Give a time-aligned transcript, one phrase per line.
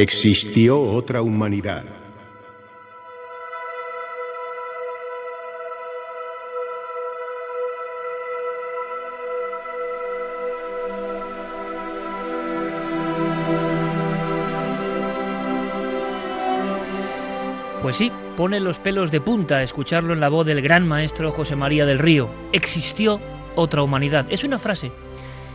[0.00, 1.84] Existió otra humanidad.
[17.82, 21.56] Pues sí, pone los pelos de punta escucharlo en la voz del gran maestro José
[21.56, 22.30] María del Río.
[22.52, 23.20] Existió
[23.54, 24.24] otra humanidad.
[24.30, 24.92] Es una frase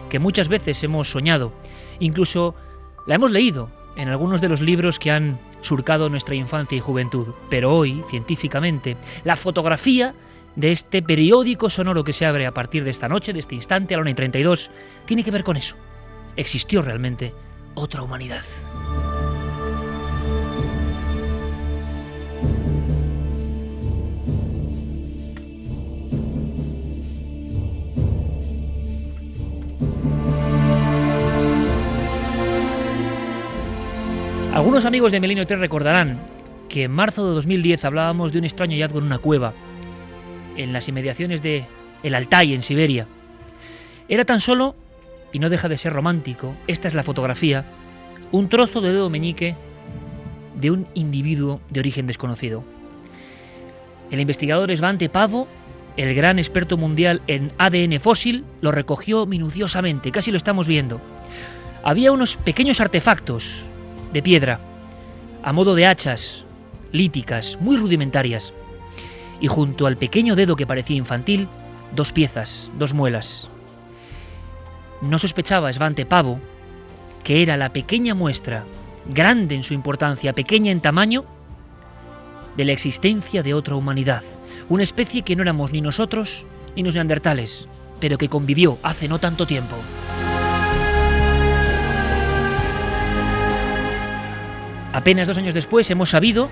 [0.07, 1.51] que muchas veces hemos soñado,
[1.99, 2.53] incluso
[3.07, 7.27] la hemos leído en algunos de los libros que han surcado nuestra infancia y juventud.
[7.49, 10.13] Pero hoy, científicamente, la fotografía
[10.55, 13.93] de este periódico sonoro que se abre a partir de esta noche, de este instante,
[13.93, 14.69] a la 1 y 32,
[15.05, 15.75] tiene que ver con eso.
[16.35, 17.33] Existió realmente
[17.75, 18.43] otra humanidad.
[34.65, 36.19] Algunos amigos de Milenio 3 recordarán
[36.69, 39.53] que en marzo de 2010 hablábamos de un extraño hallazgo en una cueva
[40.57, 41.67] en las inmediaciones de
[42.01, 43.05] el Altai en Siberia.
[44.09, 44.75] Era tan solo,
[45.31, 47.63] y no deja de ser romántico, esta es la fotografía,
[48.31, 49.55] un trozo de dedo meñique
[50.55, 52.63] de un individuo de origen desconocido.
[54.09, 55.47] El investigador Svante Pavo,
[55.95, 61.01] el gran experto mundial en ADN fósil, lo recogió minuciosamente, casi lo estamos viendo.
[61.83, 63.67] Había unos pequeños artefactos,
[64.15, 64.61] de piedra,
[65.43, 66.45] a modo de hachas
[66.93, 68.53] líticas, muy rudimentarias,
[69.41, 71.49] y junto al pequeño dedo que parecía infantil,
[71.93, 73.49] dos piezas, dos muelas.
[75.01, 76.39] No sospechaba Svante Pavo
[77.25, 78.63] que era la pequeña muestra,
[79.05, 81.25] grande en su importancia, pequeña en tamaño,
[82.55, 84.23] de la existencia de otra humanidad,
[84.69, 87.67] una especie que no éramos ni nosotros ni los neandertales,
[87.99, 89.75] pero que convivió hace no tanto tiempo.
[94.95, 96.50] Apenas dos años después hemos sabido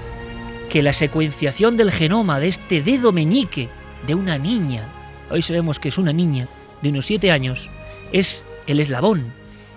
[0.69, 3.69] que la secuenciación del genoma de este dedo meñique
[4.05, 4.83] de una niña,
[5.31, 6.49] hoy sabemos que es una niña
[6.81, 7.69] de unos siete años,
[8.11, 9.31] es el eslabón,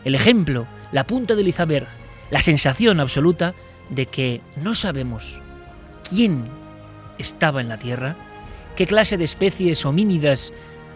[0.05, 1.87] el ejemplo, la punta del iceberg,
[2.33, 3.55] la sensación absoluta
[3.89, 5.41] de que no sabemos
[6.03, 6.47] quién
[7.19, 8.17] estaba en la Tierra,
[8.75, 10.53] qué clase de especies homínidas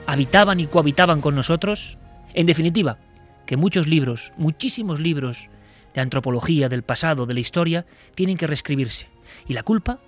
[0.09, 1.99] habitaban y cohabitaban con nosotros.
[2.35, 2.99] En definitiva,
[3.47, 5.51] que muchos libros, muchísimos libros
[5.95, 9.09] de antropología, del pasado, de la historia, tienen que reescribirse.
[9.47, 10.01] Y la culpa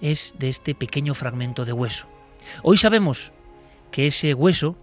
[0.00, 2.06] es de este pequeño fragmento de hueso.
[2.62, 3.32] Hoy sabemos
[3.90, 4.76] que ese hueso,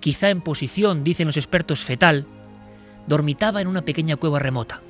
[0.00, 2.26] quizá en posición, dicen los expertos, fetal,
[3.06, 4.82] dormitaba en una pequeña cueva remota.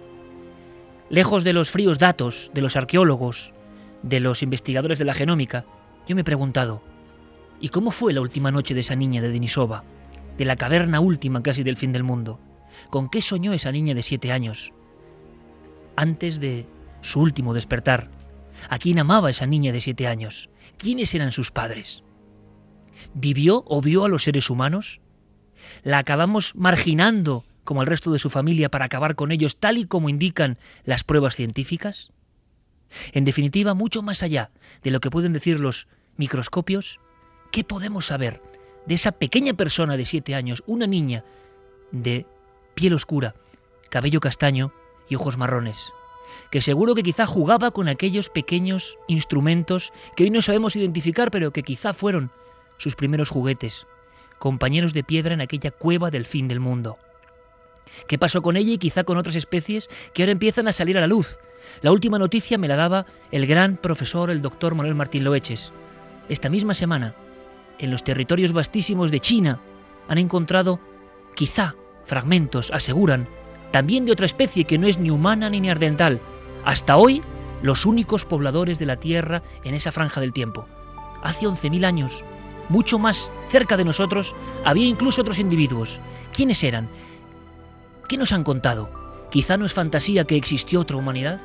[1.11, 3.53] Lejos de los fríos datos de los arqueólogos,
[4.03, 5.65] de los investigadores de la genómica,
[6.07, 6.83] yo me he preguntado,
[7.61, 9.85] ¿y cómo fue la última noche de esa niña de Denisova,
[10.37, 12.39] de la caverna última casi del fin del mundo?
[12.91, 14.73] ¿Con qué soñó esa niña de siete años?
[15.97, 16.67] Antes de
[17.05, 18.11] su último despertar.
[18.69, 20.49] ¿A quién amaba esa niña de siete años?
[20.79, 22.03] ¿Quiénes eran sus padres?
[23.13, 25.01] ¿Vivió o vio a los seres humanos?
[25.83, 29.87] ¿La acabamos marginando como al resto de su familia para acabar con ellos tal y
[29.87, 32.11] como indican las pruebas científicas?
[33.13, 34.51] En definitiva, mucho más allá
[34.83, 37.01] de lo que pueden decir los microscopios,
[37.51, 38.41] ¿qué podemos saber
[38.87, 41.25] de esa pequeña persona de siete años, una niña
[41.91, 42.27] de
[42.75, 43.35] piel oscura,
[43.91, 44.73] cabello castaño
[45.09, 45.93] y ojos marrones,
[46.51, 51.53] que seguro que quizá jugaba con aquellos pequeños instrumentos que hoy no sabemos identificar, pero
[51.53, 52.31] que quizá fueron
[52.77, 53.87] sus primeros juguetes,
[54.39, 56.99] compañeros de piedra en aquella cueva del fin del mundo.
[58.09, 61.01] ¿Qué pasó con ella y quizá con otras especies que ahora empiezan a salir a
[61.01, 61.39] la luz?
[61.81, 65.73] La última noticia me la daba el gran profesor, el doctor Manuel Martín Loeches.
[66.29, 67.15] Esta misma semana,
[67.79, 69.61] en los territorios vastísimos de China,
[70.09, 70.81] han encontrado,
[71.35, 71.75] quizá,
[72.05, 73.29] fragmentos, aseguran,
[73.71, 76.21] también de otra especie que no es ni humana ni neandertal.
[76.65, 77.23] Hasta hoy,
[77.63, 80.67] los únicos pobladores de la Tierra en esa franja del tiempo.
[81.23, 82.25] Hace 11.000 años,
[82.69, 84.35] mucho más cerca de nosotros,
[84.65, 86.01] había incluso otros individuos.
[86.33, 86.89] ¿Quiénes eran?
[88.09, 88.91] ¿Qué nos han contado?
[89.31, 91.41] ¿Quizá no es fantasía que existió otra humanidad?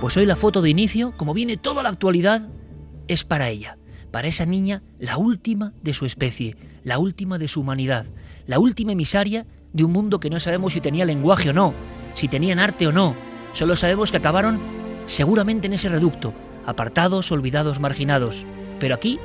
[0.00, 2.48] Pues hoy la foto de inicio, como viene toda la actualidad,
[3.06, 3.76] es para ella,
[4.10, 8.06] para esa niña, la última de su especie, la última de su humanidad,
[8.46, 11.74] la última emisaria de un mundo que no sabemos si tenía lenguaje o no,
[12.14, 13.14] si tenían arte o no,
[13.52, 14.60] solo sabemos que acabaron
[15.06, 16.34] seguramente en ese reducto,
[16.66, 18.46] apartados, olvidados, marginados,
[18.78, 19.18] pero aquí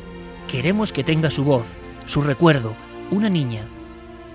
[0.48, 1.66] queremos que tenga su voz,
[2.06, 2.76] su recuerdo,
[3.12, 3.62] una niña,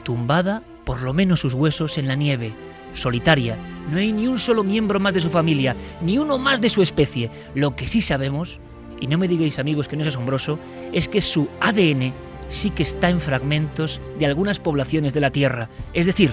[0.02, 2.52] tumbada, por lo menos sus huesos, en la nieve,
[2.92, 3.56] solitaria,
[3.90, 6.82] no hay ni un solo miembro más de su familia, ni uno más de su
[6.82, 7.30] especie.
[7.54, 8.60] Lo que sí sabemos,
[9.00, 10.58] y no me digáis amigos que no es asombroso,
[10.92, 12.12] es que su ADN
[12.48, 15.68] sí que está en fragmentos de algunas poblaciones de la Tierra.
[15.94, 16.32] Es decir,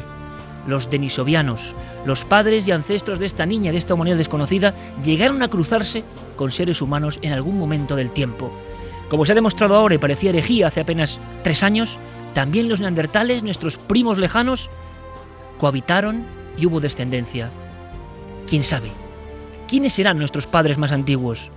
[0.68, 1.74] los denisovianos,
[2.06, 6.04] los padres y ancestros de esta niña, de esta humanidad desconocida, llegaron a cruzarse
[6.36, 8.52] con seres humanos en algún momento del tiempo.
[9.10, 11.98] Como se ha demostrado ahora y parecía herejía hace apenas tres años,
[12.34, 14.70] también los neandertales, nuestros primos lejanos,
[15.58, 16.26] cohabitaron
[16.58, 17.50] y hubo descendencia.
[18.48, 18.92] ¿Quién sabe?
[19.68, 21.52] ¿Quiénes serán nuestros padres más antiguos?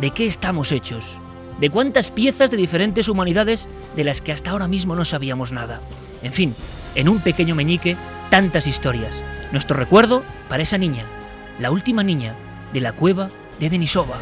[0.00, 1.18] ¿De qué estamos hechos?
[1.58, 3.66] ¿De cuántas piezas de diferentes humanidades
[3.96, 5.80] de las que hasta ahora mismo no sabíamos nada?
[6.22, 6.54] En fin,
[6.94, 7.96] en un pequeño meñique,
[8.28, 9.24] tantas historias.
[9.52, 11.06] Nuestro recuerdo para esa niña,
[11.58, 12.36] la última niña
[12.74, 14.18] de la cueva de Denisova.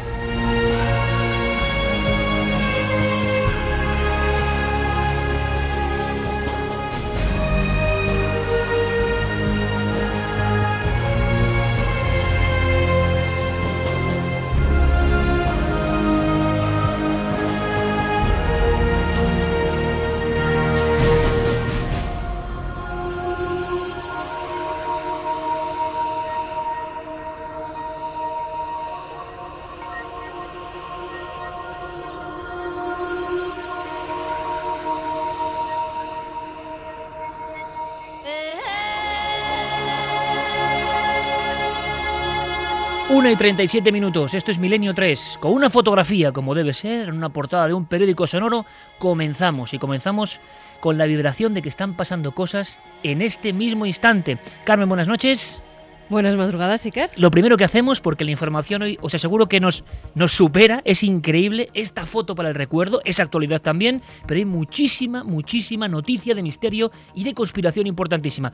[43.25, 47.15] 1 y 37 minutos, esto es Milenio 3, con una fotografía como debe ser, en
[47.15, 48.67] una portada de un periódico sonoro,
[48.99, 50.39] comenzamos y comenzamos
[50.79, 54.37] con la vibración de que están pasando cosas en este mismo instante.
[54.63, 55.59] Carmen, buenas noches.
[56.07, 57.09] Buenas madrugadas, Iker.
[57.15, 59.83] Lo primero que hacemos, porque la información hoy os aseguro que nos,
[60.13, 65.23] nos supera, es increíble esta foto para el recuerdo, es actualidad también, pero hay muchísima,
[65.23, 68.53] muchísima noticia de misterio y de conspiración importantísima.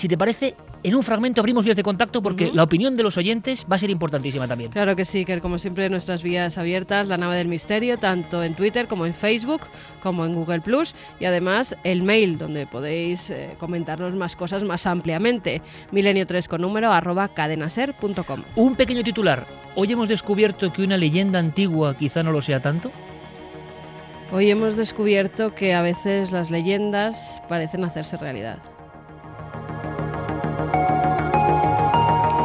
[0.00, 3.18] Si te parece, en un fragmento abrimos vías de contacto porque la opinión de los
[3.18, 4.70] oyentes va a ser importantísima también.
[4.70, 8.54] Claro que sí, que como siempre nuestras vías abiertas, la nave del misterio, tanto en
[8.54, 9.60] Twitter como en Facebook,
[10.02, 14.86] como en Google Plus y además el mail donde podéis eh, comentarnos más cosas más
[14.86, 15.60] ampliamente.
[15.92, 18.44] Milenio 3 con número arroba cadenaser.com.
[18.56, 19.46] Un pequeño titular.
[19.74, 22.90] Hoy hemos descubierto que una leyenda antigua quizá no lo sea tanto.
[24.32, 28.69] Hoy hemos descubierto que a veces las leyendas parecen hacerse realidad.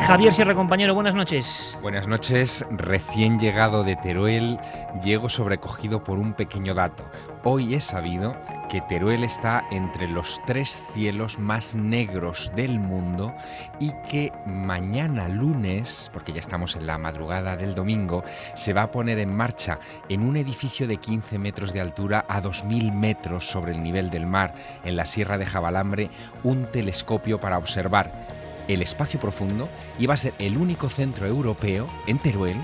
[0.06, 1.76] Javier Sierra, compañero, buenas noches.
[1.82, 2.64] Buenas noches.
[2.70, 4.60] Recién llegado de Teruel,
[5.04, 7.04] llego sobrecogido por un pequeño dato.
[7.44, 8.36] Hoy he sabido
[8.70, 13.34] que Teruel está entre los tres cielos más negros del mundo
[13.80, 18.92] y que mañana lunes, porque ya estamos en la madrugada del domingo, se va a
[18.92, 23.72] poner en marcha en un edificio de 15 metros de altura a 2.000 metros sobre
[23.72, 26.12] el nivel del mar, en la Sierra de Jabalambre,
[26.44, 29.69] un telescopio para observar el espacio profundo
[30.00, 32.57] y va a ser el único centro europeo en Teruel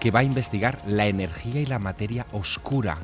[0.00, 2.98] que va a investigar la energía y la materia oscura.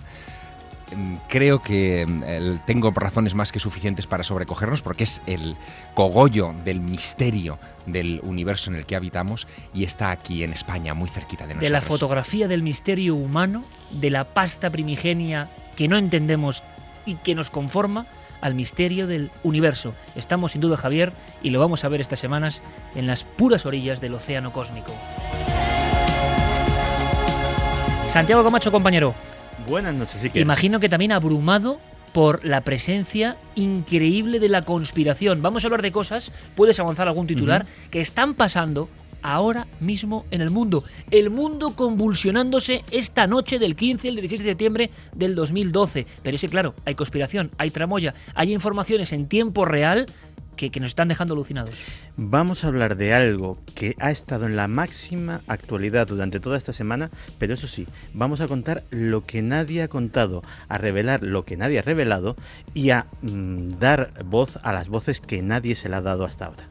[0.94, 5.56] Mm, creo que mm, tengo razones más que suficientes para sobrecogernos porque es el
[5.94, 11.08] cogollo del misterio del universo en el que habitamos y está aquí en España, muy
[11.08, 11.68] cerquita de nosotros.
[11.68, 16.62] De la fotografía del misterio humano, de la pasta primigenia que no entendemos
[17.06, 18.06] y que nos conforma,
[18.44, 19.94] al misterio del universo.
[20.16, 22.60] Estamos sin duda, Javier, y lo vamos a ver estas semanas
[22.94, 24.92] en las puras orillas del océano cósmico.
[28.10, 29.14] Santiago Camacho, compañero.
[29.66, 31.78] Buenas noches, Imagino que también abrumado
[32.12, 35.40] por la presencia increíble de la conspiración.
[35.40, 38.90] Vamos a hablar de cosas, puedes avanzar algún titular, que están pasando
[39.24, 40.84] ahora mismo en el mundo.
[41.10, 46.06] El mundo convulsionándose esta noche del 15 al 16 de septiembre del 2012.
[46.22, 50.06] Pero ese, claro, hay conspiración, hay tramoya, hay informaciones en tiempo real
[50.54, 51.74] que, nos están dejando alucinados.
[52.16, 56.72] Vamos a hablar de algo que ha estado en la máxima actualidad durante toda esta
[56.72, 61.44] semana, pero eso sí, vamos a contar lo que nadie ha contado, a revelar lo
[61.44, 62.36] que nadie ha revelado
[62.72, 66.46] y a mmm, dar voz a las voces que nadie se le ha dado hasta
[66.46, 66.68] ahora.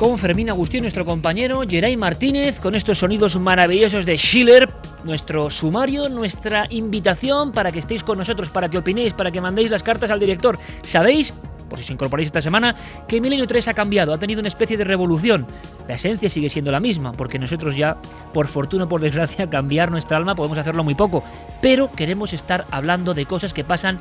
[0.00, 4.66] Con Fermín Agustín, nuestro compañero, Geray Martínez, con estos sonidos maravillosos de Schiller,
[5.04, 9.70] nuestro sumario, nuestra invitación para que estéis con nosotros, para que opinéis, para que mandéis
[9.70, 10.58] las cartas al director.
[10.80, 11.34] ¿Sabéis?
[11.68, 12.74] Por si os incorporáis esta semana,
[13.06, 15.46] que Milenio 3 ha cambiado, ha tenido una especie de revolución.
[15.86, 17.98] La esencia sigue siendo la misma, porque nosotros ya,
[18.32, 21.22] por fortuna o por desgracia, cambiar nuestra alma podemos hacerlo muy poco.
[21.60, 24.00] Pero queremos estar hablando de cosas que pasan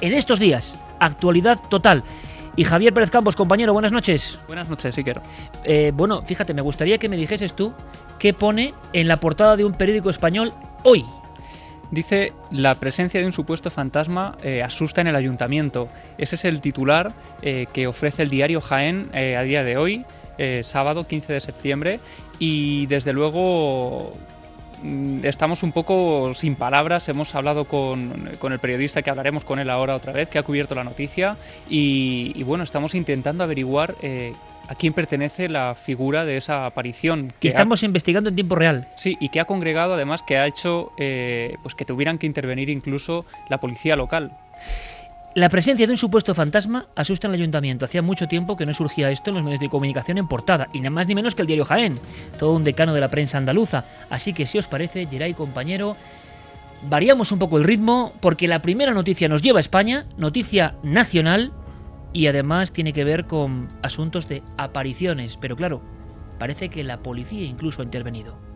[0.00, 0.76] en estos días.
[1.00, 2.04] Actualidad total.
[2.60, 4.38] Y Javier Pérez Campos, compañero, buenas noches.
[4.46, 5.22] Buenas noches, Iker.
[5.64, 7.72] Eh, bueno, fíjate, me gustaría que me dijeses tú
[8.18, 10.52] qué pone en la portada de un periódico español
[10.84, 11.06] hoy.
[11.90, 15.88] Dice, la presencia de un supuesto fantasma eh, asusta en el ayuntamiento.
[16.18, 20.04] Ese es el titular eh, que ofrece el diario Jaén eh, a día de hoy,
[20.62, 22.00] sábado 15 de septiembre,
[22.38, 24.12] y desde luego
[25.22, 27.08] estamos un poco sin palabras.
[27.08, 30.42] Hemos hablado con, con, el periodista que hablaremos con él ahora otra vez, que ha
[30.42, 31.36] cubierto la noticia.
[31.68, 34.32] Y, y bueno, estamos intentando averiguar eh,
[34.70, 37.32] a quién pertenece la figura de esa aparición.
[37.40, 38.88] Que estamos ha, investigando en tiempo real.
[38.96, 42.70] Sí, y que ha congregado además que ha hecho eh, pues que tuvieran que intervenir
[42.70, 44.32] incluso la policía local.
[45.36, 47.84] La presencia de un supuesto fantasma asusta el ayuntamiento.
[47.84, 50.80] Hacía mucho tiempo que no surgía esto en los medios de comunicación en portada, y
[50.80, 51.94] nada más ni menos que el diario Jaén,
[52.36, 53.84] todo un decano de la prensa andaluza.
[54.10, 55.96] Así que si os parece, Geray compañero,
[56.88, 61.52] variamos un poco el ritmo porque la primera noticia nos lleva a España, noticia nacional,
[62.12, 65.80] y además tiene que ver con asuntos de apariciones, pero claro,
[66.40, 68.49] parece que la policía incluso ha intervenido.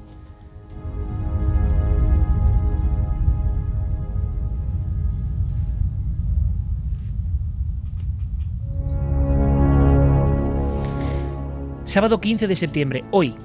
[11.85, 13.37] Sábado 15 de septiembre, hoy.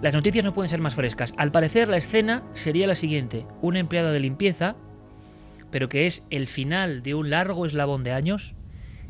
[0.00, 1.34] Las noticias no pueden ser más frescas.
[1.36, 3.44] Al parecer la escena sería la siguiente.
[3.60, 4.76] Una empleada de limpieza,
[5.72, 8.54] pero que es el final de un largo eslabón de años,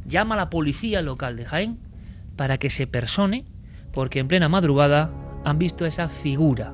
[0.06, 1.78] llama a la policía local de Jaén
[2.34, 3.44] para que se persone,
[3.92, 5.12] porque en plena madrugada
[5.44, 6.72] han visto esa figura.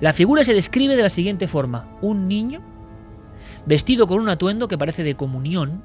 [0.00, 1.88] La figura se describe de la siguiente forma.
[2.02, 2.60] Un niño
[3.66, 5.82] vestido con un atuendo que parece de comunión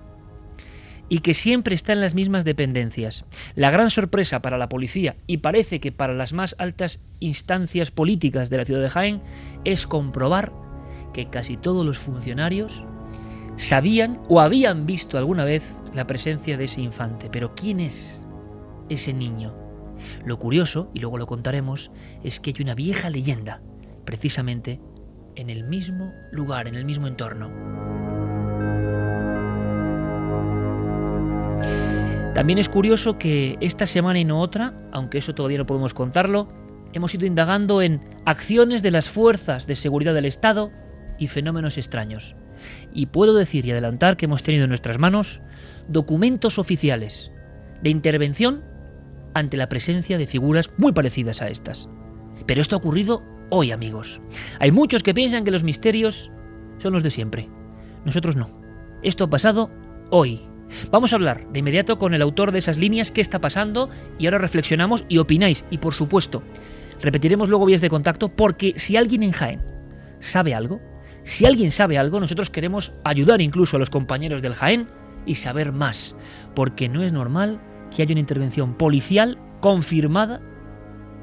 [1.10, 3.26] y que siempre está en las mismas dependencias.
[3.56, 8.50] La gran sorpresa para la policía y parece que para las más altas instancias políticas
[8.50, 9.22] de la ciudad de Jaén
[9.64, 10.52] es comprobar
[11.14, 12.84] que casi todos los funcionarios
[13.56, 17.30] sabían o habían visto alguna vez la presencia de ese infante.
[17.32, 18.26] Pero ¿quién es
[18.90, 19.56] ese niño?
[20.26, 21.92] Lo curioso, y luego lo contaremos,
[22.24, 23.62] es que hay una vieja leyenda,
[24.06, 24.80] precisamente
[25.36, 27.50] en el mismo lugar, en el mismo entorno.
[32.38, 36.48] También es curioso que esta semana y no otra, aunque eso todavía no podemos contarlo,
[36.94, 40.72] hemos ido indagando en acciones de las fuerzas de seguridad del Estado
[41.18, 42.36] y fenómenos extraños.
[42.94, 45.42] Y puedo decir y adelantar que hemos tenido en nuestras manos
[45.88, 47.32] documentos oficiales
[47.82, 48.64] de intervención
[49.34, 51.90] ante la presencia de figuras muy parecidas a estas.
[52.46, 54.22] Pero esto ha ocurrido hoy, amigos.
[54.60, 56.30] Hay muchos que piensan que los misterios
[56.78, 57.50] son los de siempre.
[58.06, 58.62] Nosotros no.
[59.02, 59.72] Esto ha pasado
[60.12, 60.47] hoy.
[60.92, 64.26] Vamos a hablar de inmediato con el autor de esas líneas, qué está pasando, y
[64.26, 65.66] ahora reflexionamos y opináis.
[65.70, 66.44] Y por supuesto,
[67.02, 69.62] repetiremos luego vías de contacto porque si alguien en Jaén
[70.20, 70.82] sabe algo,
[71.24, 74.88] si alguien sabe algo, nosotros queremos ayudar incluso a los compañeros del Jaén
[75.26, 76.16] y saber más,
[76.56, 77.60] porque no es normal
[77.94, 80.42] que haya una intervención policial confirmada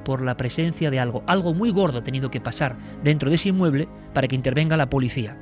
[0.05, 1.25] por la presencia de algo.
[1.27, 4.91] Algo muy gordo ha tenido que pasar dentro de ese inmueble para que intervenga la
[4.91, 5.37] policía.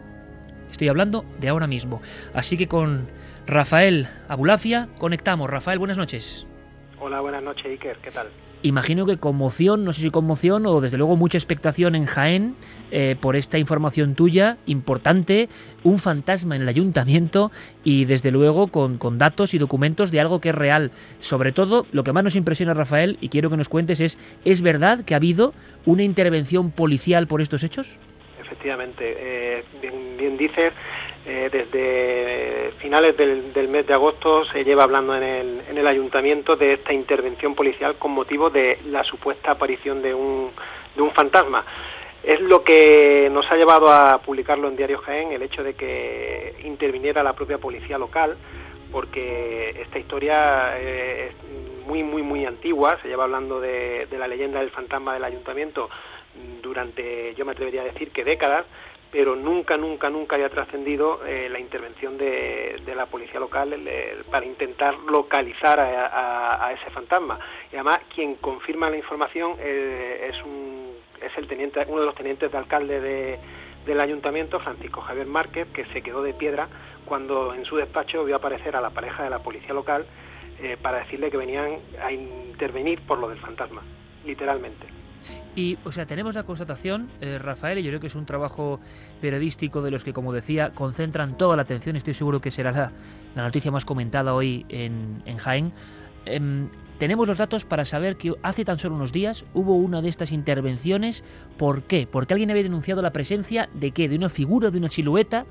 [0.71, 2.01] Estoy hablando de ahora mismo.
[2.33, 3.09] Así que con
[3.47, 5.51] Rafael Abulafia conectamos.
[5.51, 6.47] Rafael, buenas noches.
[7.01, 7.97] Hola, buenas noches, Iker.
[7.99, 8.29] ¿Qué tal?
[8.65, 12.55] Imagino que conmoción, no sé si conmoción o desde luego mucha expectación en Jaén
[12.93, 15.49] eh, por esta información tuya importante,
[15.83, 17.51] un fantasma en el ayuntamiento
[17.83, 20.93] y desde luego con, con, datos y documentos de algo que es real.
[21.19, 24.63] Sobre todo, lo que más nos impresiona, Rafael, y quiero que nos cuentes es, ¿es
[24.63, 27.99] verdad que ha habido una intervención policial por estos hechos?
[28.41, 30.73] Efectivamente, eh, bien, bien dices,
[31.25, 35.87] eh, desde finales del, del, mes de agosto se lleva hablando en el, en el
[35.87, 40.51] ayuntamiento de esta intervención policial con motivo de la supuesta aparición de un,
[40.97, 41.65] de un fantasma.
[42.23, 46.55] Es lo que nos ha llevado a publicarlo en Diario Jaén, el hecho de que
[46.65, 48.37] interviniera la propia policía local
[48.93, 54.29] porque esta historia eh, es muy, muy, muy antigua, se lleva hablando de, de la
[54.29, 55.89] leyenda del fantasma del ayuntamiento
[56.63, 58.67] durante, yo me atrevería a decir que décadas,
[59.13, 63.79] pero nunca, nunca, nunca había trascendido eh, la intervención de, la policía local
[64.31, 67.39] para intentar localizar a, ese fantasma.
[67.71, 72.15] Y además, quien confirma la información eh, es, un, es el teniente, uno de los
[72.15, 73.39] tenientes de alcalde
[73.85, 76.69] del ayuntamiento, Francisco Javier Márquez, que se quedó de piedra
[77.05, 80.07] cuando en su despacho vio aparecer a la pareja de la policía local
[80.63, 83.83] eh, para decirle que venían a intervenir por lo del fantasma,
[84.25, 85.02] literalmente.
[85.55, 88.81] Y, o sea, tenemos la constatación, eh, Rafael, y yo creo que es un trabajo
[89.21, 91.97] periodístico de los que, como decía, concentran toda la atención.
[91.97, 92.93] Estoy seguro que será la,
[93.43, 95.73] noticia más comentada hoy en, Jaén.
[96.27, 100.09] Em, tenemos los datos para saber que hace tan solo unos días hubo una de
[100.09, 101.25] estas intervenciones.
[101.59, 102.07] ¿Por qué?
[102.11, 104.09] Porque alguien había denunciado la presencia de qué?
[104.09, 105.45] ¿De una figura, de una silueta?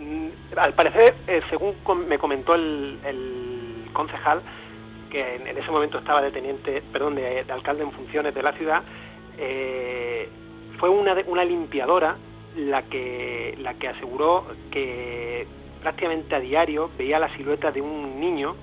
[0.00, 1.74] Mm, al parecer, eh, según
[2.08, 2.98] me comentó el,
[3.92, 4.40] concejal,
[5.10, 8.82] que en, ese momento estaba de teniente, perdón, de alcalde en funciones de la ciudad,
[9.38, 10.28] eh,
[10.78, 12.16] fue una, una limpiadora
[12.56, 15.46] la que, la que aseguró que
[15.80, 18.56] prácticamente a diario veía la silueta de un niño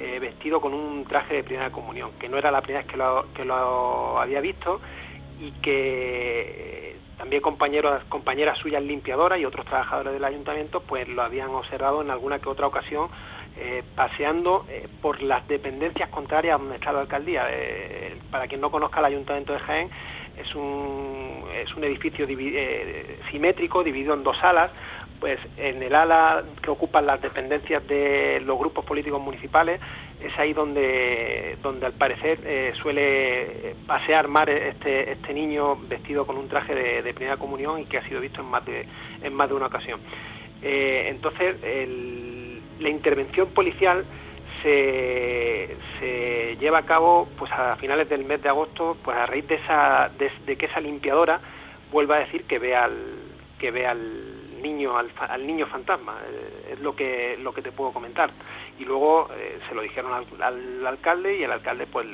[0.00, 2.96] eh, vestido con un traje de primera comunión, que no era la primera vez que
[2.96, 4.80] lo, que lo había visto
[5.38, 11.50] y que también compañeros, compañeras suyas limpiadoras y otros trabajadores del ayuntamiento pues lo habían
[11.50, 13.08] observado en alguna que otra ocasión
[13.62, 17.46] eh, paseando eh, por las dependencias contrarias donde está la alcaldía.
[17.50, 19.90] Eh, para quien no conozca el ayuntamiento de Jaén,
[20.38, 22.26] es un, es un edificio
[23.30, 24.70] simétrico, dividido en dos salas,
[25.20, 29.78] pues en el ala que ocupan las dependencias de los grupos políticos municipales
[30.22, 36.48] es ahí donde, donde al parecer suele pasear más este, este niño vestido con un
[36.48, 38.86] traje de, de, primera comunión y que ha sido visto en más de,
[39.22, 40.00] en más de una ocasión.
[40.62, 42.39] entonces, el,
[42.80, 44.04] la intervención policial
[44.62, 49.46] se, se, lleva a cabo pues a finales del mes de agosto pues a raíz
[49.48, 51.40] de esa de, que esa limpiadora
[51.90, 52.94] vuelva a decir que ve al
[53.58, 57.92] que ve al niño al, niño fantasma eh, es lo que lo que te puedo
[57.92, 58.30] comentar.
[58.78, 62.06] Y luego eh, se lo dijeron al, alcalde y el alcalde pues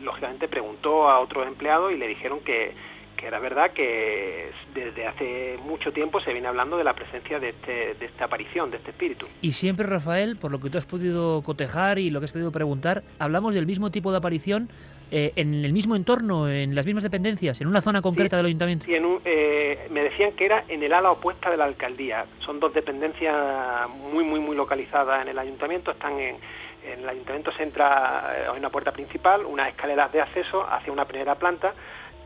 [0.00, 2.72] lógicamente preguntó a otros empleados y le dijeron que
[3.18, 7.50] que era verdad que desde hace mucho tiempo se viene hablando de la presencia de,
[7.50, 9.26] este, de esta aparición, de este espíritu.
[9.42, 12.52] Y siempre, Rafael, por lo que tú has podido cotejar y lo que has podido
[12.52, 14.68] preguntar, hablamos del mismo tipo de aparición
[15.10, 18.86] eh, en el mismo entorno, en las mismas dependencias, en una zona concreta del ayuntamiento.
[18.86, 22.26] Sí, eh, me decían que era en el ala opuesta de la alcaldía.
[22.44, 25.90] Son dos dependencias muy, muy, muy localizadas en el ayuntamiento.
[25.90, 26.36] Están en,
[26.84, 30.92] en el ayuntamiento se entra, hay eh, una puerta principal, unas escaleras de acceso hacia
[30.92, 31.74] una primera planta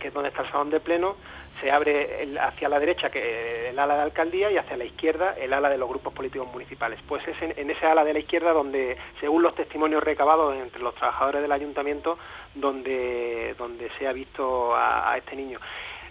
[0.03, 1.15] que es donde está el salón de pleno,
[1.61, 5.53] se abre hacia la derecha que el ala de alcaldía y hacia la izquierda el
[5.53, 6.99] ala de los grupos políticos municipales.
[7.07, 10.97] Pues es en, ese ala de la izquierda donde, según los testimonios recabados entre los
[10.97, 12.19] trabajadores del ayuntamiento,
[12.57, 15.61] donde, donde se ha visto a, este niño.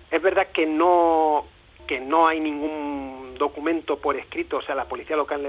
[0.10, 1.46] Es verdad que no
[1.86, 5.42] que no hay ningún documento por escrito, o sea, la policía local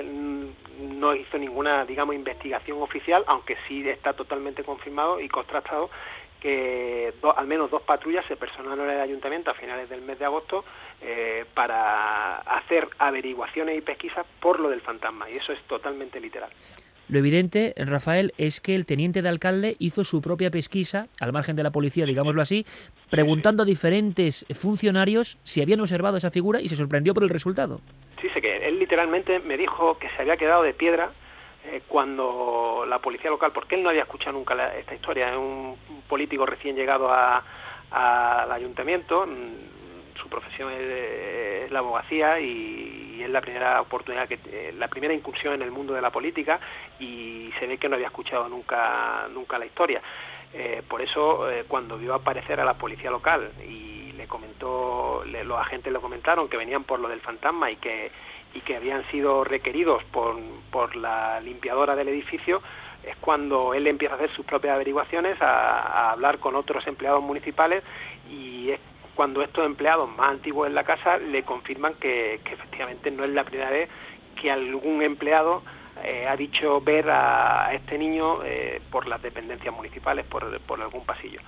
[0.80, 5.90] no hizo ninguna, digamos, investigación oficial, aunque sí está totalmente confirmado y contrastado
[6.42, 10.24] que al menos dos patrullas se personaron en el ayuntamiento a finales del mes de
[10.24, 10.64] agosto
[11.00, 16.50] eh, para hacer averiguaciones y pesquisas por lo del fantasma, y eso es totalmente literal.
[17.08, 21.54] Lo evidente, Rafael, es que el teniente de alcalde hizo su propia pesquisa, al margen
[21.54, 22.66] de la policía, digámoslo así,
[23.10, 27.80] preguntando a diferentes funcionarios si habían observado esa figura y se sorprendió por el resultado.
[28.20, 31.12] Sí, sé que él literalmente me dijo que se había quedado de piedra
[31.64, 35.76] eh, cuando la policía local, porque él no había escuchado nunca esta historia, es un
[36.08, 43.80] político recién llegado al ayuntamiento, mm, su profesión es, la abogacía y, es la primera
[43.80, 46.58] oportunidad, que eh, la primera incursión en el mundo de la política
[46.98, 50.02] y se ve que no había escuchado nunca, nunca la historia.
[50.52, 55.92] Eh, por eso, cuando vio aparecer a la policía local y le comentó, los agentes
[55.92, 58.10] le comentaron que venían por lo del fantasma y que
[58.54, 60.36] y que habían sido requeridos por,
[60.70, 62.62] por la limpiadora del edificio,
[63.04, 67.82] es cuando él empieza a hacer sus propias averiguaciones, a, hablar con otros empleados municipales
[68.30, 68.80] y es
[69.14, 73.44] cuando estos empleados más antiguos en la casa le confirman que, efectivamente no es la
[73.44, 73.88] primera vez
[74.40, 75.62] que algún empleado
[76.02, 81.04] eh, ha dicho ver a, este niño eh, por las dependencias municipales, por, por algún
[81.04, 81.40] pasillo.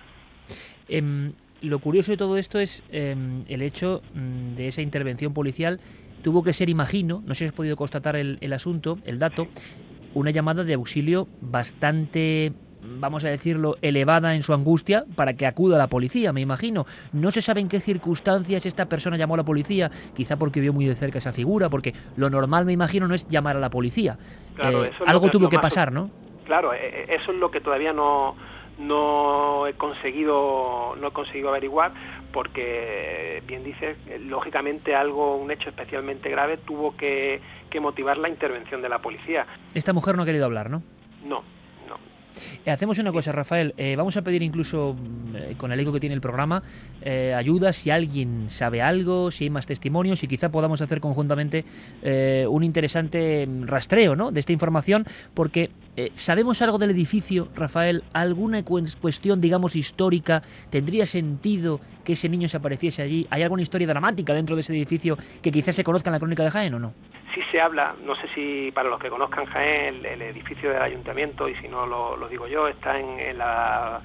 [0.88, 5.80] Em, lo curioso de todo esto es em, el hecho mm, de esa intervención policial
[6.24, 9.46] tuvo que ser, imagino, no sé si has podido constatar el, asunto, el dato,
[10.14, 12.52] una llamada de auxilio bastante
[12.86, 16.84] vamos a decirlo, elevada en su angustia para que acuda a la policía, me imagino.
[17.14, 20.74] No se sabe en qué circunstancias esta persona llamó a la policía, quizá porque vio
[20.74, 23.70] muy de cerca esa figura, porque lo normal, me imagino, no es llamar a la
[23.70, 24.18] policía.
[24.54, 26.10] Claro, Eh, algo tuvo que pasar, ¿no?
[26.44, 28.36] Claro, eh, eh, eso es lo que todavía no,
[28.78, 31.92] no he conseguido no he conseguido averiguar
[32.32, 38.28] porque bien dices eh, lógicamente algo un hecho especialmente grave tuvo que, que motivar la
[38.28, 40.82] intervención de la policía Esta mujer no ha querido hablar, ¿no?
[41.24, 41.53] no
[42.66, 43.74] Hacemos una cosa, Rafael.
[43.76, 46.62] eh, vamos a pedir incluso, mm, eh, con el eco que tiene el programa,
[47.02, 51.64] eh, ayuda si alguien sabe algo, si hay más testimonios y quizá podamos hacer conjuntamente
[52.02, 54.30] eh, un interesante mm, rastreo ¿no?
[54.32, 60.42] de esta información, porque eh, sabemos algo del edificio, Rafael, alguna cues- cuestión, digamos, histórica,
[60.70, 63.26] tendría sentido que ese niño se apareciese allí.
[63.30, 66.42] ¿Hay alguna historia dramática dentro de ese edificio que quizás se conozca en la crónica
[66.42, 66.92] de Jaén o no?
[67.34, 71.48] Sí se habla, no sé si para los que conozcan Jaén, el, edificio del ayuntamiento,
[71.48, 74.00] y si no lo, digo yo, está en, la,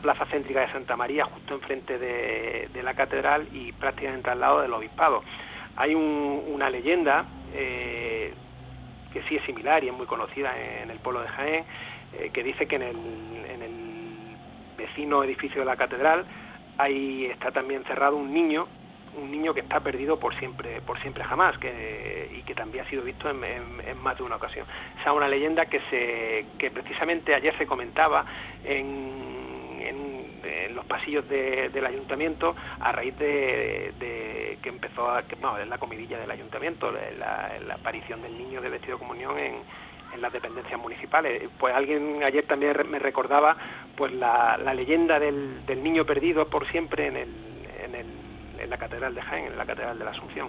[0.00, 4.62] plaza céntrica de Santa María, justo enfrente de, de la catedral y prácticamente al lado
[4.62, 5.22] del obispado.
[5.76, 8.32] Hay un- una leyenda eh,
[9.12, 11.64] que sí es similar y es muy conocida en el pueblo de Jaén,
[12.14, 14.36] eh, que dice que en el, en el
[14.76, 16.24] vecino edificio de la catedral
[16.78, 18.66] ahí está también cerrado un niño
[19.14, 22.88] un niño que está perdido por siempre por siempre jamás que, y que también ha
[22.88, 24.66] sido visto en, en- en más de una ocasión
[25.00, 28.24] esa es una leyenda que se que precisamente ayer se comentaba
[28.64, 35.22] en, en- en los pasillos de- del ayuntamiento a raíz de, de que empezó a
[35.24, 38.98] que, bueno, es la comidilla del ayuntamiento la, la aparición del niño de vestido de
[39.00, 39.54] comunión en
[40.14, 41.48] en las dependencias municipales.
[41.58, 43.56] Pues alguien ayer también me recordaba
[43.96, 47.30] pues la, leyenda del niño perdido por siempre en el,
[48.62, 50.48] en la catedral de Jaén, en la catedral de la Asunción.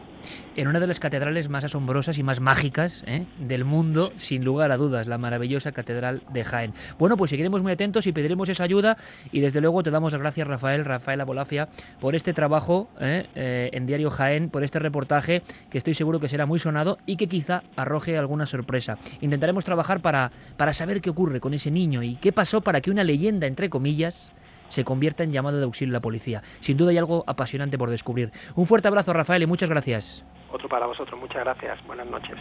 [0.56, 3.26] en una de las catedrales más asombrosas y más mágicas ¿eh?
[3.40, 6.74] del mundo, sin lugar a dudas, la maravillosa Catedral de Jaén.
[7.00, 8.98] Bueno, pues seguiremos muy atentos y pediremos esa ayuda
[9.32, 13.28] y desde luego te damos las gracias, Rafael, Rafael Abolafia, por este trabajo ¿eh?
[13.36, 17.18] Eh, en Diario Jaén, por este reportaje que estoy seguro que será muy sonado y
[17.18, 18.98] que quizá arroje alguna sorpresa.
[19.22, 22.92] Intentaremos trabajar para, para saber qué ocurre con ese niño y qué pasó para que
[22.92, 24.32] una leyenda, entre comillas,
[24.74, 26.42] se convierta en llamado de auxilio a la policía.
[26.60, 28.32] Sin duda hay algo apasionante por descubrir.
[28.56, 30.24] Un fuerte abrazo, Rafael, y muchas gracias.
[30.52, 31.20] Otro para vosotros.
[31.20, 31.80] Muchas gracias.
[31.86, 32.38] Buenas noches.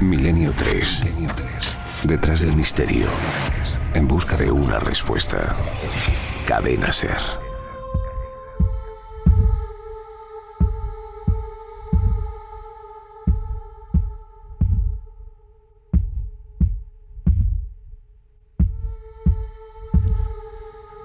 [0.00, 1.02] Milenio 3.
[2.04, 3.06] Detrás del misterio.
[3.94, 5.56] En busca de una respuesta.
[6.46, 7.41] Cadena Ser.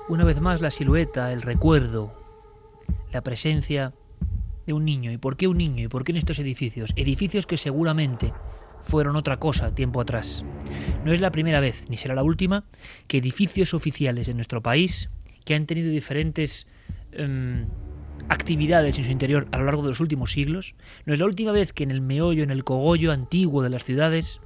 [0.10, 2.14] Una vez más la silueta, el recuerdo,
[3.12, 3.94] la presencia
[4.66, 5.12] de un niño.
[5.12, 5.84] ¿Y por qué un niño?
[5.84, 6.94] ¿Y por qué en estos edificios?
[6.96, 8.32] Edificios que seguramente
[8.80, 10.46] fueron otra cosa tiempo atrás.
[11.04, 12.64] No es la primera vez, ni será la última,
[13.08, 15.10] que edificios oficiales en nuestro país,
[15.44, 16.68] que han tenido diferentes
[17.12, 17.66] em,
[18.30, 21.52] actividades en su interior a lo largo de los últimos siglos, no es la última
[21.52, 24.40] vez que en el meollo, en el cogollo antiguo de las ciudades,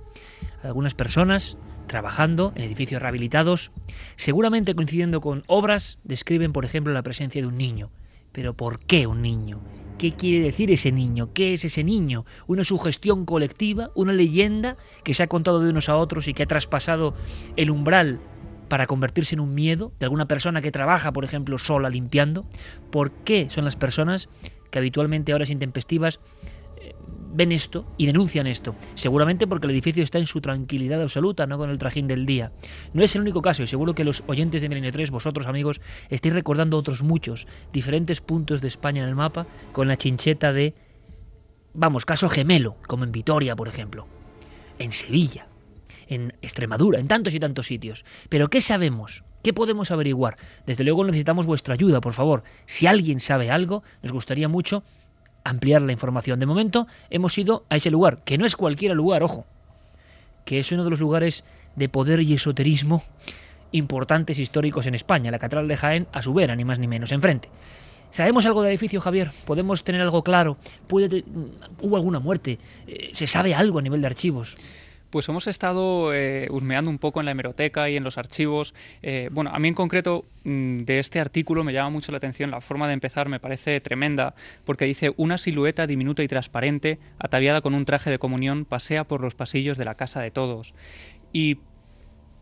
[0.63, 1.55] algunas personas
[1.91, 3.71] trabajando en edificios rehabilitados,
[4.15, 7.91] seguramente coincidiendo con obras, describen, por ejemplo, la presencia de un niño.
[8.31, 9.59] Pero ¿por qué un niño?
[9.97, 11.33] ¿Qué quiere decir ese niño?
[11.33, 12.25] ¿Qué es ese niño?
[12.47, 13.91] ¿Una sugestión colectiva?
[13.93, 17.13] ¿Una leyenda que se ha contado de unos a otros y que ha traspasado
[17.57, 18.21] el umbral
[18.69, 22.45] para convertirse en un miedo de alguna persona que trabaja, por ejemplo, sola limpiando?
[22.89, 24.29] ¿Por qué son las personas
[24.69, 26.21] que habitualmente a horas intempestivas
[27.33, 28.75] ven esto y denuncian esto?
[28.95, 32.51] Seguramente porque el edificio está en su tranquilidad absoluta, no con el trajín del día.
[32.93, 35.81] No es el único caso y seguro que los oyentes de Milenio 3, vosotros amigos,
[36.09, 40.75] estáis recordando otros muchos, diferentes puntos de España en el mapa con la chincheta de,
[41.73, 44.07] vamos, caso gemelo, como en Vitoria, por ejemplo,
[44.79, 45.47] en Sevilla,
[46.07, 48.03] en Extremadura, en tantos y tantos sitios.
[48.29, 49.23] Pero ¿qué sabemos?
[49.43, 50.37] ¿Qué podemos averiguar?
[50.67, 52.43] Desde luego necesitamos vuestra ayuda, por favor.
[52.67, 54.83] Si alguien sabe algo, nos gustaría mucho
[55.43, 56.39] ampliar la información.
[56.39, 59.45] De momento hemos ido a ese lugar, que no es cualquier lugar, ojo,
[60.45, 61.43] que es uno de los lugares
[61.75, 63.03] de poder y esoterismo
[63.71, 67.11] importantes históricos en España, la Catedral de Jaén a su vera, ni más ni menos,
[67.11, 67.49] enfrente.
[68.09, 69.31] ¿Sabemos algo del edificio, Javier?
[69.45, 70.57] ¿Podemos tener algo claro?
[70.87, 71.23] ¿Puede,
[71.81, 72.59] ¿Hubo alguna muerte?
[72.85, 74.57] Eh, ¿Se sabe algo a nivel de archivos?
[75.11, 78.73] Pues hemos estado eh, husmeando un poco en la hemeroteca y en los archivos.
[79.03, 82.49] Eh, bueno, a mí en concreto mm, de este artículo me llama mucho la atención
[82.49, 87.59] la forma de empezar, me parece tremenda, porque dice una silueta diminuta y transparente, ataviada
[87.59, 90.73] con un traje de comunión, pasea por los pasillos de la casa de todos.
[91.33, 91.57] Y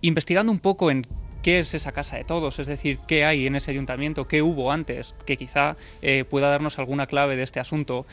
[0.01, 1.08] investigando un poco en
[1.41, 4.71] qué es esa casa de todos, es decir, qué hay en ese ayuntamiento, qué hubo
[4.71, 8.05] antes, que quizá eh, pueda darnos alguna clave de este asunto,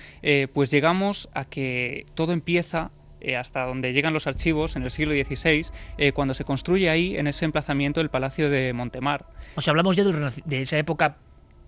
[0.54, 5.12] pues llegamos a que todo empieza eh, hasta donde llegan los archivos en el siglo
[5.12, 5.66] XVI,
[5.98, 9.26] eh, cuando se construye ahí, en ese emplazamiento, el Palacio de Montemar.
[9.54, 11.16] O sea, hablamos ya de esa época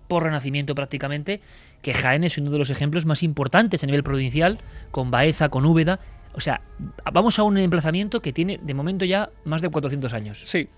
[0.07, 1.41] por renacimiento prácticamente,
[1.81, 4.59] que Jaén es uno de los ejemplos más importantes a nivel provincial,
[4.91, 5.99] con Baeza, con Úbeda,
[6.33, 6.61] o sea,
[7.11, 10.41] vamos a un emplazamiento que tiene de momento ya más de 400 años.
[10.45, 10.69] Sí,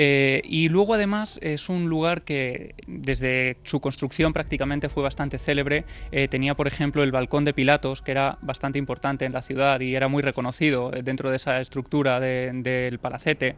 [0.00, 5.84] eh, y luego además es un lugar que desde su construcción prácticamente fue bastante célebre.
[6.12, 9.80] Eh, tenía, por ejemplo, el balcón de Pilatos, que era bastante importante en la ciudad
[9.80, 13.56] y era muy reconocido eh, dentro de esa estructura del palacete,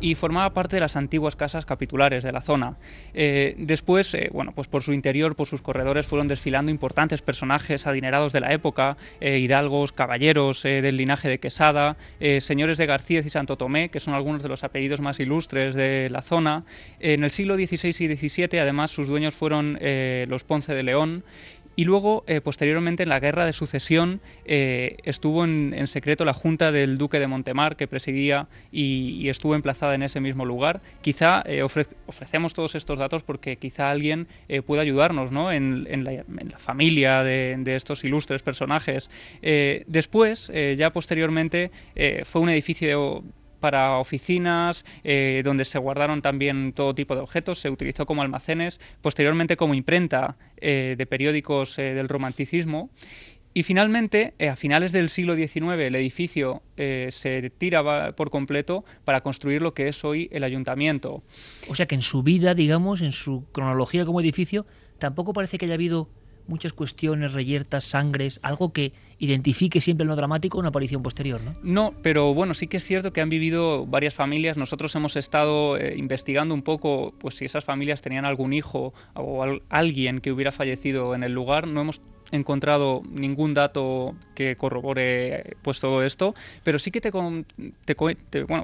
[0.00, 2.76] y formaba parte de las antiguas casas capitulares de la zona.
[3.12, 8.40] después, bueno, pues por su interior, por sus corredores, fueron desfilando importantes personajes adinerados de
[8.40, 13.90] la época, hidalgos, caballeros, del linaje de Quesada, eh, señores de García y Santo Tomé,
[13.90, 16.64] que son algunos de los apellidos más ilustres de la zona.
[17.00, 21.24] En el siglo XVI y XVII, además, sus dueños fueron eh, los Ponce de León
[21.76, 26.98] y luego, eh, posteriormente, en la guerra de sucesión, estuvo en, secreto la junta del
[26.98, 30.82] duque de Montemar, que presidía y, estuvo emplazada en ese mismo lugar.
[31.00, 31.42] Quizá
[32.06, 34.28] ofrecemos todos estos datos porque quizá alguien
[34.66, 35.50] pueda ayudarnos ¿no?
[35.50, 39.10] en, la, familia de, de, estos ilustres personajes.
[39.42, 43.24] después, ya posteriormente eh, fue un edificio
[43.64, 48.78] para oficinas, eh, donde se guardaron también todo tipo de objetos, se utilizó como almacenes,
[49.00, 52.90] posteriormente como imprenta eh, de periódicos del romanticismo.
[53.54, 59.62] Y finalmente, a finales del siglo XIX, el edificio se tira por completo para construir
[59.62, 61.22] lo que es hoy el ayuntamiento.
[61.68, 64.66] O sea que en su vida, digamos, en su cronología como edificio,
[64.98, 66.10] tampoco parece que haya habido
[66.46, 71.54] muchas cuestiones, reyertas, sangres, algo que identifique siempre en lo dramático una aparición posterior, ¿no?
[71.62, 74.56] No, pero bueno, sí que es cierto que han vivido varias familias.
[74.56, 79.44] Nosotros hemos estado eh, investigando un poco, pues si esas familias tenían algún hijo o
[79.68, 81.66] alguien que hubiera fallecido en el lugar.
[81.66, 82.00] No hemos
[82.32, 87.44] encontrado ningún dato que corrobore pues todo esto, pero sí que te, bueno,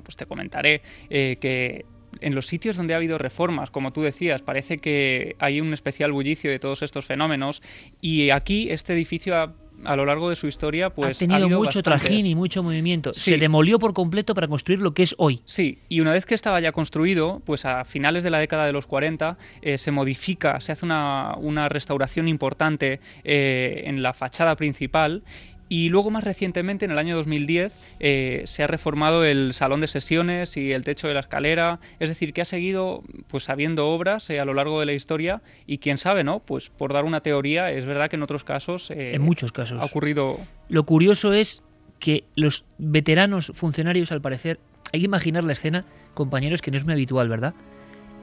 [0.02, 1.84] pues te comentaré eh, que
[2.20, 6.12] en los sitios donde ha habido reformas, como tú decías, parece que hay un especial
[6.12, 7.62] bullicio de todos estos fenómenos
[8.00, 11.82] y aquí este edificio ha a lo largo de su historia, pues ha tenido mucho
[11.82, 13.14] trajín y mucho movimiento.
[13.14, 15.40] Se demolió por completo para construir lo que es hoy.
[15.44, 18.72] Sí, y una vez que estaba ya construido, pues a finales de la década de
[18.72, 24.56] los 40 eh, se modifica, se hace una, una restauración importante eh, en la fachada
[24.56, 25.22] principal
[25.72, 29.86] y luego más recientemente, en el año 2010, eh, se ha reformado el salón de
[29.86, 31.78] sesiones y el techo de la escalera.
[32.00, 35.42] Es decir, que ha seguido pues habiendo obras eh, a lo largo de la historia
[35.68, 36.40] y quién sabe, ¿no?
[36.40, 38.90] Pues por dar una teoría, es verdad que en otros casos...
[38.90, 39.80] Eh, en muchos casos.
[39.80, 40.40] Ha ocurrido...
[40.68, 41.62] Lo curioso es
[42.00, 44.58] que los veteranos funcionarios, al parecer,
[44.92, 47.54] hay que imaginar la escena, compañeros, que no es muy habitual, ¿verdad?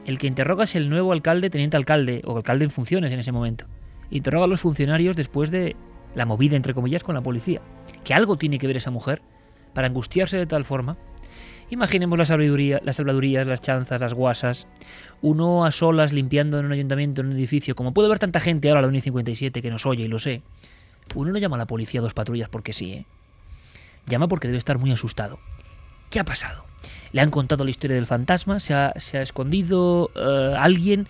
[0.05, 3.31] El que interroga es el nuevo alcalde, teniente alcalde, o alcalde en funciones en ese
[3.31, 3.67] momento.
[4.09, 5.77] Interroga a los funcionarios después de
[6.15, 7.61] la movida, entre comillas, con la policía.
[8.03, 9.21] Que algo tiene que ver esa mujer
[9.73, 10.97] para angustiarse de tal forma.
[11.69, 14.67] Imaginemos la sabiduría, las salvadurías, las chanzas, las guasas.
[15.21, 17.75] Uno a solas limpiando en un ayuntamiento, en un edificio.
[17.75, 20.41] Como puede ver tanta gente ahora a la 1.57 que nos oye y lo sé.
[21.15, 23.05] Uno no llama a la policía a dos patrullas porque sí, ¿eh?
[24.07, 25.39] Llama porque debe estar muy asustado.
[26.09, 26.65] ¿Qué ha pasado?
[27.11, 31.07] Le han contado la historia del fantasma, se ha, escondido eh, alguien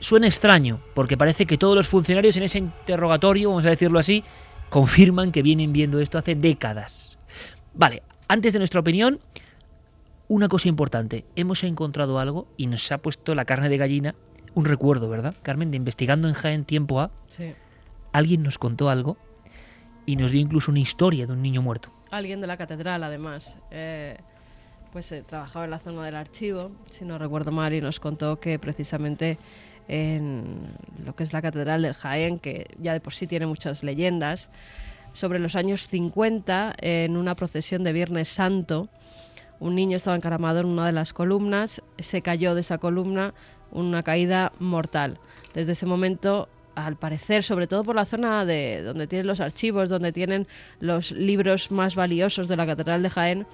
[0.00, 4.24] suena extraño, porque parece que todos los funcionarios en ese interrogatorio, vamos a decirlo así,
[4.70, 7.18] confirman que vienen viendo esto hace décadas.
[7.74, 9.20] Vale, antes de nuestra opinión,
[10.28, 11.24] una cosa importante.
[11.36, 14.14] Hemos encontrado algo y nos ha puesto la carne de gallina,
[14.54, 15.70] un recuerdo, ¿verdad, Carmen?
[15.70, 17.10] De investigando en Jaén tiempo A.
[17.28, 17.54] Sí.
[18.12, 19.16] Alguien nos contó algo
[20.06, 21.90] y nos dio incluso una historia de un niño muerto.
[22.10, 23.56] Alguien de la catedral, además.
[23.70, 24.18] Eh,
[24.92, 28.40] pues eh, trabajaba en la zona del archivo, si no recuerdo mal, y nos contó
[28.40, 29.38] que precisamente
[29.88, 30.74] en
[31.04, 34.50] lo que es la Catedral del Jaén, que ya de por sí tiene muchas leyendas,
[35.12, 38.88] sobre los años 50, en una procesión de Viernes Santo,
[39.60, 43.34] un niño estaba encaramado en una de las columnas, se cayó de esa columna,
[43.72, 45.18] una caída mortal.
[45.54, 49.88] Desde ese momento al parecer, sobre todo por la zona de donde tienen los archivos,
[49.88, 50.46] donde tienen
[50.78, 53.46] los libros más valiosos de la Catedral de Jaén,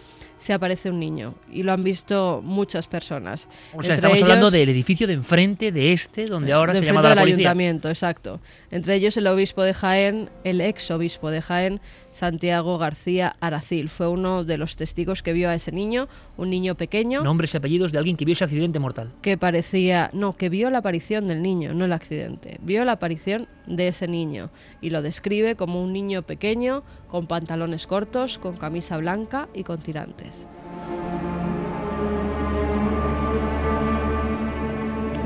[0.44, 3.48] se aparece un niño y lo han visto muchas personas.
[3.72, 7.14] O sea, estamos hablando del edificio de enfrente de este, donde ahora se llama la
[7.14, 7.36] policía.
[7.36, 8.42] ayuntamiento, exacto.
[8.70, 11.80] Entre ellos el obispo de Jaén, el ex obispo de Jaén,
[12.14, 13.88] Santiago García Aracil.
[13.88, 17.24] Fue uno de los testigos que vio a ese niño, un niño pequeño.
[17.24, 19.10] Nombres y apellidos de alguien que vio ese accidente mortal.
[19.20, 22.58] Que parecía, no, que vio la aparición del niño, no el accidente.
[22.62, 24.50] Vio la aparición de ese niño
[24.80, 29.80] y lo describe como un niño pequeño, con pantalones cortos, con camisa blanca y con
[29.80, 30.46] tirantes.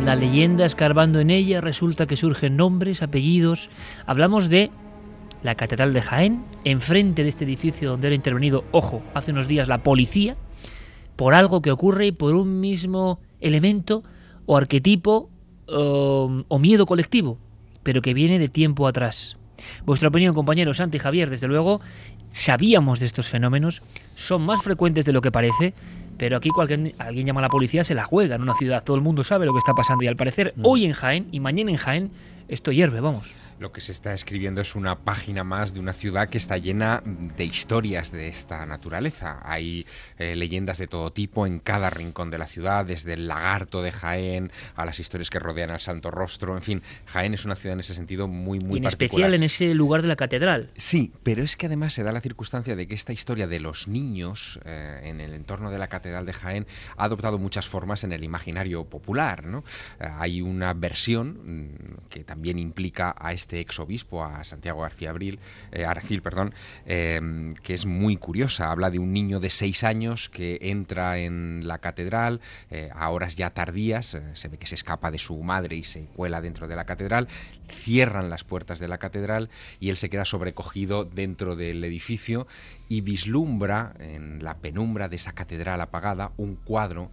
[0.03, 3.69] La leyenda escarbando en ella resulta que surgen nombres, apellidos.
[4.07, 4.71] Hablamos de
[5.43, 9.69] la Catedral de Jaén, enfrente de este edificio donde era intervenido, ojo, hace unos días
[9.69, 10.37] la policía,
[11.17, 14.03] por algo que ocurre y por un mismo elemento
[14.47, 15.31] o arquetipo
[15.67, 17.39] o, o miedo colectivo,
[17.83, 19.37] pero que viene de tiempo atrás.
[19.85, 21.81] Vuestra opinión, compañeros, Santi y Javier, desde luego,
[22.31, 23.83] sabíamos de estos fenómenos,
[24.15, 25.75] son más frecuentes de lo que parece,
[26.17, 28.97] pero aquí cualquier, alguien llama a la policía, se la juega en una ciudad, todo
[28.97, 30.61] el mundo sabe lo que está pasando y al parecer Mm.
[30.65, 32.11] hoy en Jaén y mañana en Jaén
[32.49, 33.33] esto hierve, vamos.
[33.59, 37.03] Lo que se está escribiendo es una página más de una ciudad que está llena
[37.05, 39.41] de historias de esta naturaleza.
[39.43, 39.87] Hay
[40.19, 43.91] eh, leyendas de todo tipo en cada rincón de la ciudad, desde el lagarto de
[43.91, 46.57] Jaén a las historias que rodean al Santo Rostro.
[46.57, 49.11] En fin, Jaén es una ciudad en ese sentido muy, muy y en particular.
[49.11, 50.71] especial en ese lugar de la catedral.
[50.77, 53.89] Sí, pero es que además se da la circunstancia de que esta historia de los
[53.89, 56.67] niños eh, en el entorno de la Catedral de Jaén
[56.97, 59.45] ha adoptado muchas formas en el imaginario popular.
[59.45, 59.65] ¿no?
[59.99, 65.39] Eh, hay una versión mm, que también implica a este exobispo, a Santiago García Abril,
[65.73, 66.55] eh, Aracil, perdón,
[66.87, 68.71] eh, que es muy curiosa.
[68.71, 73.37] Habla de un niño de seis años que entra en la catedral eh, a horas
[73.37, 76.69] ya tardías, eh, se ve que se escapa de su madre y se cuela dentro
[76.69, 77.29] de la catedral,
[77.69, 82.47] cierran las puertas de la catedral y él se queda sobrecogido dentro del edificio
[82.89, 87.11] y vislumbra en la penumbra de esa catedral apagada un cuadro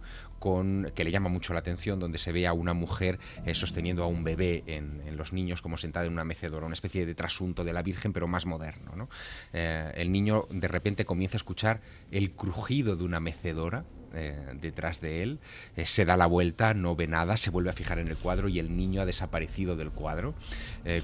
[0.94, 4.06] que le llama mucho la atención, donde se ve a una mujer eh, sosteniendo a
[4.06, 7.72] un bebé en, los niños, como sentada en una mecedora, una especie de trasunto de
[7.72, 8.94] la Virgen, pero más moderno.
[8.94, 9.08] ¿no?
[9.52, 11.80] Eh, el niño de repente comienza a escuchar
[12.10, 15.40] el crujido de una mecedora eh, detrás de él,
[15.84, 18.58] se da la vuelta, no ve nada, se vuelve a fijar en el cuadro y
[18.58, 20.34] el niño ha desaparecido del cuadro.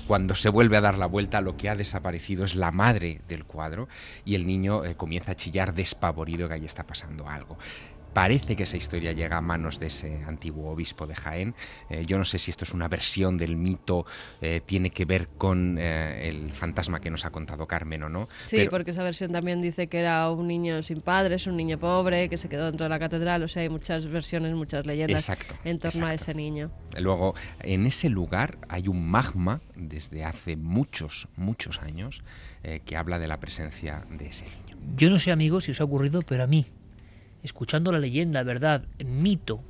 [0.06, 3.44] Cuando se vuelve a dar la vuelta, lo que ha desaparecido es la madre del
[3.44, 3.88] cuadro
[4.24, 7.58] y el niño comienza a chillar despavorido que ahí está pasando algo.
[8.12, 11.54] Parece que esa historia llega a manos de ese antiguo obispo de Jaén.
[11.88, 14.04] Eh, yo no sé si esto es una versión del mito,
[14.40, 18.28] eh, tiene que ver con eh, el fantasma que nos ha contado Carmen o no.
[18.46, 21.78] Sí, pero- porque esa versión también dice que era un niño sin padres, un niño
[21.78, 23.42] pobre, que se quedó dentro de la catedral.
[23.42, 26.70] O sea, hay muchas versiones, muchas leyendas Exacto, en torno a ese niño.
[26.98, 32.22] Luego, en ese lugar hay un magma desde hace muchos, muchos años
[32.62, 34.76] eh, que habla de la presencia de ese niño.
[34.96, 36.66] Yo no sé, amigos, si os ha ocurrido, pero a mí,
[37.42, 39.60] escuchando la leyenda, verdad, mito,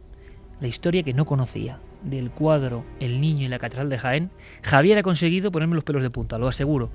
[0.61, 4.31] la historia que no conocía del cuadro El niño y la catedral de Jaén,
[4.63, 6.91] Javier ha conseguido ponerme los pelos de punta, lo aseguro.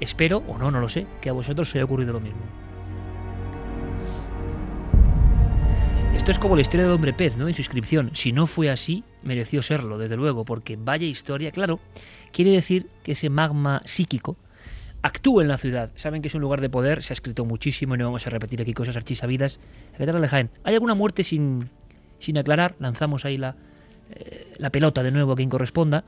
[0.00, 2.40] Espero, o no, no lo sé, que a vosotros os haya ocurrido lo mismo.
[6.14, 7.48] Esto es como la historia del hombre pez, ¿no?
[7.48, 8.10] En su inscripción.
[8.14, 11.80] Si no fue así, mereció serlo, desde luego, porque vaya historia, claro,
[12.32, 14.36] quiere decir que ese magma psíquico
[15.02, 15.90] actúa en la ciudad.
[15.94, 18.30] Saben que es un lugar de poder, se ha escrito muchísimo y no vamos a
[18.30, 19.58] repetir aquí cosas archisabidas.
[19.92, 20.50] Catedral de Jaén.
[20.64, 21.68] ¿Hay alguna muerte sin,
[22.18, 22.76] sin aclarar?
[22.78, 23.56] Lanzamos ahí la,
[24.10, 26.04] eh, la pelota de nuevo a quien corresponda.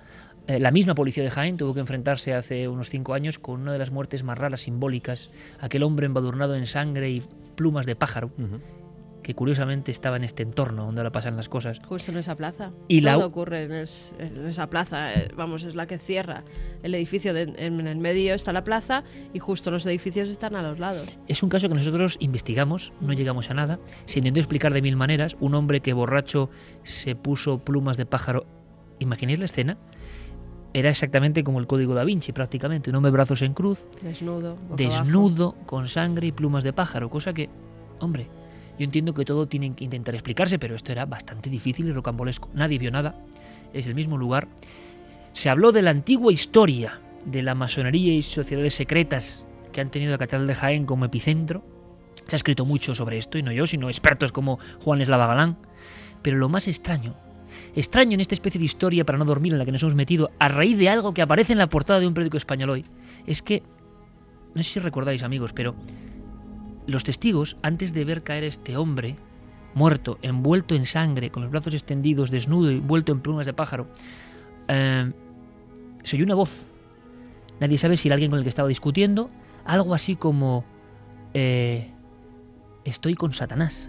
[0.47, 3.73] Eh, la misma policía de Jaén tuvo que enfrentarse hace unos cinco años con una
[3.73, 5.31] de las muertes más raras, simbólicas.
[5.61, 7.23] Aquel hombre embadurnado en sangre y
[7.57, 8.31] plumas de pájaro.
[9.25, 11.81] Que curiosamente estaba en este entorno donde ahora pasan las cosas.
[11.85, 12.71] Justo en esa plaza.
[12.87, 15.13] Y la- Todo ocurre en, es- en esa plaza.
[15.15, 16.45] eh, Vamos, es la que cierra
[16.85, 17.35] el edificio.
[17.35, 21.09] de- en el medio está la plaza y justo los edificios están a los lados.
[21.27, 23.81] Es un caso que nosotros investigamos, no llegamos a nada.
[24.07, 25.37] Se intentó explicar de mil maneras.
[25.41, 26.51] Un hombre que borracho
[26.85, 28.47] se puso plumas de pájaro.
[29.01, 29.79] ¿Imagináis la escena?
[30.75, 32.91] Era exactamente como el código da Vinci, prácticamente.
[32.91, 34.59] Un hombre brazos en cruz, Desnudo.
[34.77, 37.09] desnudo, con sangre y plumas de pájaro.
[37.09, 37.49] Cosa que,
[38.01, 38.29] hombre,
[38.79, 42.51] yo entiendo que todo tienen que intentar explicarse, pero esto era bastante difícil y rocambolesco.
[42.55, 43.15] Nadie vio nada.
[43.73, 44.49] Es el mismo lugar.
[45.33, 50.13] Se habló de la antigua historia de la masonería y sociedades secretas que han tenido
[50.13, 51.65] la Catedral de Jaén como epicentro.
[52.27, 55.57] Se ha escrito mucho sobre esto, y no yo, sino expertos como Juan Eslava Galán.
[56.23, 57.15] Pero lo más extraño,
[57.75, 60.31] extraño en esta especie de historia para no dormir en la que nos hemos metido,
[60.39, 62.85] a raíz de algo que aparece en la portada de un periódico español hoy,
[63.27, 63.63] es que,
[64.55, 65.75] no sé si recordáis amigos, pero
[66.87, 69.17] los testigos, antes de ver caer este hombre,
[69.75, 73.89] muerto, envuelto en sangre, con los brazos extendidos, desnudo y envuelto en plumas de pájaro,
[74.69, 75.13] eh,
[76.03, 76.55] se oyó una voz.
[77.61, 79.31] Nadie sabe si era alguien con el que estaba discutiendo,
[79.65, 80.65] algo así como...
[81.33, 81.91] eh,
[82.85, 83.89] estoy con Satanás.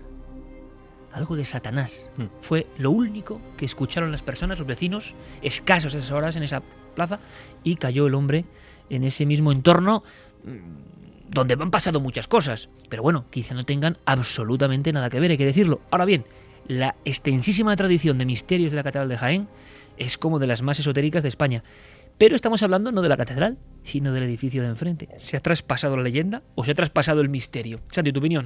[1.11, 2.09] Algo de Satanás.
[2.17, 2.25] Hmm.
[2.41, 6.61] Fue lo único que escucharon las personas, los vecinos, escasos esas horas en esa
[6.95, 7.19] plaza,
[7.63, 8.45] y cayó el hombre
[8.89, 10.03] en ese mismo entorno
[11.29, 12.69] donde han pasado muchas cosas.
[12.89, 15.81] Pero bueno, quizá no tengan absolutamente nada que ver, hay que decirlo.
[15.91, 16.25] Ahora bien,
[16.67, 19.47] la extensísima tradición de misterios de la Catedral de Jaén
[19.97, 21.63] es como de las más esotéricas de España.
[22.17, 25.09] Pero estamos hablando no de la catedral, sino del edificio de enfrente.
[25.17, 27.81] ¿Se ha traspasado la leyenda o se ha traspasado el misterio?
[27.91, 28.45] Santi, tu opinión.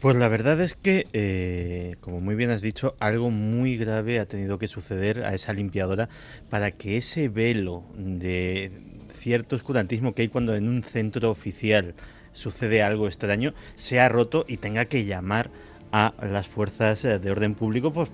[0.00, 4.26] Pues la verdad es que, eh, como muy bien has dicho, algo muy grave ha
[4.26, 6.08] tenido que suceder a esa limpiadora
[6.48, 8.91] para que ese velo de
[9.22, 11.94] cierto oscurantismo que hay cuando en un centro oficial
[12.32, 15.50] sucede algo extraño, se ha roto y tenga que llamar
[15.92, 18.10] a las fuerzas eh, de orden público pues,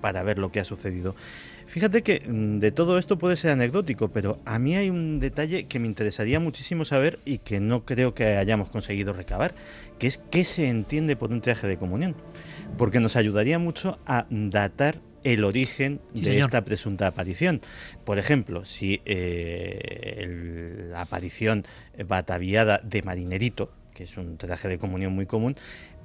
[0.00, 1.16] para ver lo que ha sucedido.
[1.66, 5.64] Fíjate que mm, de todo esto puede ser anecdótico, pero a mí hay un detalle
[5.64, 9.54] que me interesaría muchísimo saber y que no creo que hayamos conseguido recabar,
[9.98, 12.14] que es qué se entiende por un traje de comunión,
[12.76, 17.60] porque nos ayudaría mucho a datar el origen de esta presunta aparición.
[18.04, 21.64] Por ejemplo, si eh, la aparición
[22.06, 25.56] bataviada de marinerito, que es un traje de comunión muy común,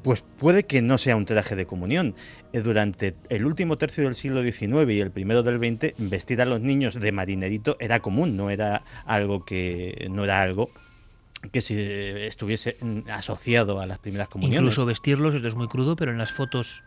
[0.03, 2.15] pues puede que no sea un traje de comunión.
[2.53, 6.45] Eh, durante el último tercio del siglo XIX y el primero del XX, vestir a
[6.45, 10.69] los niños de marinerito era común, no era algo que no era algo
[11.51, 12.77] que si estuviese
[13.11, 14.61] asociado a las primeras comuniones.
[14.61, 16.83] Incluso vestirlos, esto es muy crudo, pero en las fotos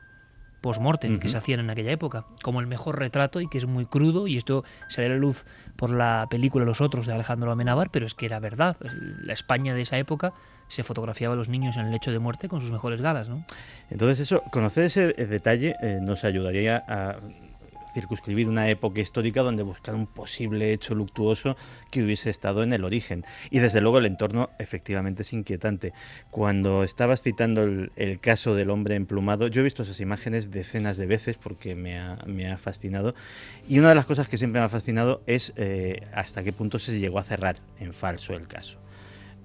[0.61, 3.87] post-mortem que se hacían en aquella época, como el mejor retrato y que es muy
[3.87, 5.45] crudo, y esto sale a la luz
[5.77, 8.77] por la película Los Otros de Alejandro Amenábar, pero es que era verdad.
[8.81, 10.33] La España de esa época
[10.69, 13.45] se fotografiaba a los niños en el lecho de muerte con sus mejores galas, ¿no?
[13.91, 17.17] Entonces eso, conocer ese detalle eh, nos ayudaría a
[17.93, 21.57] circunscribir una época histórica donde buscar un posible hecho luctuoso
[21.91, 23.25] que hubiese estado en el origen.
[23.51, 25.93] Y desde luego el entorno efectivamente es inquietante.
[26.31, 31.07] Cuando estabas citando el, caso del hombre emplumado, yo he visto esas imágenes decenas de
[31.07, 33.15] veces porque me ha, fascinado.
[33.69, 36.79] Y una de las cosas que siempre me ha fascinado es eh, hasta qué punto
[36.79, 38.80] se llegó a cerrar en falso el caso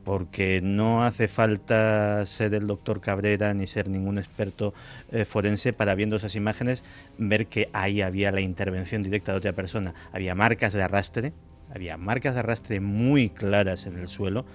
[0.06, 4.74] porque no hace falta ser el doctor Cabrera ni ser ningún experto
[5.12, 6.84] eh, forense para viendo esas imágenes
[7.18, 9.96] ver que ahí había la intervención directa de otra persona.
[10.14, 11.34] Había marcas de arrastre,
[11.74, 14.46] había marcas de arrastre muy claras en el suelo.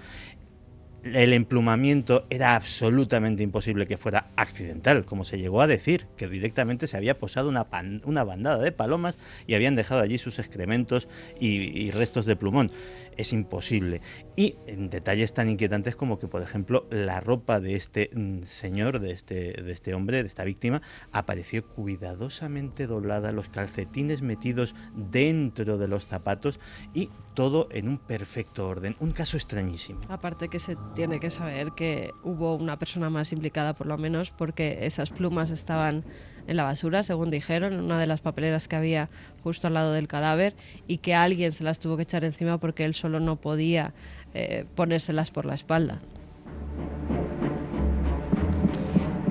[1.02, 6.86] El emplumamiento era absolutamente imposible que fuera accidental, como se llegó a decir, que directamente
[6.86, 7.66] se había posado una,
[8.04, 11.08] una bandada de palomas y habían dejado allí sus excrementos
[11.40, 12.70] y restos de plumón
[13.16, 14.00] es imposible.
[14.36, 19.00] Y en detalles tan inquietantes como que, por ejemplo, la ropa de este mm, señor,
[19.00, 20.82] de este, de este hombre, de esta víctima,
[21.12, 26.60] apareció cuidadosamente doblada, los calcetines metidos dentro de los zapatos
[26.94, 28.96] y todo en un perfecto orden.
[29.00, 30.00] Un caso extrañísimo.
[30.08, 34.30] Aparte que se tiene que saber que hubo una persona más implicada, por lo menos,
[34.30, 36.04] porque esas plumas estaban
[36.46, 39.08] en la basura, según dijeron, en una de las papeleras que había
[39.42, 40.54] justo al lado del cadáver
[40.86, 43.92] y que alguien se las tuvo que echar encima porque él solo no podía
[44.34, 46.00] eh, ponérselas por la espalda.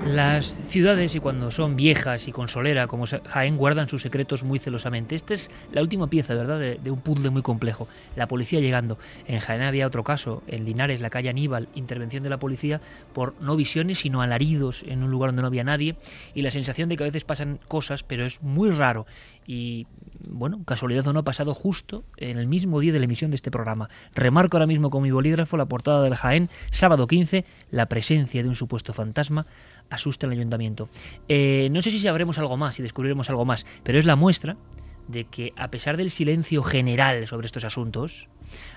[0.06, 4.58] Las ciudades, y cuando son viejas y con solera, como Jaén, guardan sus secretos muy
[4.58, 5.14] celosamente.
[5.14, 7.88] Esta es la última pieza, ¿verdad?, de, un puzzle muy complejo.
[8.16, 8.98] La policía llegando.
[9.28, 12.82] En Jaén había otro caso, en Linares, la calle Aníbal, intervención de la policía
[13.14, 15.96] por no visiones, sino alaridos en un lugar donde no había nadie,
[16.34, 19.06] y la sensación de que a veces pasan cosas, pero es muy raro.
[19.46, 19.88] Y
[20.28, 23.36] bueno, casualidad o no, ha pasado justo en el mismo día de la emisión de
[23.36, 23.90] este programa.
[24.14, 28.50] Remarco ahora mismo con mi bolígrafo la portada del Jaén, sábado 15, la presencia de
[28.50, 29.48] un supuesto fantasma
[29.90, 30.90] asusta el ayuntamiento.
[31.28, 34.58] Eh, no sé si sabremos algo más, si descubriremos algo más, pero es la muestra
[35.08, 38.30] de que a pesar del silencio general sobre estos asuntos,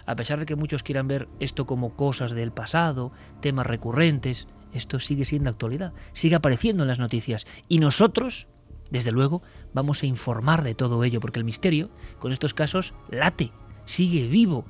[0.07, 4.99] a pesar de que muchos quieran ver esto como cosas del pasado, temas recurrentes, esto
[4.99, 7.47] sigue siendo actualidad, sigue apareciendo en las noticias.
[7.69, 8.49] Y nosotros,
[8.91, 9.43] desde luego,
[9.75, 13.53] vamos a informar de todo ello, porque el misterio, con estos casos, late,
[13.85, 14.65] sigue vivo.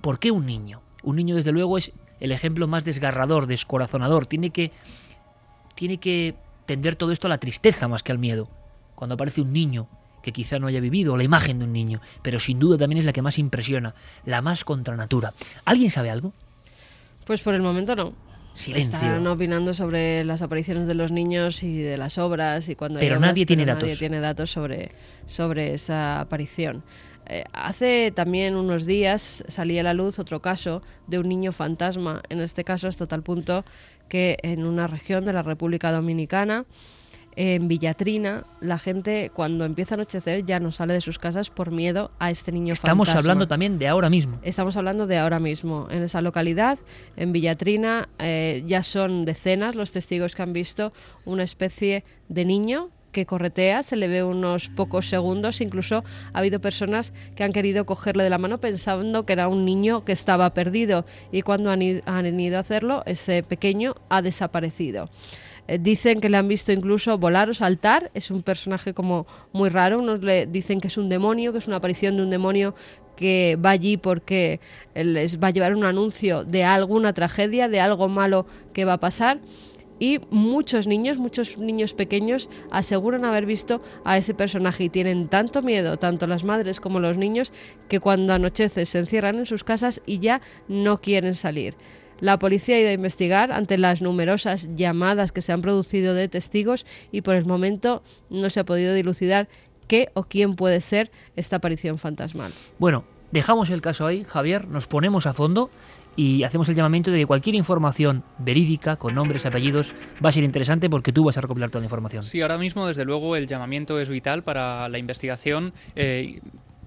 [0.00, 0.82] ¿Por qué un niño?
[1.04, 4.26] Un niño, desde luego, es el ejemplo más desgarrador, descorazonador.
[4.26, 4.72] Tiene que
[5.74, 6.34] tiene que
[6.66, 8.48] tender todo esto a la tristeza más que al miedo.
[8.94, 9.88] Cuando aparece un niño
[10.22, 13.00] que quizá no haya vivido, o la imagen de un niño, pero sin duda también
[13.00, 13.94] es la que más impresiona,
[14.24, 15.34] la más contra natura.
[15.64, 16.32] ¿Alguien sabe algo?
[17.26, 18.12] Pues por el momento no.
[18.54, 18.98] Silencio.
[18.98, 23.18] Están opinando sobre las apariciones de los niños y de las obras y cuando pero
[23.18, 23.84] nadie tiene datos.
[23.84, 24.92] Nadie tiene datos sobre,
[25.26, 26.84] sobre esa aparición.
[27.26, 32.20] Eh, hace también unos días salía a la luz otro caso de un niño fantasma,
[32.28, 33.64] en este caso hasta tal punto
[34.12, 36.66] que en una región de la República Dominicana,
[37.34, 41.70] en Villatrina, la gente cuando empieza a anochecer ya no sale de sus casas por
[41.70, 44.38] miedo a este niño Estamos hablando también de ahora mismo.
[44.42, 45.88] Estamos hablando de ahora mismo.
[45.90, 46.78] En esa localidad,
[47.16, 50.92] en Villatrina, eh, ya son decenas los testigos que han visto
[51.24, 56.02] una especie de niño que corretea, se le ve unos pocos segundos, incluso
[56.32, 60.04] ha habido personas que han querido cogerle de la mano pensando que era un niño
[60.04, 61.04] que estaba perdido.
[61.30, 65.08] Y cuando han, ido a hacerlo, ese pequeño ha desaparecido.
[65.68, 69.68] Eh, dicen que le han visto incluso volar o saltar, es un personaje como muy
[69.68, 72.74] raro, unos le dicen que es un demonio, que es una aparición de un demonio
[73.14, 74.58] que va allí porque
[74.94, 78.98] les va a llevar un anuncio de alguna tragedia, de algo malo que va a
[78.98, 79.38] pasar
[80.02, 85.62] y muchos niños, muchos niños pequeños aseguran haber visto a ese personaje y tienen tanto
[85.62, 87.52] miedo, tanto las madres como los niños,
[87.88, 91.76] que cuando anochece se encierran en sus casas y ya no quieren salir.
[92.18, 96.26] La policía ha ido a investigar ante las numerosas llamadas que se han producido de
[96.26, 99.46] testigos y por el momento no se ha podido dilucidar
[99.86, 102.50] qué o quién puede ser esta aparición fantasmal.
[102.80, 105.70] Bueno, dejamos el caso ahí, Javier, nos ponemos a fondo
[106.16, 109.94] y hacemos el llamamiento de que cualquier información verídica, con nombres, apellidos,
[110.24, 112.22] va a ser interesante porque tú vas a recopilar toda la información.
[112.22, 115.72] Sí, ahora mismo, desde luego, el llamamiento es vital para la investigación.
[115.96, 116.40] Eh,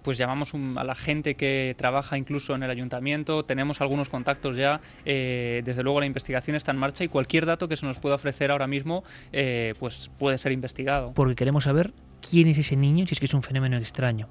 [0.05, 4.79] pues llamamos a la gente que trabaja incluso en el ayuntamiento, tenemos algunos contactos ya,
[5.03, 8.13] eh, desde luego la investigación está en marcha y cualquier dato que se nos pueda
[8.13, 9.03] ofrecer ahora mismo
[9.33, 11.11] eh, pues puede ser investigado.
[11.15, 14.27] Porque queremos saber quién es ese niño, si es que es un fenómeno extraño.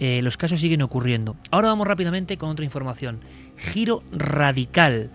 [0.00, 1.36] Eh, los casos siguen ocurriendo.
[1.50, 3.20] Ahora vamos rápidamente con otra información.
[3.56, 5.10] Giro radical.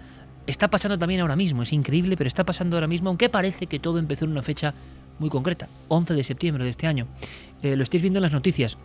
[0.46, 3.80] Está pasando también ahora mismo, es increíble, pero está pasando ahora mismo, aunque parece que
[3.80, 4.76] todo empezó en una fecha
[5.18, 7.08] muy concreta, 11 de septiembre de este año.
[7.64, 8.78] Eh, lo estáis viendo en las noticias.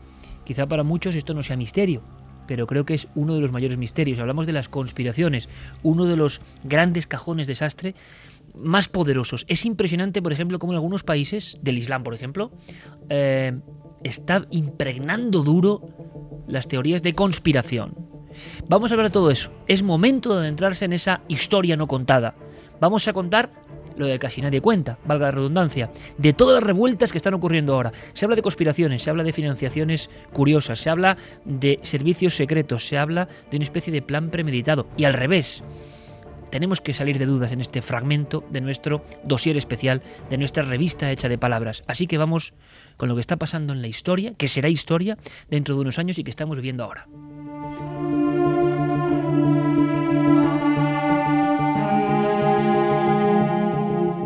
[0.45, 2.03] Quizá para muchos esto no sea misterio,
[2.47, 4.19] pero creo que es uno de los mayores misterios.
[4.19, 5.51] Hablamos de las conspiraciones,
[5.83, 7.95] uno de los grandes cajones desastre
[8.55, 9.45] más poderosos.
[9.49, 12.51] Es impresionante, por ejemplo, cómo en algunos países, del Islam, por ejemplo,
[13.11, 13.61] eh,
[14.05, 15.83] está impregnando duro
[16.47, 17.95] las teorías de conspiración.
[18.69, 19.53] Vamos a hablar de todo eso.
[19.67, 22.35] Es momento de adentrarse en esa historia no contada.
[22.81, 23.51] Vamos a contar
[23.97, 27.75] lo de casi nadie cuenta, valga la redundancia, de todas las revueltas que están ocurriendo
[27.75, 27.93] ahora.
[28.15, 32.97] Se habla de conspiraciones, se habla de financiaciones curiosas, se habla de servicios secretos, se
[32.97, 34.87] habla de una especie de plan premeditado.
[34.97, 35.63] Y al revés,
[36.51, 41.11] tenemos que salir de dudas en este fragmento de nuestro dossier especial, de nuestra revista
[41.11, 41.83] hecha de palabras.
[41.87, 42.55] Así que vamos
[43.01, 45.17] con lo que está pasando en la historia, que será historia
[45.49, 47.09] dentro de unos años y que estamos viviendo ahora.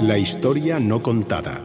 [0.01, 1.63] La historia no contada.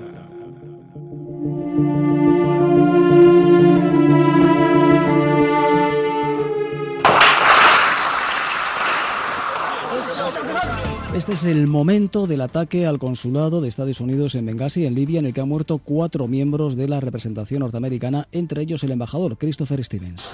[11.19, 15.19] Este es el momento del ataque al consulado de Estados Unidos en Benghazi, en Libia,
[15.19, 19.37] en el que han muerto cuatro miembros de la representación norteamericana, entre ellos el embajador
[19.37, 20.31] Christopher Stevens.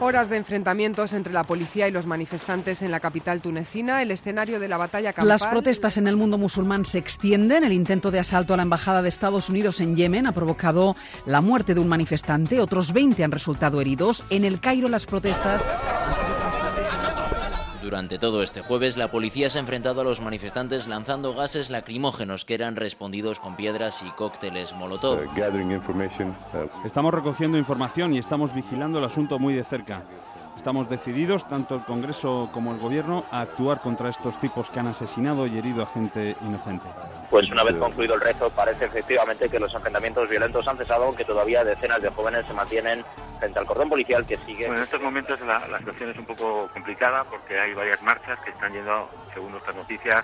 [0.00, 4.60] Horas de enfrentamientos entre la policía y los manifestantes en la capital tunecina, el escenario
[4.60, 5.28] de la batalla campal.
[5.28, 7.64] Las protestas en el mundo musulmán se extienden.
[7.64, 11.40] El intento de asalto a la embajada de Estados Unidos en Yemen ha provocado la
[11.40, 12.60] muerte de un manifestante.
[12.60, 14.24] Otros 20 han resultado heridos.
[14.28, 16.33] En el Cairo las protestas han sido
[17.94, 22.44] durante todo este jueves, la policía se ha enfrentado a los manifestantes lanzando gases lacrimógenos
[22.44, 25.20] que eran respondidos con piedras y cócteles Molotov.
[26.84, 30.02] Estamos recogiendo información y estamos vigilando el asunto muy de cerca.
[30.64, 34.86] Estamos decididos, tanto el Congreso como el Gobierno, a actuar contra estos tipos que han
[34.86, 36.86] asesinado y herido a gente inocente.
[37.28, 41.26] Pues una vez concluido el rezo, parece efectivamente que los enfrentamientos violentos han cesado, aunque
[41.26, 43.04] todavía decenas de jóvenes se mantienen
[43.38, 44.64] frente al cordón policial que sigue.
[44.64, 48.38] Bueno, en estos momentos la, la situación es un poco complicada porque hay varias marchas
[48.40, 50.22] que están yendo, según nuestras noticias,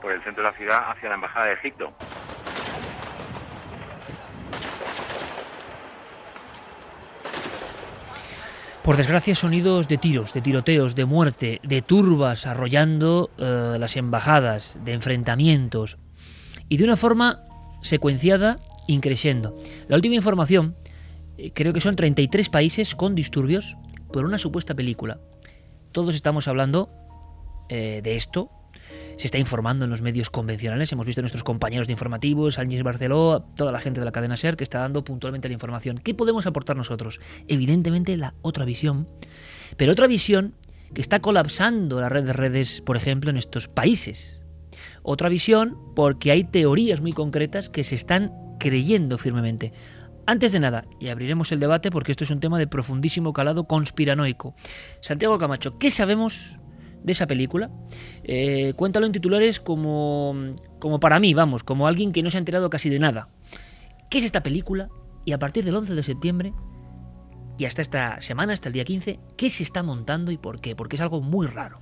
[0.00, 1.92] por el centro de la ciudad hacia la Embajada de Egipto.
[8.82, 14.80] Por desgracia, sonidos de tiros, de tiroteos, de muerte, de turbas arrollando eh, las embajadas,
[14.84, 15.98] de enfrentamientos
[16.68, 17.44] y de una forma
[17.82, 18.58] secuenciada,
[18.88, 19.56] increciendo.
[19.86, 20.74] La última información,
[21.38, 23.76] eh, creo que son 33 países con disturbios
[24.12, 25.20] por una supuesta película.
[25.92, 26.90] Todos estamos hablando
[27.68, 28.50] eh, de esto,
[29.22, 30.90] se está informando en los medios convencionales.
[30.90, 34.36] Hemos visto a nuestros compañeros de informativos, Ángel Barceló, toda la gente de la cadena
[34.36, 35.98] SER que está dando puntualmente la información.
[35.98, 37.20] ¿Qué podemos aportar nosotros?
[37.46, 39.08] Evidentemente la otra visión,
[39.76, 40.56] pero otra visión
[40.92, 44.40] que está colapsando la red de redes, por ejemplo, en estos países.
[45.04, 49.72] Otra visión porque hay teorías muy concretas que se están creyendo firmemente.
[50.26, 53.68] Antes de nada, y abriremos el debate porque esto es un tema de profundísimo calado
[53.68, 54.56] conspiranoico.
[55.00, 56.58] Santiago Camacho, ¿qué sabemos
[57.02, 57.70] de esa película.
[58.24, 60.34] Eh, cuéntalo en titulares como,
[60.78, 63.28] como para mí, vamos, como alguien que no se ha enterado casi de nada.
[64.10, 64.88] ¿Qué es esta película?
[65.24, 66.52] Y a partir del 11 de septiembre
[67.58, 70.74] y hasta esta semana, hasta el día 15, ¿qué se está montando y por qué?
[70.74, 71.78] Porque es algo muy raro.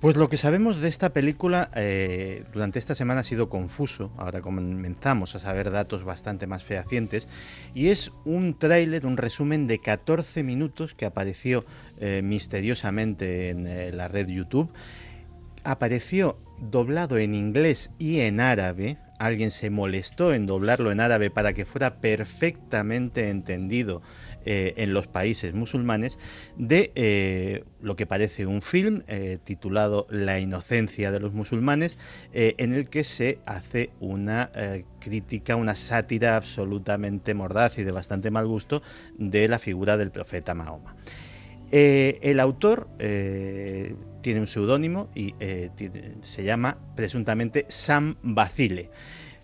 [0.00, 4.40] Pues lo que sabemos de esta película eh, durante esta semana ha sido confuso, ahora
[4.40, 7.26] comenzamos a saber datos bastante más fehacientes,
[7.74, 11.64] y es un tráiler, un resumen de 14 minutos que apareció
[11.98, 14.70] eh, misteriosamente en eh, la red YouTube.
[15.64, 21.54] Apareció doblado en inglés y en árabe, alguien se molestó en doblarlo en árabe para
[21.54, 24.02] que fuera perfectamente entendido
[24.44, 26.18] eh, en los países musulmanes
[26.56, 31.98] de eh, lo que parece un film eh, titulado La inocencia de los musulmanes,
[32.32, 34.50] en el que se hace una
[35.00, 38.82] crítica, una sátira absolutamente mordaz y de bastante mal gusto
[39.16, 40.96] de la figura del profeta Mahoma.
[41.70, 45.34] el autor tiene un seudónimo y
[46.22, 48.90] se llama presuntamente Sam Bacile.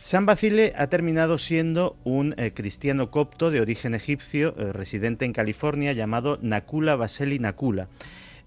[0.04, 5.32] San Basile ha terminado siendo un eh, cristiano copto de origen egipcio eh, residente en
[5.32, 7.88] California llamado Nakula Baseli Nakula.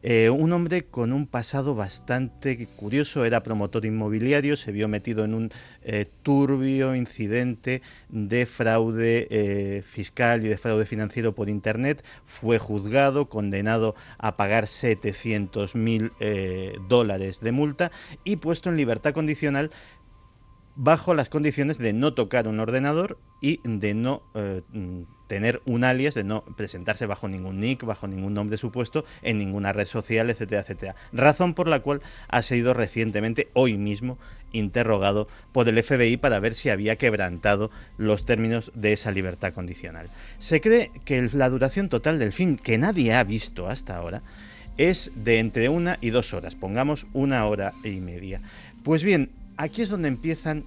[0.04, 5.34] Eh, un hombre con un pasado bastante curioso, era promotor inmobiliario, se vio metido en
[5.34, 5.52] un
[6.22, 14.38] turbio incidente de fraude fiscal y de fraude financiero por Internet, fue juzgado, condenado a
[14.38, 16.12] pagar 700 mil
[16.88, 17.92] dólares de multa
[18.24, 19.72] y puesto en libertad condicional
[20.78, 24.62] bajo las condiciones de no tocar un ordenador y de no eh,
[25.28, 29.74] tener un alias, de no presentarse bajo ningún nick, bajo ningún nombre supuesto, en ninguna
[29.74, 30.96] red social, etcétera, etcétera.
[31.12, 34.20] Razón por la cual ha sido recientemente, hoy mismo,
[34.54, 40.10] interrogado por el FBI para ver si había quebrantado los términos de esa libertad condicional.
[40.38, 44.22] Se cree que la duración total del film, que nadie ha visto hasta ahora,
[44.78, 48.42] es de entre una y dos horas, pongamos una hora y media.
[48.84, 50.66] Pues bien, aquí es donde empiezan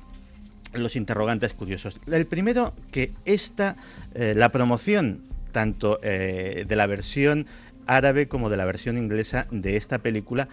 [0.73, 2.01] los interrogantes curiosos.
[2.07, 3.77] El primero, que esta,
[4.15, 5.23] eh, la promoción
[5.53, 7.47] tanto eh, de la versión
[7.87, 10.49] árabe como de la versión inglesa de esta película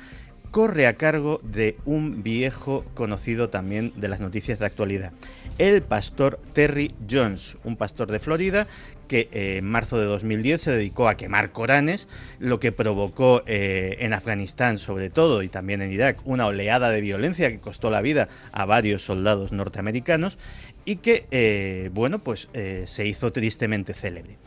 [0.51, 5.11] corre a cargo de un viejo conocido también de las noticias de actualidad,
[5.57, 8.65] el pastor Terry Jones, un pastor de Florida
[9.07, 12.07] que eh, en marzo de 2010 se dedicó a quemar Coranes,
[12.39, 17.01] lo que provocó eh, en Afganistán sobre todo y también en Irak una oleada de
[17.01, 20.37] violencia que costó la vida a varios soldados norteamericanos
[20.85, 24.37] y que, eh, bueno, pues se hizo tristemente célebre.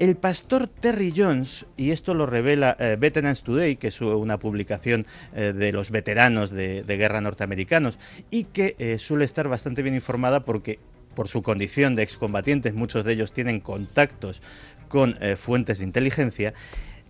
[0.00, 5.72] El pastor Terry Jones, y esto lo revela Veterans Today, que es una publicación de
[5.72, 7.98] los veteranos de, de, guerra norteamericanos,
[8.30, 10.80] y que suele estar bastante bien informada porque
[11.16, 14.40] por su condición de excombatientes, muchos de ellos tienen contactos
[14.88, 16.54] con eh, fuentes de inteligencia,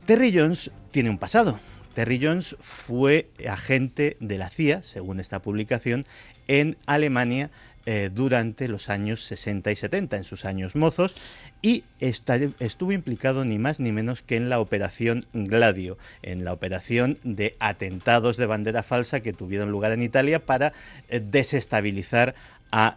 [0.07, 1.61] Terry Jones tiene un pasado.
[1.93, 6.07] Terry Jones fue agente de la CIA, según esta publicación,
[6.47, 7.51] en Alemania
[7.89, 11.15] eh, durante los años 60 y 70, en sus años mozos,
[11.63, 17.19] y estuvo implicado ni más ni menos que en la operación Gladio, en la operación
[17.23, 20.73] de atentados de bandera falsa que tuvieron lugar en Italia para
[21.09, 22.35] eh, desestabilizar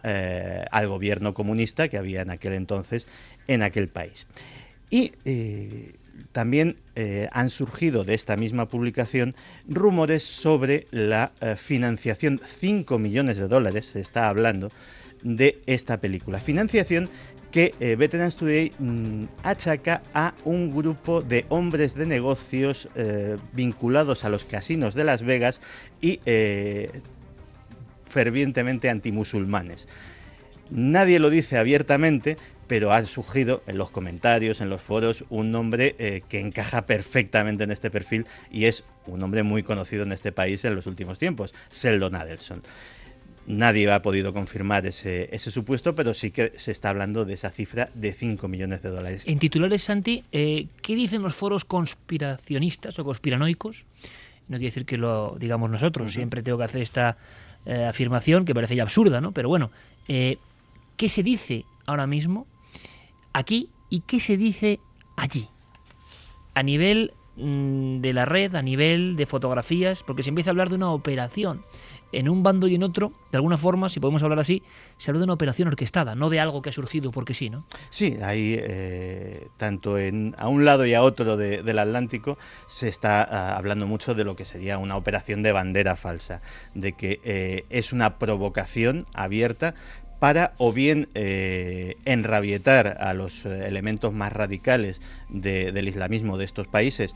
[0.04, 3.06] eh, al gobierno comunista que había en aquel entonces
[3.46, 4.26] en aquel país.
[4.90, 5.94] Y eh,
[6.32, 9.34] también eh, han surgido de esta misma publicación
[9.68, 14.70] rumores sobre la financiación, 5 millones de dólares se está hablando,
[15.22, 16.40] de esta película.
[16.40, 17.08] Financiación
[17.50, 22.88] que Veterans Today mm, achaca a un grupo de hombres de negocios
[23.52, 25.60] vinculados a los casinos de Las Vegas
[26.00, 26.20] y
[28.10, 29.88] fervientemente antimusulmanes.
[30.70, 32.36] Nadie lo dice abiertamente,
[32.66, 37.64] pero ha surgido en los comentarios, en los foros, un nombre eh, que encaja perfectamente
[37.64, 41.18] en este perfil y es un hombre muy conocido en este país en los últimos
[41.18, 42.62] tiempos, Sheldon Adelson.
[43.48, 47.90] Nadie ha podido confirmar ese, supuesto, pero sí que se está hablando de esa cifra
[47.94, 49.24] de 5 millones de dólares.
[49.26, 53.86] En titulares, Santi, eh, ¿qué dicen los foros conspiracionistas o conspiranoicos?
[54.46, 57.16] No quiere decir que lo digamos nosotros, siempre tengo que hacer esta
[57.66, 59.32] eh, afirmación que parece ya absurda, ¿no?
[59.32, 59.70] Pero bueno,
[60.08, 60.38] eh,
[60.96, 62.46] ¿qué se dice ahora mismo
[63.32, 64.80] aquí y qué se dice
[65.16, 65.48] allí?
[66.54, 70.70] A nivel mm, de la red, a nivel de fotografías, porque se empieza a hablar
[70.70, 71.62] de una operación.
[72.12, 74.62] En un bando y en otro, de alguna forma, si podemos hablar así,
[74.98, 77.64] se habla de una operación orquestada, no de algo que ha surgido porque sí, ¿no?
[77.90, 83.22] Sí, ahí, eh, tanto en, a un lado y a otro del Atlántico, se está
[83.22, 86.40] ah, hablando mucho de lo que sería una operación de bandera falsa,
[86.74, 89.74] de que eh, es una provocación abierta
[90.18, 95.00] para o bien eh, enrabietar a los elementos más radicales
[95.30, 97.14] del islamismo de estos países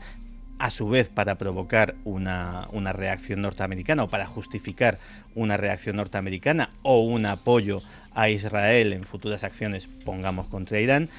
[0.59, 4.99] a su vez para provocar una, reacción norteamericana o para justificar
[5.35, 7.81] una reacción norteamericana o un apoyo
[8.13, 11.09] a Israel en futuras acciones, pongamos, contra Irán,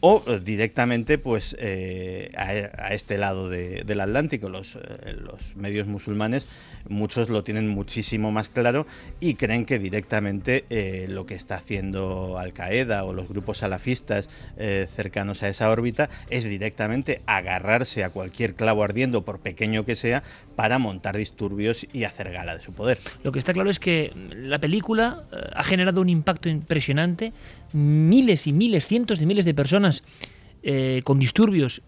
[0.00, 4.48] o eh, directamente pues eh, a, este lado de- del Atlántico.
[4.48, 6.46] Los, eh, los medios musulmanes,
[6.88, 8.86] muchos lo tienen muchísimo más claro
[9.20, 10.64] y creen que directamente
[11.08, 14.28] lo que está haciendo Al Qaeda o los grupos salafistas
[14.94, 20.22] cercanos a esa órbita es directamente agarrarse a cualquier clavo ardiendo, por pequeño que sea,
[20.56, 22.98] para montar disturbios y hacer gala de su poder.
[23.22, 25.24] Lo que está claro es que la película
[25.54, 27.32] ha generado un impacto impresionante.
[27.72, 30.02] Miles y miles, cientos de miles de personas
[30.62, 31.82] eh, con disturbios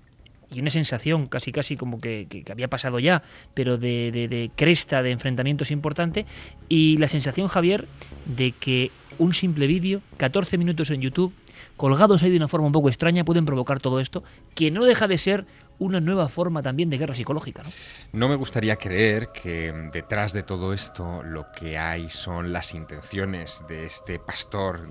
[0.51, 3.23] y una sensación casi casi como que, que- había pasado ya,
[3.55, 6.27] pero de, de- cresta de enfrentamientos importante.
[6.69, 7.89] Y la sensación, Javier,
[8.27, 11.33] de que un simple vídeo, 14 minutos en YouTube,
[11.77, 14.23] colgados ahí de una forma un poco extraña, pueden provocar todo esto,
[14.55, 15.47] que no deja de ser
[15.79, 17.63] una nueva forma también de guerra psicológica.
[17.63, 17.71] ¿no?
[18.13, 22.75] No me gustaría creer que mm, detrás de todo esto lo que hay son las
[22.75, 24.89] intenciones de este pastor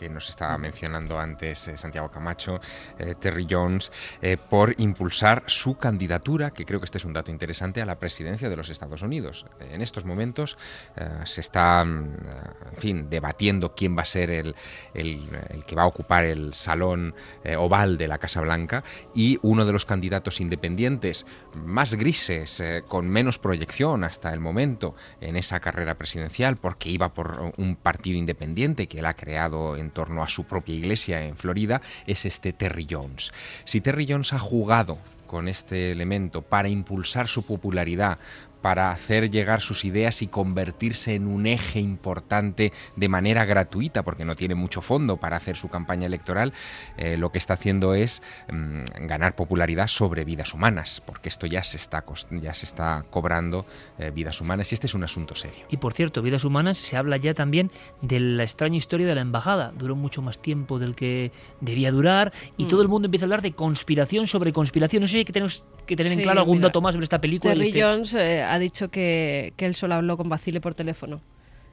[0.00, 2.58] que nos estaba mencionando antes eh, Santiago Camacho,
[2.98, 3.92] eh, Terry Jones,
[4.22, 7.98] eh, por impulsar su candidatura, que creo que este es un dato interesante, a la
[7.98, 9.44] presidencia de los Estados Unidos.
[9.60, 10.56] En estos momentos
[10.96, 14.54] eh, se está, mm, eh, en fin, debatiendo quién va a ser el,
[14.94, 18.82] el- el que va a ocupar el salón eh, oval de la Casa Blanca
[19.14, 24.94] y uno de los candidatos independientes más grises, eh, con menos proyección hasta el momento
[25.20, 29.89] en esa carrera presidencial, porque iba por un partido independiente que él ha creado en
[29.90, 33.32] torno a su propia iglesia en Florida, es este Terry Jones.
[33.64, 38.18] Si Terry Jones ha jugado con este elemento para impulsar su popularidad,
[38.60, 44.24] para hacer llegar sus ideas y convertirse en un eje importante de manera gratuita, porque
[44.24, 46.52] no tiene mucho fondo para hacer su campaña electoral,
[46.96, 51.64] eh, lo que está haciendo es mm, ganar popularidad sobre vidas humanas, porque esto ya
[51.64, 53.66] se está, cos- ya se está cobrando
[53.98, 55.64] eh, vidas humanas y este es un asunto serio.
[55.70, 57.70] Y por cierto, vidas humanas, se habla ya también
[58.02, 59.72] de la extraña historia de la embajada.
[59.76, 62.68] Duró mucho más tiempo del que debía durar y Mm.
[62.68, 65.00] todo el mundo empieza a hablar de conspiración sobre conspiración.
[65.02, 67.04] No sé si hay que tenemos que tener en claro algún mira, dato más sobre
[67.04, 67.54] esta película.
[67.54, 70.74] y Terry este- Jones eh, ha dicho que, que él solo habló con Basile por
[70.74, 71.20] teléfono.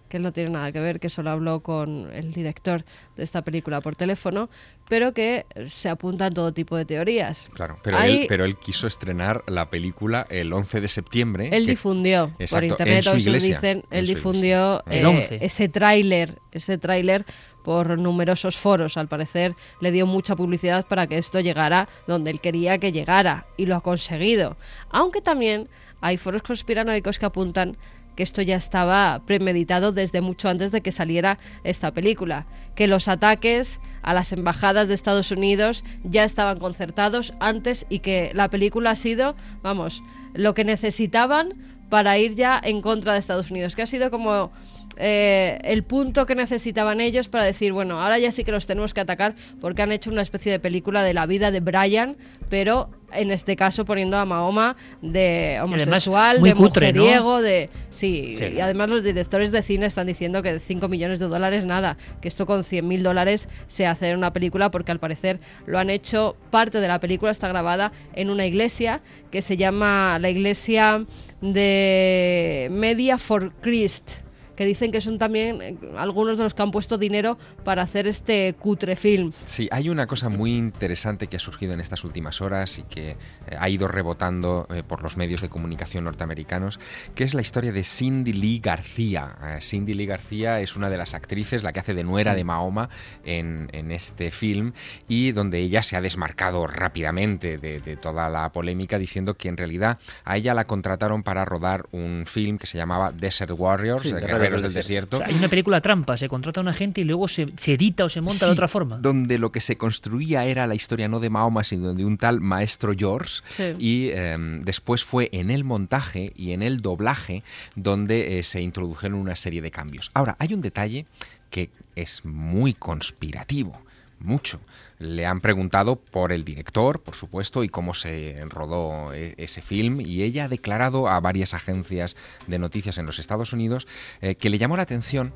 [0.09, 2.85] Que él no tiene nada que ver, que solo habló con el director
[3.17, 4.49] de esta película por teléfono,
[4.87, 7.49] pero que se apuntan todo tipo de teorías.
[7.53, 11.49] Claro, pero, él, pero él quiso estrenar la película el 11 de septiembre.
[11.51, 14.99] Él que- difundió por Exacto, internet, en su iglesia, dicen, en él su difundió El
[14.99, 15.39] eh, 11.
[15.41, 17.25] ese tráiler, ese tráiler
[17.65, 18.95] por numerosos foros.
[18.95, 23.45] Al parecer le dio mucha publicidad para que esto llegara donde él quería que llegara
[23.57, 24.55] y lo ha conseguido.
[24.89, 25.67] Aunque también
[26.01, 27.77] hay foros conspiranoicos que apuntan
[28.15, 33.07] que esto ya estaba premeditado desde mucho antes de que saliera esta película, que los
[33.07, 38.91] ataques a las embajadas de Estados Unidos ya estaban concertados antes y que la película
[38.91, 40.01] ha sido, vamos,
[40.33, 41.53] lo que necesitaban
[41.89, 44.51] para ir ya en contra de Estados Unidos, que ha sido como
[44.99, 48.93] eh, el punto que necesitaban ellos para decir, bueno, ahora ya sí que los tenemos
[48.93, 52.17] que atacar porque han hecho una especie de película de la vida de Brian,
[52.49, 57.01] pero en este caso poniendo a Mahoma de además, homosexual, muy de cutre, ¿no?
[57.01, 57.69] mujeriego, de...
[57.89, 58.45] Sí, Sí.
[58.55, 62.27] y además los directores de cine están diciendo que 5 millones de dólares nada, que
[62.27, 65.89] esto con 100 mil dólares se hace en una película porque al parecer lo han
[65.89, 71.05] hecho, parte de la película está grabada en una iglesia que se llama la iglesia
[71.41, 74.26] de Media for Christ
[74.57, 78.07] que dicen que son también eh, algunos de los que han puesto dinero para hacer
[78.07, 79.31] este cutre film.
[79.45, 83.11] Sí, hay una cosa muy interesante que ha surgido en estas últimas horas y que
[83.11, 83.17] eh,
[83.57, 86.79] ha ido rebotando eh, por los medios de comunicación norteamericanos,
[87.15, 89.35] que es la historia de Cindy Lee García.
[89.43, 92.43] Eh, Cindy Lee García es una de las actrices, la que hace de nuera de
[92.43, 92.89] Mahoma
[93.23, 94.73] en, en este film
[95.07, 99.57] y donde ella se ha desmarcado rápidamente de, de toda la polémica diciendo que en
[99.57, 104.13] realidad a ella la contrataron para rodar un film que se llamaba Desert Warriors, Sí,
[104.49, 105.17] Guerreros Guerreros del del Desierto.
[105.17, 107.73] O sea, hay una película trampa, se contrata a una gente y luego se, se
[107.73, 108.97] edita o se monta de otra forma.
[108.97, 112.41] Donde lo que se construía era la historia no de Mahoma, sino de un tal
[112.41, 113.41] maestro George.
[113.55, 113.63] Sí.
[113.79, 117.43] Y eh, después fue en el montaje y en el doblaje
[117.75, 120.11] donde eh, se introdujeron una serie de cambios.
[120.13, 121.05] Ahora, hay un detalle
[121.49, 123.81] que es muy conspirativo.
[124.19, 124.59] Mucho.
[124.99, 130.01] Le han preguntado por el director, por supuesto, y cómo se rodó e- ese film,
[130.01, 132.15] y ella ha declarado a varias agencias
[132.47, 133.87] de noticias en los Estados Unidos
[134.21, 135.33] eh, que le llamó la atención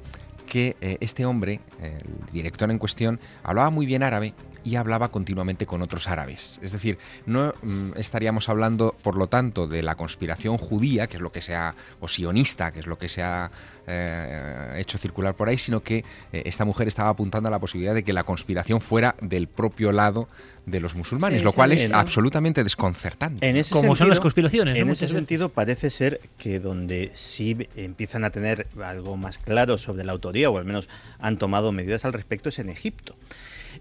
[0.47, 4.33] que eh, este hombre, el director en cuestión, hablaba muy bien árabe
[4.63, 6.59] y hablaba continuamente con otros árabes.
[6.61, 11.21] Es decir, no mm, estaríamos hablando, por lo tanto, de la conspiración judía, que es
[11.21, 13.51] lo que se ha, o sionista, que es lo que se ha
[13.87, 16.03] eh, hecho circular por ahí, sino que
[16.33, 19.91] eh, esta mujer estaba apuntando a la posibilidad de que la conspiración fuera del propio
[19.91, 20.27] lado
[20.65, 23.47] de los musulmanes, Sí, lo cual es en- absolutamente desconcertante.
[23.49, 24.77] En ese Como son las conspiraciones.
[24.77, 25.11] En ese veces.
[25.15, 30.49] sentido, parece ser que donde sí empiezan a tener algo más claro sobre la autoría,
[30.49, 33.15] o al menos han tomado medidas al respecto, es en Egipto.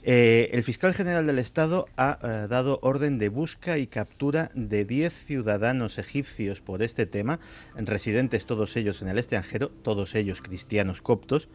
[0.02, 4.84] Eh, el fiscal general del Estado ha eh, dado orden de busca y captura de
[4.84, 7.40] 10 ciudadanos egipcios por este tema,
[7.76, 11.48] residentes todos ellos en el extranjero, todos ellos cristianos coptos,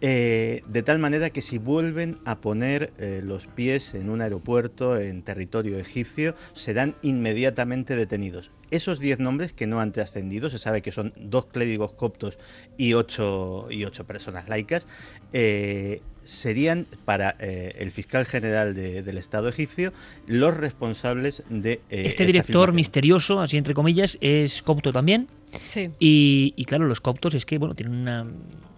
[0.00, 5.22] eh, de tal manera que si vuelven a poner los pies en un aeropuerto en
[5.22, 8.52] territorio egipcio, serán inmediatamente detenidos.
[8.70, 12.38] Esos 10 nombres que no han trascendido, se sabe que son dos clérigos coptos
[12.76, 14.86] y ocho, y ocho personas laicas,
[15.32, 19.94] eh, serían para el fiscal general del Estado egipcio
[20.26, 21.80] los responsables de...
[21.88, 25.28] este director misterioso, así entre comillas, es copto también.
[25.68, 25.90] Sí.
[25.98, 28.26] Y, y, claro, los coptos es que bueno tienen una,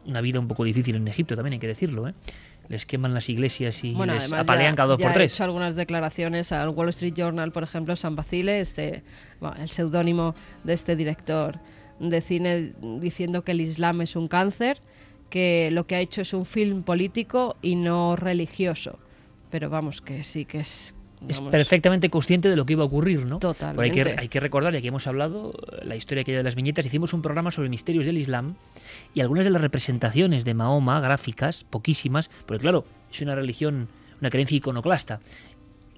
[0.07, 2.15] una vida un poco difícil en Egipto también, hay que decirlo, ¿eh?
[2.69, 5.33] Les queman las iglesias y bueno, les apalean ya, cada dos ya por tres.
[5.33, 9.03] Ha hecho algunas declaraciones al Wall Street Journal, por ejemplo, San Basile, este,
[9.41, 10.35] bueno, el seudónimo
[10.65, 11.59] de este director
[11.99, 14.81] de cine, diciendo que el Islam es un cáncer,
[15.29, 18.99] que lo que ha hecho es un film político y no religioso.
[19.51, 20.95] Pero vamos, que sí que es
[21.29, 23.39] es perfectamente consciente de lo que iba a ocurrir, ¿no?
[23.41, 23.83] Totalmente.
[23.83, 26.87] Hay que, hay que recordar, y aquí hemos hablado, la historia aquella de las viñetas,
[26.87, 28.55] hicimos un programa sobre misterios del Islam
[29.13, 33.89] y algunas de las representaciones de Mahoma, gráficas, poquísimas, porque claro, es una religión,
[34.21, 35.21] una creencia iconoclasta.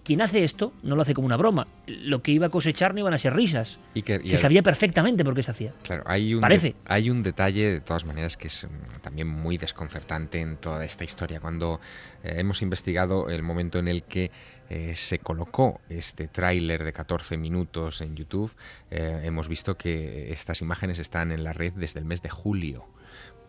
[0.05, 1.68] Quien hace esto no lo hace como una broma.
[1.86, 3.78] Lo que iba a cosechar no iban a ser risas.
[3.94, 5.72] Y que, y se el- sabía perfectamente por qué se hacía.
[5.84, 6.68] Claro, hay un, Parece.
[6.70, 10.84] de- hay un detalle de todas maneras que es mm, también muy desconcertante en toda
[10.84, 11.38] esta historia.
[11.38, 11.78] Cuando
[12.24, 14.32] eh, hemos investigado el momento en el que
[14.70, 18.50] eh, se colocó este tráiler de 14 minutos en YouTube,
[18.90, 22.88] eh, hemos visto que estas imágenes están en la red desde el mes de julio.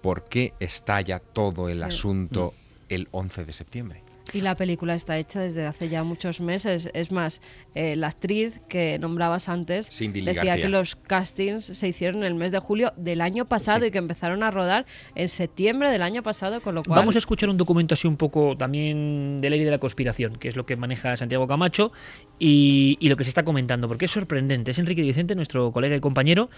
[0.04, 1.84] ¿Por qué estalla todo el Sí.
[1.84, 2.54] asunto
[2.90, 4.03] el 11 de septiembre?
[4.32, 6.90] Y la película está hecha desde hace ya muchos meses.
[6.94, 7.42] Es más,
[7.76, 10.64] eh, la actriz que nombrabas antes Cindy decía García.
[10.64, 13.98] que los castings se hicieron en el mes de julio del año pasado y que
[13.98, 17.00] empezaron a rodar en septiembre del año pasado, con lo cual...
[17.00, 20.48] Vamos a escuchar un documento así un poco también del aire de la conspiración, que
[20.48, 21.92] es lo que maneja Santiago Camacho
[22.40, 24.72] y, y lo que se está comentando, porque es sorprendente.
[24.72, 26.50] Es Enrique Vicente, nuestro colega y compañero,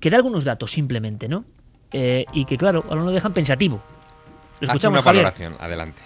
[0.00, 1.44] que da algunos datos simplemente, ¿no?
[1.92, 3.76] Eh, y que, claro, ahora lo dejan pensativo.
[4.60, 5.24] Lo Haz escuchamos, una Javier.
[5.24, 6.02] valoración, adelante.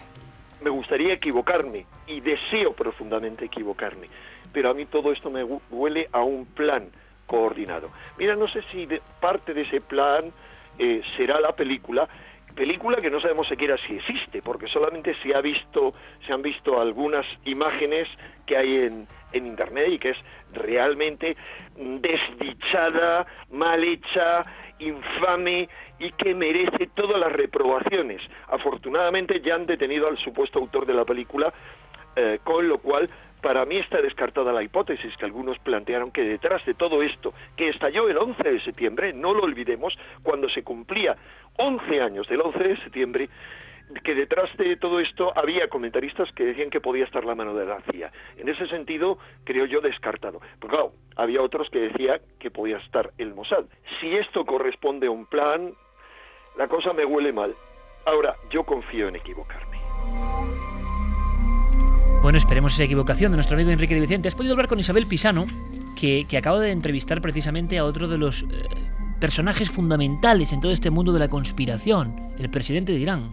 [0.61, 4.09] Me gustaría equivocarme y deseo profundamente equivocarme,
[4.53, 6.91] pero a mí todo esto me hu- huele a un plan
[7.27, 7.91] coordinado.
[8.19, 10.33] Mira, no sé si de- parte de ese plan
[10.79, 12.09] eh, será la película,
[12.55, 15.95] película que no sabemos siquiera si existe, porque solamente se ha visto,
[16.27, 18.09] se han visto algunas imágenes
[18.47, 20.19] que hay en, en internet y que es
[20.53, 21.37] realmente
[21.77, 24.45] desdichada, mal hecha,
[24.79, 25.69] infame
[26.01, 28.21] y que merece todas las reprobaciones.
[28.49, 31.53] Afortunadamente ya han detenido al supuesto autor de la película,
[32.17, 33.09] eh, con lo cual
[33.43, 37.69] para mí está descartada la hipótesis que algunos plantearon que detrás de todo esto, que
[37.69, 41.17] estalló el 11 de septiembre, no lo olvidemos, cuando se cumplía
[41.57, 43.29] 11 años del 11 de septiembre,
[44.05, 47.67] que detrás de todo esto había comentaristas que decían que podía estar la mano de
[47.67, 48.13] la CIA.
[48.37, 50.41] En ese sentido, creo yo descartado.
[50.61, 53.65] Pero claro, había otros que decían que podía estar el Mossad.
[54.01, 55.73] Si esto corresponde a un plan,
[56.57, 57.55] la cosa me huele mal.
[58.07, 59.79] Ahora, yo confío en equivocarme.
[62.23, 64.29] Bueno, esperemos esa equivocación de nuestro amigo Enrique de Vicente.
[64.29, 65.47] Has podido hablar con Isabel Pisano,
[65.97, 68.47] que, que acaba de entrevistar precisamente a otro de los eh,
[69.21, 73.33] personajes fundamentales en todo este mundo de la conspiración, el presidente de Irán.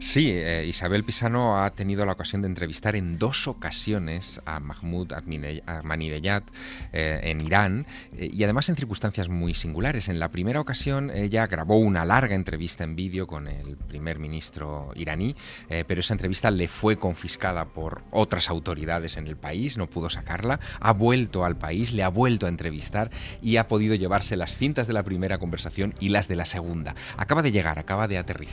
[0.00, 5.12] Sí, eh, Isabel Pisano ha tenido la ocasión de entrevistar en dos ocasiones a Mahmoud
[5.12, 6.44] Ahmadinejad
[6.92, 7.86] eh, en Irán
[8.16, 10.08] eh, y además en circunstancias muy singulares.
[10.08, 14.92] En la primera ocasión ella grabó una larga entrevista en vídeo con el primer ministro
[14.94, 15.34] iraní,
[15.68, 20.10] eh, pero esa entrevista le fue confiscada por otras autoridades en el país, no pudo
[20.10, 23.10] sacarla, ha vuelto al país, le ha vuelto a entrevistar
[23.42, 26.94] y ha podido llevarse las cintas de la primera conversación y las de la segunda.
[27.16, 28.47] Acaba de llegar, acaba de aterrizar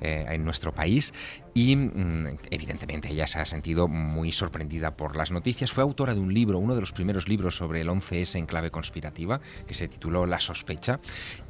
[0.00, 1.12] eh, en nuestro país
[1.54, 5.72] y mm, evidentemente ella se ha sentido muy sorprendida por las noticias.
[5.72, 8.70] Fue autora de un libro, uno de los primeros libros sobre el 11S en clave
[8.70, 10.96] conspirativa, que se tituló La sospecha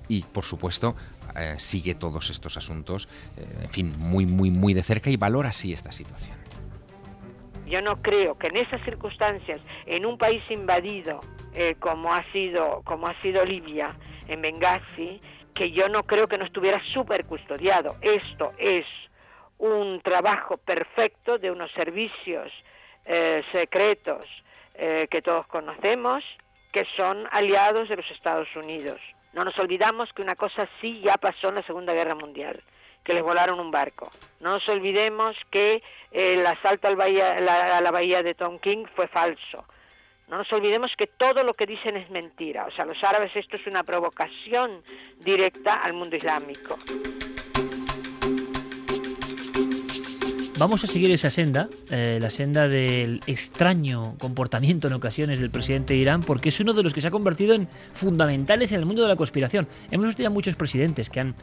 [0.09, 0.97] y por supuesto
[1.37, 5.51] eh, sigue todos estos asuntos, eh, en fin, muy, muy, muy de cerca y valora
[5.51, 6.37] así esta situación.
[7.67, 11.21] Yo no creo que en esas circunstancias, en un país invadido
[11.81, 13.97] como ha sido como ha sido Libia,
[14.31, 15.21] en Benghazi,
[15.55, 17.97] que yo no creo que no estuviera súper custodiado.
[18.03, 18.87] Esto es
[19.59, 22.51] un trabajo perfecto de unos servicios
[23.05, 24.25] eh, secretos
[24.75, 26.25] eh, que todos conocemos,
[26.73, 29.01] que son aliados de los Estados Unidos.
[29.33, 32.61] No nos olvidamos que una cosa así ya pasó en la Segunda Guerra Mundial,
[33.05, 34.11] que les volaron un barco.
[34.41, 39.07] No nos olvidemos que el asalto al bahía- la- a la bahía de Tonkin fue
[39.09, 39.65] falso.
[40.31, 42.67] No nos olvidemos que todo lo que dicen es mentira.
[42.67, 44.83] O sea, los árabes esto es una provocación
[45.19, 46.79] directa al mundo islámico.
[50.61, 55.95] vamos a seguir esa senda, eh, la senda del extraño comportamiento en ocasiones del presidente
[55.95, 58.85] de Irán, porque es uno de los que se ha convertido en fundamentales en el
[58.85, 59.67] mundo de la conspiración.
[59.91, 61.35] Hemos visto ya muchos presidentes que han,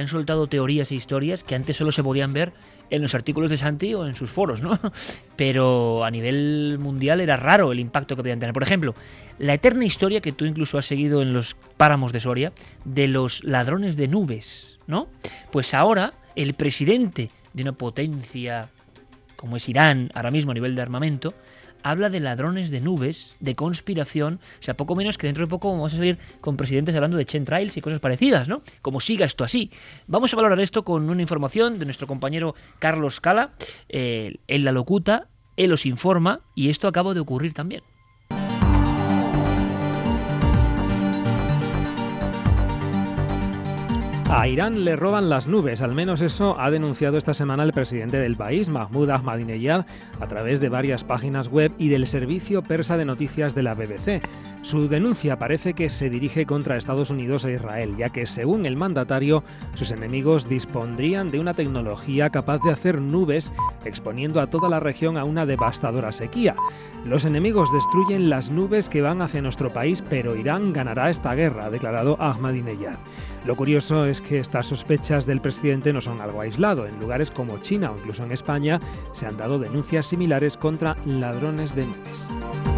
[0.00, 2.52] han soltado teorías e historias que antes solo se podían ver
[2.90, 4.78] en los artículos de Santi o en sus foros, ¿no?
[5.36, 8.52] Pero a nivel mundial era raro el impacto que podían tener.
[8.52, 8.94] Por ejemplo,
[9.38, 12.52] la eterna historia que tú incluso has seguido en los páramos de Soria
[12.84, 15.08] de los ladrones de nubes, ¿no?
[15.52, 18.68] Pues ahora el presidente de una potencia
[19.38, 21.32] como es Irán ahora mismo a nivel de armamento,
[21.82, 25.70] habla de ladrones de nubes, de conspiración, o sea, poco menos que dentro de poco
[25.70, 28.62] vamos a salir con presidentes hablando de chemtrails y cosas parecidas, ¿no?
[28.82, 29.70] Como siga esto así.
[30.06, 33.52] Vamos a valorar esto con una información de nuestro compañero Carlos Cala,
[33.88, 37.82] eh, él la locuta, él os informa y esto acaba de ocurrir también.
[44.30, 48.18] A Irán le roban las nubes, al menos eso ha denunciado esta semana el presidente
[48.18, 49.86] del país, Mahmoud Ahmadinejad,
[50.20, 54.20] a través de varias páginas web y del servicio persa de noticias de la BBC.
[54.62, 58.76] Su denuncia parece que se dirige contra Estados Unidos e Israel, ya que según el
[58.76, 59.44] mandatario,
[59.74, 63.52] sus enemigos dispondrían de una tecnología capaz de hacer nubes,
[63.84, 66.56] exponiendo a toda la región a una devastadora sequía.
[67.04, 71.66] Los enemigos destruyen las nubes que van hacia nuestro país, pero Irán ganará esta guerra,
[71.66, 72.98] ha declarado Ahmadinejad.
[73.46, 76.86] Lo curioso es que estas sospechas del presidente no son algo aislado.
[76.86, 78.80] En lugares como China o incluso en España
[79.12, 82.77] se han dado denuncias similares contra ladrones de nubes.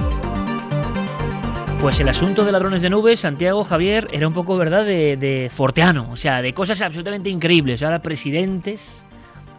[1.81, 5.51] Pues el asunto de ladrones de nubes, Santiago Javier, era un poco, ¿verdad?, de, de
[5.53, 7.83] forteano, o sea, de cosas absolutamente increíbles.
[7.83, 9.03] Ahora presidentes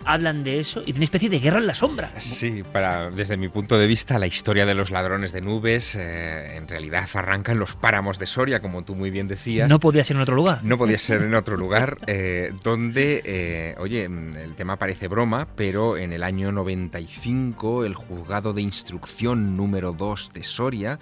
[0.05, 2.11] hablan de eso y de una especie de guerra en la sombra.
[2.19, 6.57] Sí, para, desde mi punto de vista, la historia de los ladrones de nubes eh,
[6.57, 9.69] en realidad arranca en los páramos de Soria, como tú muy bien decías.
[9.69, 10.63] No podía ser en otro lugar.
[10.63, 15.97] No podía ser en otro lugar, eh, donde, eh, oye, el tema parece broma, pero
[15.97, 20.99] en el año 95 el juzgado de instrucción número 2 de Soria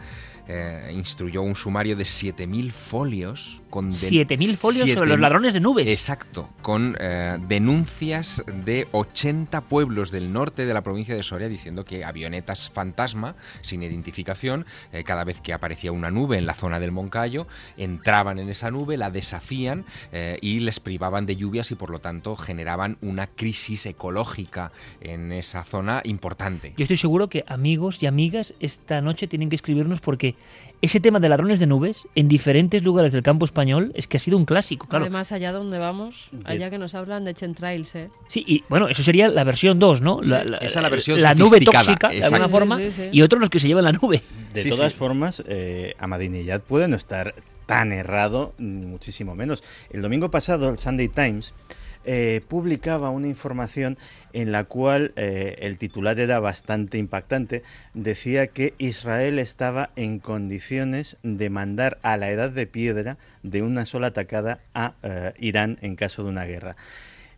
[0.52, 3.59] eh, instruyó un sumario de 7.000 folios.
[3.70, 5.88] Con 7.000 folios sobre los ladrones de nubes.
[5.88, 11.86] Exacto, con eh, denuncias de 80 pueblos del norte de la provincia de Soria diciendo
[11.86, 16.80] que avionetas fantasma, sin identificación, eh, cada vez que aparecía una nube en la zona
[16.80, 17.48] del Moncayo,
[17.78, 19.86] entraban en esa nube, la deshacían
[20.42, 25.64] y les privaban de lluvias y por lo tanto generaban una crisis ecológica en esa
[25.64, 26.74] zona importante.
[26.78, 30.36] Yo estoy seguro que amigos y amigas esta noche tienen que escribirnos porque
[30.82, 34.20] ese tema de ladrones de nubes en diferentes lugares del campo español es que ha
[34.20, 35.06] sido un clásico, claro.
[35.06, 38.10] Además, allá donde vamos, allá que nos hablan de chemtrails, ¿eh?
[38.28, 40.22] Sí, y bueno, eso sería la versión 2, ¿no?
[40.22, 43.10] La, la, Esa la versión La nube tóxica, de alguna forma, sí, sí, sí.
[43.12, 44.22] y otros los que se llevan la nube.
[44.54, 49.64] De todas formas, eh, Amadinejad puede no estar tan errado, ni muchísimo menos.
[49.92, 51.54] El domingo pasado, el Sunday Times
[52.12, 53.96] eh, publicaba una información
[54.34, 57.62] en la cual eh, el titular era bastante impactante.
[57.94, 63.86] Decía que Israel estaba en condiciones de mandar a la edad de piedra de una
[63.86, 66.76] sola atacada a eh, Irán en caso de una guerra.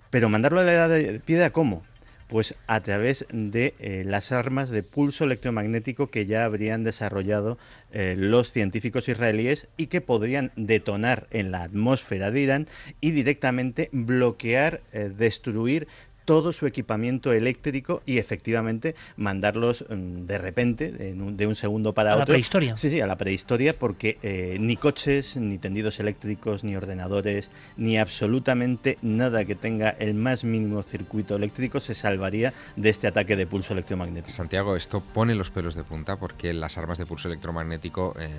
[0.09, 1.84] Pero mandarlo a la edad de piedra, ¿cómo?
[2.32, 7.57] Pues a través de eh, las armas de pulso electromagnético que ya habrían desarrollado
[7.91, 12.67] eh, los científicos israelíes y que podrían detonar en la atmósfera de Irán
[13.01, 15.89] y directamente bloquear, eh, destruir
[16.26, 21.93] todo su equipamiento eléctrico y efectivamente mandarlos mm, de repente, de un, de un segundo
[21.93, 22.22] para a otro.
[22.22, 22.78] la prehistoria.
[22.78, 27.97] Sí, sí, a la prehistoria, porque eh, ni coches, ni tendidos eléctricos, ni ordenadores, ni
[27.97, 33.47] absolutamente nada que tenga el más mínimo circuito eléctrico se salvaría de este ataque de
[33.47, 34.30] pulso electromagnético.
[34.30, 38.15] Santiago, esto pone los pelos de punta porque las armas de pulso electromagnético...
[38.19, 38.30] Eh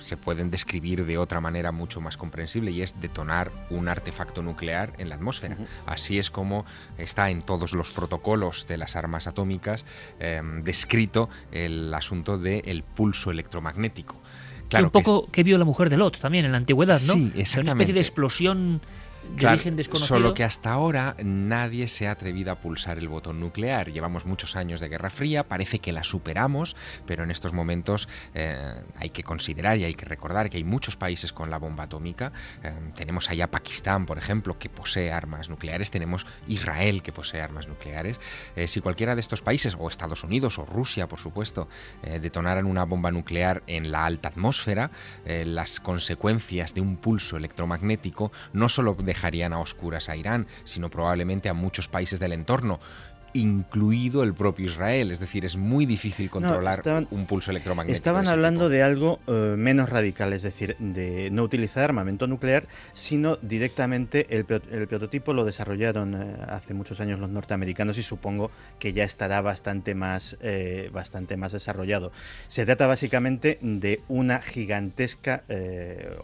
[0.00, 4.92] se pueden describir de otra manera mucho más comprensible y es detonar un artefacto nuclear
[4.98, 5.56] en la atmósfera.
[5.58, 5.66] Uh -huh.
[5.86, 6.64] Así es como
[6.98, 9.84] está en todos los protocolos de las armas atómicas
[10.18, 14.16] eh, descrito el asunto del el pulso electromagnético.
[14.68, 15.32] Claro, un poco que, es...
[15.32, 17.14] que, vio la mujer de Lot también en la antigüedad, ¿no?
[17.14, 17.60] Sí, exactamente.
[17.60, 18.80] Una especie de explosión
[19.22, 20.16] de claro, origen desconocido.
[20.16, 23.92] Solo que hasta ahora nadie se ha atrevido a pulsar el botón nuclear.
[23.92, 28.82] Llevamos muchos años de Guerra Fría, parece que la superamos, pero en estos momentos eh,
[28.96, 32.32] hay que considerar y hay que recordar que hay muchos países con la bomba atómica.
[32.62, 35.90] Eh, tenemos allá Pakistán, por ejemplo, que posee armas nucleares.
[35.90, 38.20] Tenemos Israel, que posee armas nucleares.
[38.56, 41.68] Eh, si cualquiera de estos países, o Estados Unidos o Rusia, por supuesto,
[42.02, 44.90] eh, detonaran una bomba nuclear en la alta atmósfera,
[45.24, 51.48] las consecuencias de un pulso electromagnético no solo dejarían a oscuras a Irán, sino probablemente
[51.48, 52.80] a muchos países del entorno
[53.32, 55.10] incluido el propio Israel.
[55.10, 57.96] Es decir, es muy difícil controlar estaban- un pulso electromagnético.
[57.96, 62.66] Estaban de hablando de algo eh, menos radical, es decir, de no utilizar armamento nuclear,
[62.92, 68.02] sino directamente el, pro- el prototipo lo desarrollaron eh, hace muchos años los norteamericanos y
[68.02, 72.12] supongo que ya estará bastante más, eh, bastante más desarrollado.
[72.48, 75.44] Se trata básicamente de una gigantesca,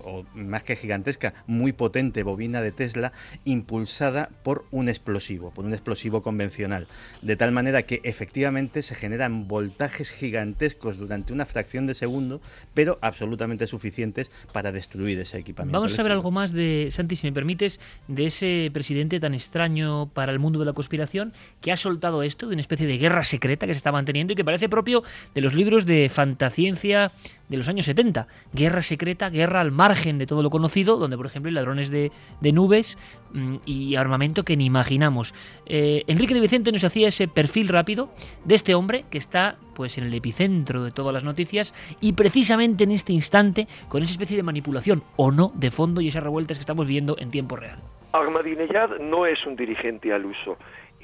[0.05, 3.13] o más que gigantesca, muy potente bobina de Tesla
[3.45, 6.87] impulsada por un explosivo, por un explosivo convencional
[7.23, 12.41] de tal manera que efectivamente se generan voltajes gigantescos durante una fracción de segundo,
[12.75, 15.79] pero absolutamente suficientes para destruir ese equipamiento.
[15.79, 20.09] Vamos a ver algo más de, Santi, si me permites, de ese presidente tan extraño
[20.13, 23.25] para el mundo de la conspiración que ha soltado esto de una especie de guerra
[23.25, 25.03] secreta que se está manteniendo y que parece propio
[25.35, 27.13] de los libros de fantasciencia
[27.49, 28.27] de los años 70.
[28.53, 32.11] Guerra secreta, guerra al margen de todo lo conocido, donde por ejemplo hay ladrones de,
[32.53, 32.99] nubes
[33.33, 35.35] mm, y armamento que ni imaginamos.
[35.67, 38.11] Eh, Enrique de Vicente nos hacía ese perfil rápido
[38.45, 42.85] de este hombre que está pues en el epicentro de todas las noticias y precisamente
[42.85, 46.57] en este instante con esa especie de manipulación o no de fondo y esas revueltas
[46.57, 47.79] que estamos viendo en tiempo real.
[48.13, 50.57] Ahmadinejad no es un dirigente al uso.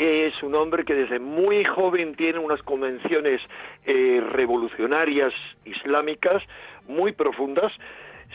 [0.03, 3.41] Es un hombre que desde muy joven tiene unas convenciones
[3.87, 5.33] eh, revolucionarias
[5.65, 6.43] islámicas
[6.89, 7.73] muy profundas.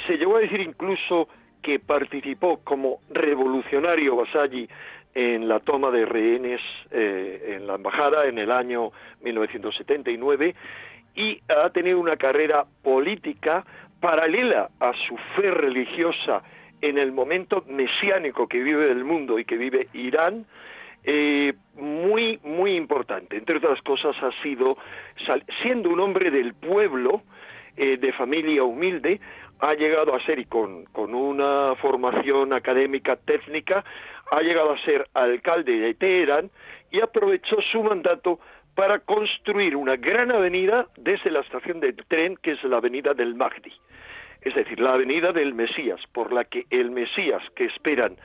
[0.08, 1.28] Se llegó a decir incluso
[1.62, 4.70] que participó como revolucionario Basagi
[5.14, 8.94] en la toma de rehenes eh, en la embajada en el año
[9.24, 10.56] 1979
[11.16, 13.66] y ha tenido una carrera política
[14.00, 16.44] paralela a su fe religiosa
[16.80, 20.46] en el momento mesiánico que vive el mundo y que vive Irán,
[21.10, 23.38] eh, muy, muy importante.
[23.38, 24.78] Entre otras cosas, ha sido,
[25.64, 27.24] siendo un hombre del pueblo,
[27.78, 29.22] eh, de familia humilde,
[29.60, 33.86] ha llegado a ser, y con, con una formación académica técnica,
[34.32, 36.52] ha llegado a ser alcalde de Teherán
[36.92, 38.40] y aprovechó su mandato
[38.76, 43.34] para construir una gran avenida desde la estación de tren, que es la avenida del
[43.34, 43.72] Mahdi
[44.42, 48.16] es decir, la avenida del Mesías, por la que el Mesías que esperan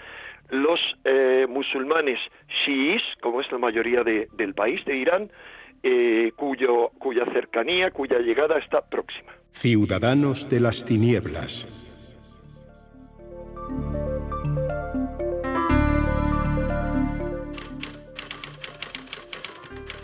[0.52, 2.18] los eh, musulmanes
[2.64, 5.30] chiíes, como es la mayoría de- del país de Irán,
[5.82, 9.32] eh, cuyo, cuya cercanía, cuya llegada está próxima.
[9.50, 11.66] Ciudadanos de las tinieblas.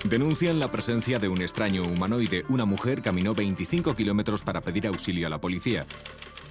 [0.04, 2.44] Denuncian la presencia de un extraño humanoide.
[2.48, 5.84] Una mujer caminó 25 kilómetros para pedir auxilio a la policía.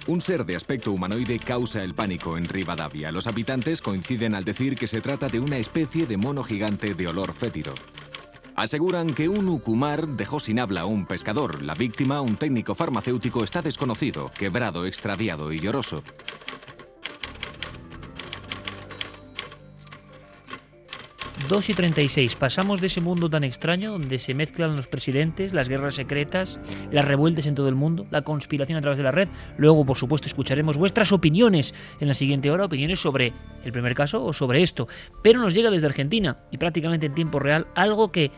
[0.08, 3.12] Un ser de aspecto humanoide causa el pánico en Rivadavia.
[3.12, 7.08] Los habitantes coinciden al decir que se trata de una especie de mono gigante de
[7.08, 7.74] olor fétido.
[8.56, 11.62] Aseguran que un ucumar dejó sin habla a un pescador.
[11.62, 16.02] La víctima, un técnico farmacéutico, está desconocido, quebrado, extraviado y lloroso.
[21.46, 22.36] Dos y 36.
[22.36, 26.60] Pasamos de ese mundo tan extraño donde se mezclan los presidentes, las guerras secretas,
[26.90, 29.28] las revueltas en todo el mundo, la conspiración a través de la red.
[29.56, 33.32] Luego, por supuesto, escucharemos vuestras opiniones en la siguiente hora, opiniones sobre
[33.64, 34.88] el primer caso o sobre esto.
[35.22, 38.30] Pero nos llega desde Argentina y prácticamente en tiempo real algo que,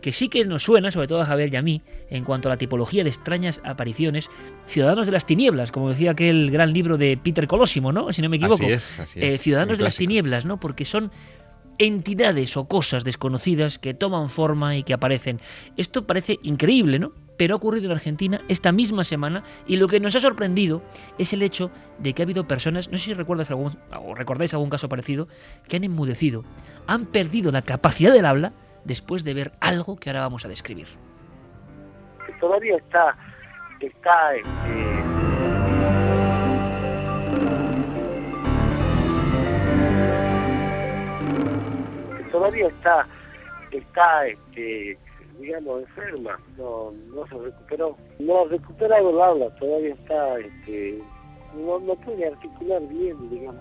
[0.00, 2.50] que sí que nos suena, sobre todo a Javier y a mí, en cuanto a
[2.50, 4.30] la tipología de extrañas apariciones.
[4.66, 8.12] Ciudadanos de las tinieblas, como decía aquel gran libro de Peter Colosimo, ¿no?
[8.12, 8.64] Si no me equivoco.
[8.64, 10.58] Así es, así Eh, es, Ciudadanos un de las tinieblas, ¿no?
[10.58, 11.12] Porque son
[11.78, 15.40] entidades o cosas desconocidas que toman forma y que aparecen.
[15.76, 17.12] Esto parece increíble, ¿no?
[17.36, 20.82] Pero ha ocurrido en Argentina esta misma semana y lo que nos ha sorprendido
[21.18, 24.54] es el hecho de que ha habido personas, no sé si recuerdas algún o recordáis
[24.54, 25.28] algún caso parecido,
[25.68, 26.44] que han enmudecido,
[26.88, 28.52] han perdido la capacidad del habla
[28.84, 30.88] después de ver algo que ahora vamos a describir.
[32.40, 33.16] todavía está
[33.80, 35.57] está este,
[42.38, 43.06] todavía está
[43.72, 44.96] está este
[45.40, 50.98] digamos enferma no no se recuperó no ha recuperado el habla todavía está este
[51.56, 53.60] no, no puede articular bien digamos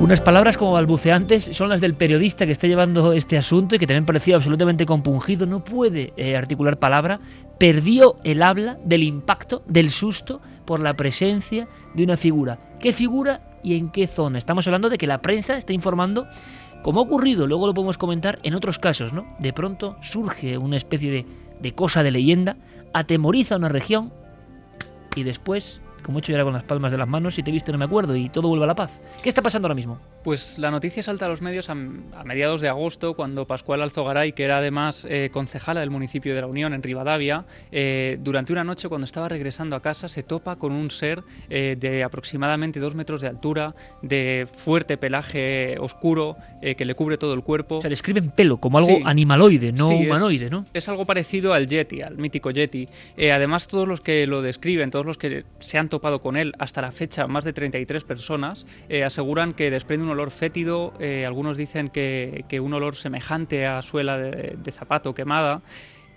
[0.00, 3.86] Unas palabras como balbuceantes son las del periodista que está llevando este asunto y que
[3.86, 5.46] también parecía absolutamente compungido.
[5.46, 7.18] No puede eh, articular palabra.
[7.58, 12.58] Perdió el habla del impacto, del susto por la presencia de una figura.
[12.78, 14.36] ¿Qué figura y en qué zona?
[14.36, 16.26] Estamos hablando de que la prensa está informando,
[16.86, 19.26] como ha ocurrido, luego lo podemos comentar en otros casos, ¿no?
[19.40, 21.26] De pronto surge una especie de,
[21.60, 22.58] de cosa de leyenda,
[22.94, 24.12] atemoriza una región
[25.16, 27.50] y después, como he hecho yo ahora con las palmas de las manos, si te
[27.50, 28.90] he visto no me acuerdo y todo vuelve a la paz.
[29.22, 29.98] ¿Qué está pasando ahora mismo?
[30.24, 34.32] Pues la noticia salta a los medios a, a mediados de agosto, cuando Pascual Alzogaray,
[34.32, 38.64] que era además eh, concejala del municipio de La Unión, en Rivadavia, eh, durante una
[38.64, 42.94] noche, cuando estaba regresando a casa, se topa con un ser eh, de aproximadamente dos
[42.94, 47.78] metros de altura, de fuerte pelaje oscuro, que le cubre todo el cuerpo.
[47.78, 49.02] O sea, describen pelo como algo Sí.
[49.04, 50.64] animaloide, no Sí, es- humanoide, ¿no?
[50.72, 52.88] Es algo parecido al Yeti, al mítico Yeti.
[53.32, 56.82] Además, todos los que lo describen, todos los que se han topado con él hasta
[56.82, 60.92] la fecha, más de 33 personas, eh, aseguran que desprende un olor fétido.
[61.00, 65.62] eh, algunos dicen que, que un olor semejante a suela de, de zapato quemada.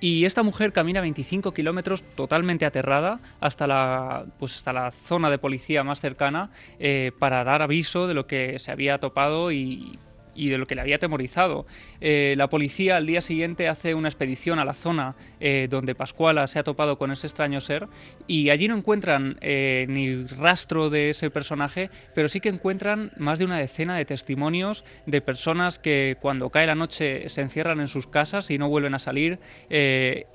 [0.02, 5.38] Y esta mujer camina 25 kilómetros totalmente aterrada hasta la, pues hasta la zona de
[5.38, 10.00] policía más cercana eh, para dar aviso de lo que se había topado y,
[10.40, 11.66] y de lo que le había atemorizado.
[12.00, 16.48] Eh, la policía al día siguiente hace una expedición a la zona eh, donde Pascuala
[16.48, 17.88] se ha topado con ese extraño ser
[18.26, 23.38] y allí no encuentran eh, ni rastro de ese personaje, pero sí que encuentran más
[23.40, 27.88] de una decena de testimonios de personas que cuando cae la noche se encierran en
[27.88, 29.40] sus casas y no vuelven a salir.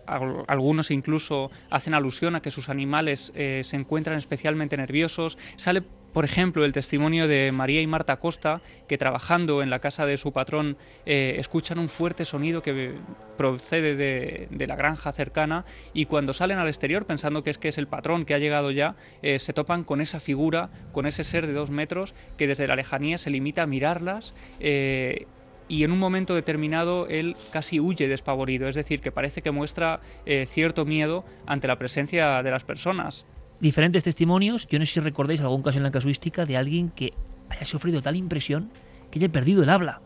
[0.06, 5.38] Al- algunos incluso hacen alusión a que sus animales se encuentran especialmente nerviosos.
[5.56, 5.82] Sale
[6.14, 10.16] por ejemplo, el testimonio de María y Marta Costa, que trabajando en la casa de
[10.16, 10.76] su patrón
[11.06, 12.92] eh, escuchan un fuerte sonido que
[13.36, 17.78] procede de, la granja cercana y cuando salen al exterior pensando que es que es
[17.78, 21.48] el patrón que ha llegado ya, eh, se topan con esa figura, con ese ser
[21.48, 24.34] de dos metros que desde la lejanía se limita a mirarlas.
[24.60, 25.26] eh,
[25.66, 30.00] y en un momento determinado él casi huye despavorido, es decir, que parece que muestra
[30.46, 33.24] cierto miedo ante la presencia de las personas.
[33.60, 34.66] Diferentes testimonios.
[34.66, 37.14] Yo no sé si recordáis algún caso en la casuística de alguien que
[37.48, 38.70] haya sufrido tal impresión
[39.10, 40.00] que haya perdido el habla.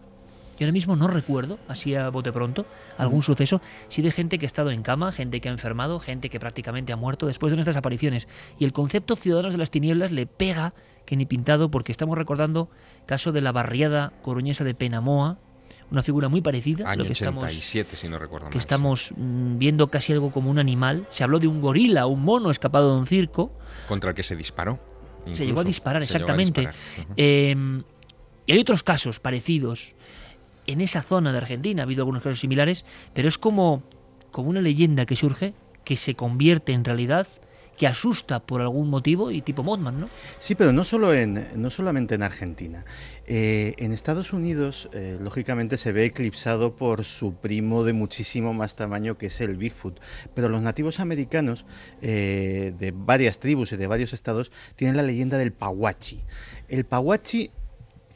[0.59, 2.67] Yo ahora mismo no recuerdo, así a bote pronto,
[2.97, 3.63] algún suceso.
[3.89, 6.93] Sí de gente que ha estado en cama, gente que ha enfermado, gente que prácticamente
[6.93, 8.27] ha muerto después de nuestras apariciones.
[8.59, 10.75] Y el concepto Ciudadanos de las Tinieblas le pega
[11.07, 12.69] que ni pintado porque estamos recordando
[13.07, 15.39] caso de la barriada coruñesa de Penamoa,
[15.91, 18.53] una figura muy parecida a Año lo que estamos 87, si no recuerdo mal.
[18.53, 21.07] que estamos mm, viendo casi algo como un animal.
[21.11, 23.53] Se habló de un gorila, un mono escapado de un circo.
[23.89, 24.79] Contra el que se disparó.
[25.33, 26.71] Se llegó a disparar, Se llegó a exactamente.
[27.17, 27.55] Eh,
[28.47, 29.95] y hay otros casos parecidos.
[30.67, 33.83] En esa zona de Argentina ha habido algunos casos similares, pero es como,
[34.31, 35.53] como una leyenda que surge,
[35.85, 37.27] que se convierte en realidad,
[37.79, 40.09] que asusta por algún motivo y tipo Mothman, ¿no?
[40.39, 42.85] Sí, pero no, solo en, no solamente en Argentina.
[43.27, 48.75] Eh, en Estados Unidos, eh, lógicamente, se ve eclipsado por su primo de muchísimo más
[48.75, 50.01] tamaño que es el Bigfoot.
[50.35, 51.65] Pero los nativos americanos
[52.03, 56.25] eh, de varias tribus y de varios estados tienen la leyenda del Pawachi.
[56.69, 57.51] El Pawachi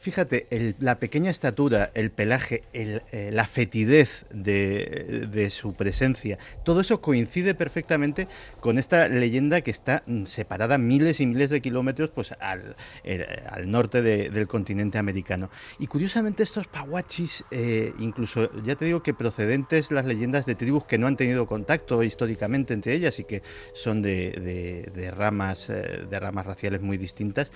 [0.03, 6.99] Fíjate, la pequeña estatura, el pelaje, el, eh, la fetidez de, su presencia, todo eso
[6.99, 8.27] coincide perfectamente
[8.59, 12.75] con esta leyenda que está mm, separada miles y miles de kilómetros pues, al,
[13.05, 13.25] eh,
[13.65, 15.49] norte de- del continente americano.
[15.79, 20.85] Y curiosamente estos pawachis, eh, incluso ya te digo que procedentes las leyendas de tribus
[20.85, 23.41] que no han tenido contacto históricamente entre ellas y que
[23.73, 27.53] son de, ramas, de ramas raciales muy distintas,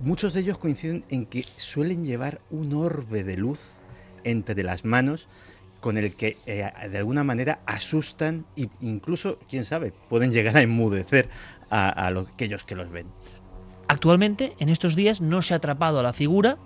[0.00, 3.76] Muchos de ellos coinciden en que suelen llevar un orbe de luz
[4.24, 5.28] entre las manos
[5.80, 10.62] con el que eh, de alguna manera asustan e incluso, quién sabe, pueden llegar a
[10.62, 11.28] enmudecer
[11.70, 13.06] a, los- aquellos que los ven.
[13.88, 16.58] Actualmente, en estos días, no se ha atrapado a la figura,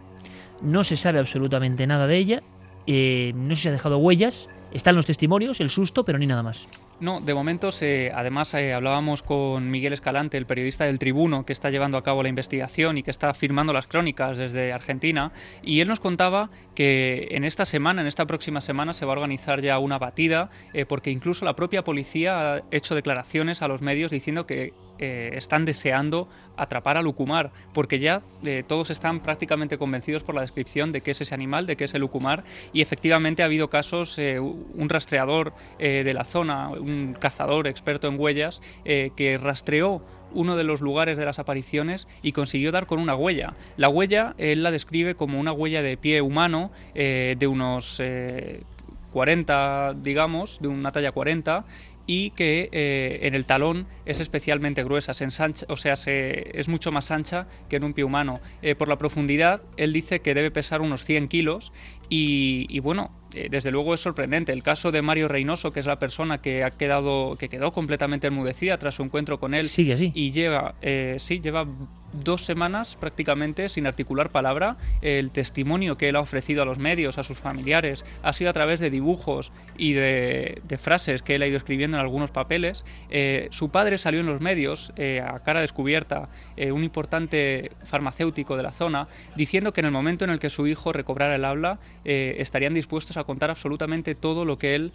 [0.63, 2.43] no se sabe absolutamente nada de ella,
[2.87, 6.67] eh, no se ha dejado huellas, están los testimonios, el susto, pero ni nada más.
[7.01, 11.55] No, de momento, se, además eh, hablábamos con Miguel Escalante, el periodista del Tribuno, que
[11.55, 15.33] está llevando a cabo la investigación y que está firmando las crónicas desde Argentina,
[15.63, 19.17] y él nos contaba que en esta semana, en esta próxima semana, se va a
[19.17, 23.81] organizar ya una batida, eh, porque incluso la propia policía ha hecho declaraciones a los
[23.81, 26.29] medios diciendo que eh, están deseando
[26.59, 31.13] atrapar al Lucumar, porque ya eh, todos están prácticamente convencidos por la descripción de qué
[31.13, 32.45] es ese animal, de qué es el Lucumar,
[32.75, 38.21] y efectivamente ha habido casos, eh, un rastreador de la zona, un cazador experto en
[38.21, 40.03] huellas, que rastreó
[40.33, 43.55] uno de los lugares de las apariciones y consiguió dar con una huella.
[43.77, 48.63] La huella él la describe como una huella de pie humano de unos eh,
[49.11, 51.65] 40, digamos, de una talla 40
[52.07, 56.69] y que eh, en el talón es especialmente gruesa, se ensancha, o sea, se, es
[56.69, 58.41] mucho más ancha que en un pie humano.
[58.63, 61.73] Eh, por la profundidad, él dice que debe pesar unos 100 kilos
[62.09, 64.53] y, y bueno, eh, desde luego es sorprendente.
[64.53, 68.27] El caso de Mario Reynoso, que es la persona que ha quedado, que quedó completamente
[68.27, 70.11] enmudecida tras su encuentro con él, Sigue así.
[70.15, 70.75] y lleva,
[71.19, 71.67] sí, lleva
[72.13, 74.77] dos semanas prácticamente sin articular palabra.
[75.03, 78.53] El testimonio que él ha ofrecido a los medios, a sus familiares, ha sido a
[78.53, 82.85] través de dibujos y de, frases que él ha ido escribiendo en algunos papeles.
[83.11, 88.57] Eh, su padre salió en los medios eh, a cara descubierta, eh, un importante farmacéutico
[88.57, 91.45] de la zona, diciendo que en el momento en el que su hijo recobrara el
[91.45, 94.93] habla, estarían dispuestos a contar absolutamente todo lo que él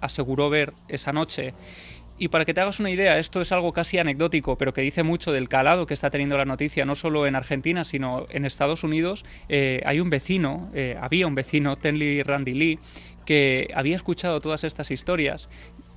[0.00, 1.54] aseguró ver esa noche.
[2.18, 5.02] Y para que te hagas una idea, esto es algo casi anecdótico, pero que dice
[5.02, 8.84] mucho del calado que está teniendo la noticia, no solo en Argentina, sino en Estados
[8.84, 9.24] Unidos.
[9.48, 12.78] Eh, hay un vecino, eh, había un vecino, Tenley Randy Lee,
[13.24, 15.48] que había escuchado todas estas historias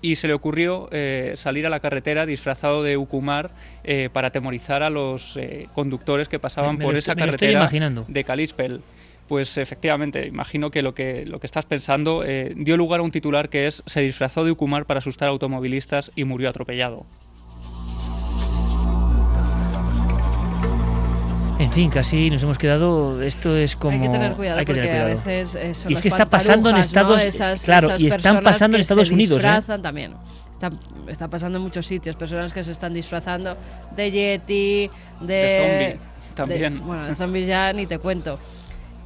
[0.02, 3.52] y se le ocurrió eh, salir a la carretera disfrazado de Ucumar
[4.14, 5.38] para atemorizar a los
[5.74, 7.70] conductores que pasaban por esa carretera
[8.08, 8.82] de Calispel.
[9.28, 13.12] Pues efectivamente, imagino que lo que, lo que estás pensando eh, dio lugar a un
[13.12, 17.06] titular que es se disfrazó de Ucumar para asustar a automovilistas y murió atropellado.
[21.58, 23.22] En fin, casi nos hemos quedado.
[23.24, 23.94] Esto es como.
[23.96, 25.56] Hay que tener cuidado porque a veces.
[25.56, 27.24] Eh, y es que está pasando en Estados
[27.64, 29.42] Claro, y están pasando en Estados Unidos.
[29.42, 29.52] Se ¿eh?
[29.52, 30.14] disfrazan también.
[30.52, 30.72] Está,
[31.08, 32.16] está, pasando en muchos sitios.
[32.16, 33.58] Personas que se están disfrazando
[33.96, 34.90] de Yeti,
[35.22, 35.26] de.
[35.26, 35.60] de
[35.96, 36.86] zombie, también.
[36.86, 38.38] bueno, de zombies ya ni te cuento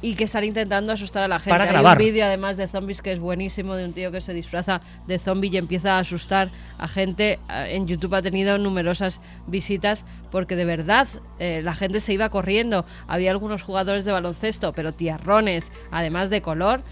[0.02, 1.50] y que están intentando asustar a la gente.
[1.50, 1.98] Para grabar.
[1.98, 4.80] Hay un vídeo además de zombies que es buenísimo de un tío que se disfraza
[5.06, 7.38] de zombie y empieza a asustar a gente.
[7.50, 11.08] Eh, en YouTube ha tenido numerosas visitas porque de verdad
[11.38, 12.84] eh, la gente se iba corriendo.
[13.08, 16.82] Había algunos jugadores de baloncesto, pero tiarrones, además de color,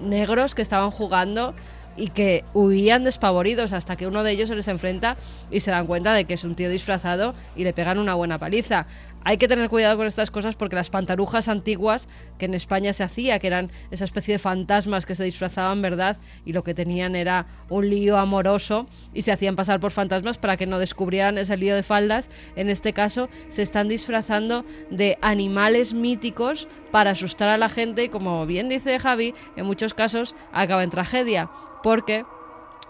[0.00, 1.54] negros que estaban jugando
[1.96, 5.16] y que huían despavoridos hasta que uno de ellos se les enfrenta
[5.50, 8.38] y se dan cuenta de que es un tío disfrazado y le pegan una buena
[8.38, 8.86] paliza
[9.24, 12.08] hay que tener cuidado con estas cosas porque las pantarujas antiguas
[12.38, 16.18] que en España se hacía, que eran esa especie de fantasmas que se disfrazaban, ¿verdad?
[16.44, 20.56] Y lo que tenían era un lío amoroso y se hacían pasar por fantasmas para
[20.56, 22.30] que no descubrieran ese lío de faldas.
[22.56, 28.08] En este caso, se están disfrazando de animales míticos para asustar a la gente y,
[28.08, 31.50] como bien dice Javi, en muchos casos acaba en tragedia,
[31.82, 32.24] porque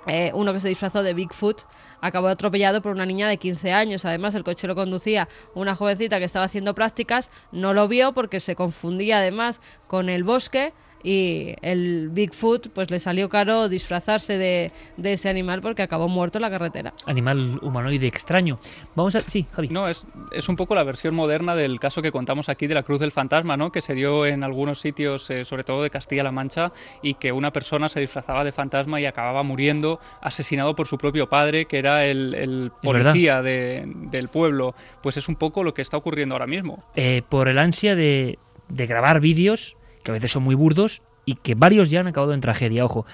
[0.06, 1.62] eh, uno que se disfrazó de Bigfoot
[2.02, 4.04] acabó atropellado por una niña de 15 años.
[4.04, 8.40] Además, el coche lo conducía una jovencita que estaba haciendo prácticas, no lo vio porque
[8.40, 14.72] se confundía además con el bosque y el Bigfoot pues le salió caro disfrazarse de,
[15.02, 16.94] ese animal porque acabó muerto en la carretera.
[17.06, 18.58] Animal humanoide extraño.
[18.94, 19.22] Vamos a...
[19.28, 19.68] Sí, Javi.
[19.68, 22.82] No, es, es un poco la versión moderna del caso que contamos aquí de la
[22.82, 23.72] Cruz del Fantasma, ¿no?
[23.72, 26.72] Que se dio en algunos sitios, eh, sobre todo de Castilla-La Mancha,
[27.02, 31.28] y que una persona se disfrazaba de fantasma y acababa muriendo asesinado por su propio
[31.28, 34.74] padre, que era el, policía del pueblo.
[35.02, 36.84] Pues es un poco lo que está ocurriendo ahora mismo.
[36.94, 38.38] Eh, por el ansia de,
[38.68, 42.34] de grabar vídeos que a veces son muy burdos y que varios ya han acabado
[42.34, 42.84] en tragedia.
[42.84, 43.06] Ojo,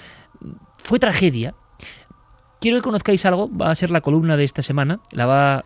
[0.85, 1.55] fue tragedia.
[2.61, 5.65] Quiero que conozcáis algo, va a ser la columna de esta semana, la va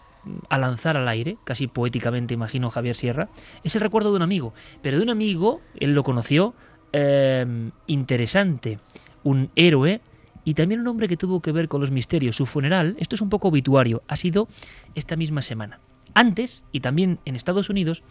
[0.49, 3.29] a lanzar al aire, casi poéticamente imagino Javier Sierra.
[3.65, 6.55] Es el recuerdo de un amigo, pero de un amigo, él lo conoció,
[6.93, 8.79] eh, interesante,
[9.25, 10.01] un héroe
[10.45, 12.37] y también un hombre que tuvo que ver con los misterios.
[12.37, 14.49] Su funeral, esto es un poco obituario, ha sido
[14.95, 15.81] esta misma semana.
[16.15, 18.03] Antes, y también en Estados Unidos,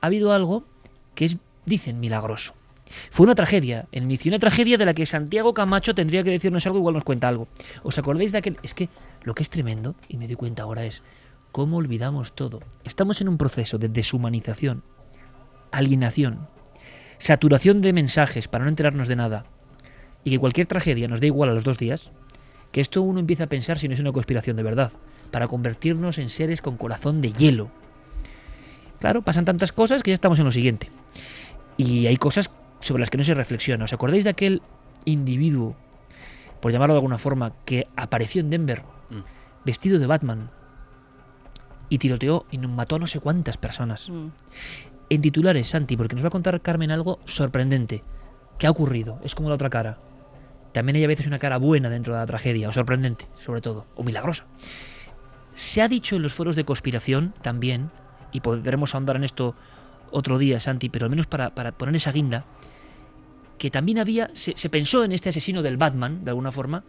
[0.00, 0.64] ha habido algo
[1.14, 1.36] que es
[1.66, 2.54] dicen milagroso.
[3.10, 6.64] Fue una tragedia, en inicio una tragedia de la que Santiago Camacho tendría que decirnos
[6.66, 7.48] algo, igual nos cuenta algo.
[7.82, 8.58] ¿Os acordáis de aquel?
[8.62, 8.88] Es que
[9.22, 11.02] lo que es tremendo, y me doy cuenta ahora, es
[11.52, 12.60] cómo olvidamos todo.
[12.84, 14.84] Estamos en un proceso de deshumanización,
[15.72, 16.48] alienación,
[17.18, 19.46] saturación de mensajes para no enterarnos de nada,
[20.22, 22.10] y que cualquier tragedia nos dé igual a los dos días,
[22.72, 24.92] que esto uno empieza a pensar si no es una conspiración de verdad,
[25.30, 27.70] para convertirnos en seres con corazón de hielo.
[29.00, 30.90] Claro, pasan tantas cosas que ya estamos en lo siguiente.
[31.76, 32.50] Y hay cosas
[32.80, 33.84] sobre las que no se reflexiona.
[33.84, 34.62] ¿Os acordáis de aquel
[35.04, 35.76] individuo,
[36.60, 39.64] por llamarlo de alguna forma, que apareció en Denver mm.
[39.64, 40.50] vestido de Batman
[41.88, 44.08] y tiroteó y mató a no sé cuántas personas?
[44.08, 44.28] Mm.
[45.08, 48.02] En titulares, Santi, porque nos va a contar Carmen algo sorprendente.
[48.58, 49.20] ¿Qué ha ocurrido?
[49.22, 49.98] Es como la otra cara.
[50.72, 53.86] También hay a veces una cara buena dentro de la tragedia, o sorprendente, sobre todo,
[53.94, 54.44] o milagrosa.
[55.54, 57.90] Se ha dicho en los foros de conspiración también,
[58.32, 59.54] y podremos ahondar en esto
[60.10, 62.44] otro día, Santi, pero al menos para, poner esa guinda,
[63.58, 66.84] que también había, se, se, pensó en este asesino del Batman, de alguna forma,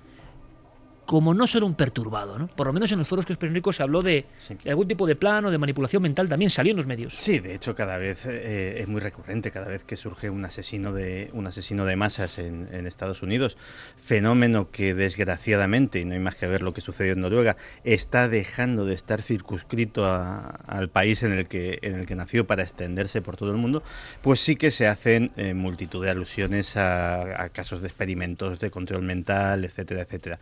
[1.07, 2.47] como no solo un perturbado, ¿no?
[2.47, 4.25] Por lo menos en los foros conspiranoicos se habló de,
[4.67, 7.15] algún tipo de plan o de manipulación mental, también salió en los medios.
[7.15, 10.91] Sí, de hecho cada vez eh, es muy recurrente, cada vez que surge un asesino
[10.91, 13.57] de, un asesino de masas en, Estados Unidos,
[13.97, 17.55] fenómeno que desgraciadamente, y no hay más que ver lo que sucedió en Noruega,
[17.85, 22.63] está dejando de estar circunscrito al país en el, que, en el que nació para
[22.63, 23.81] extenderse por todo el mundo,
[24.21, 28.71] pues sí que se hacen eh, multitud de alusiones a, a casos de experimentos de
[28.71, 30.39] control mental, etcétera, etcétera.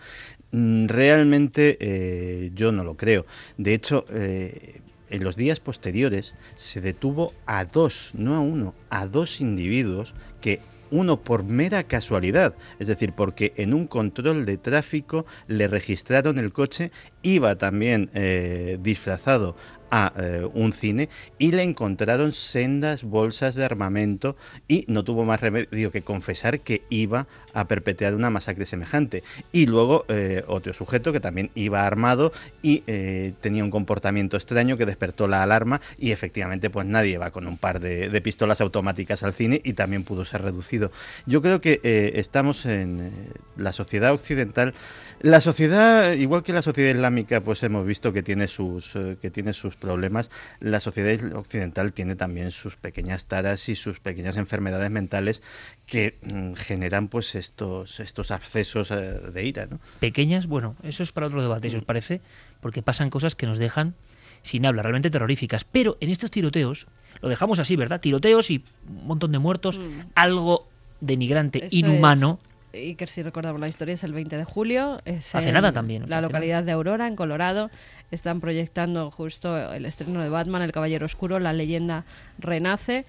[0.56, 3.26] Mm, realmente eh, yo no lo creo.
[3.58, 4.80] De hecho, eh,
[5.10, 10.62] en los días posteriores se detuvo a dos, no a uno, a dos individuos que
[10.92, 16.54] uno por mera casualidad, es decir, porque en un control de tráfico le registraron el
[16.54, 16.92] coche,
[17.22, 19.58] iba también eh, disfrazado
[19.92, 20.14] a
[20.54, 24.36] un cine y le encontraron sendas bolsas de armamento
[24.68, 29.24] y no tuvo más remedio que confesar que iba a perpetrar una masacre semejante.
[29.52, 34.78] Y luego eh, otro sujeto que también iba armado y eh, tenía un comportamiento extraño
[34.78, 39.24] que despertó la alarma y efectivamente pues nadie va con un par de, pistolas automáticas
[39.24, 40.92] al cine y también pudo ser reducido.
[41.26, 41.80] Yo creo que
[42.16, 44.74] estamos en la sociedad occidental
[45.22, 48.92] la sociedad, igual que la sociedad islámica, pues hemos visto que tiene sus
[49.22, 50.30] que tiene sus problemas,
[50.60, 55.42] la sociedad occidental tiene también sus pequeñas taras y sus pequeñas enfermedades mentales
[55.86, 58.96] que mm, generan pues estos estos abscesos eh,
[59.32, 59.80] de ira, ¿no?
[60.00, 62.22] Pequeñas, bueno, eso es para otro debate, si os parece,
[62.62, 63.94] porque pasan cosas que nos dejan
[64.42, 65.64] sin habla, realmente terroríficas.
[65.64, 66.88] Pero en estos tiroteos,
[67.22, 68.00] lo dejamos así, ¿verdad?
[68.00, 70.00] Tiroteos y un montón de muertos, Mm.
[70.16, 70.68] algo
[71.02, 72.40] denigrante, Esto inhumano.
[72.74, 75.02] y que si recordamos la historia es el 20 de julio.
[75.06, 77.70] Es Hace en nada también, La hace localidad de Aurora, en Colorado.
[78.12, 82.06] Están proyectando justo el estreno de Batman, El Caballero Oscuro, la leyenda
[82.38, 83.06] renace.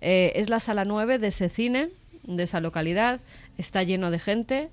[0.00, 1.90] Eh, es la sala 9 de ese cine,
[2.24, 3.20] de esa localidad.
[3.58, 4.70] Está lleno de gente.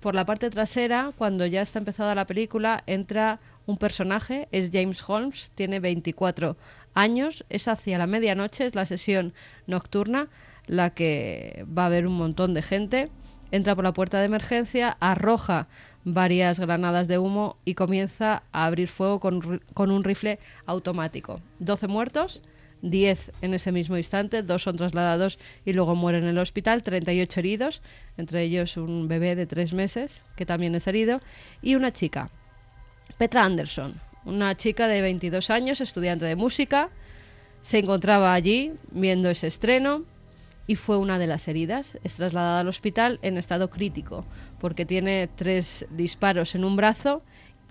[0.00, 5.02] Por la parte trasera, cuando ya está empezada la película, entra un personaje, es James
[5.06, 6.56] Holmes, tiene 24
[6.94, 9.32] años, es hacia la medianoche, es la sesión
[9.66, 10.28] nocturna,
[10.66, 13.08] la que va a haber un montón de gente.
[13.50, 15.68] Entra por la puerta de emergencia, arroja
[16.04, 21.40] varias granadas de humo y comienza a abrir fuego con, con un rifle automático.
[21.60, 22.40] 12 muertos,
[22.82, 27.40] 10 en ese mismo instante, dos son trasladados y luego mueren en el hospital, 38
[27.40, 27.82] heridos,
[28.16, 31.20] entre ellos un bebé de 3 meses que también es herido
[31.62, 32.30] y una chica,
[33.18, 33.94] Petra Anderson,
[34.24, 36.90] una chica de 22 años, estudiante de música,
[37.60, 40.04] se encontraba allí viendo ese estreno
[40.66, 41.98] y fue una de las heridas.
[42.04, 44.24] Es trasladada al hospital en estado crítico
[44.60, 47.22] porque tiene tres disparos en un brazo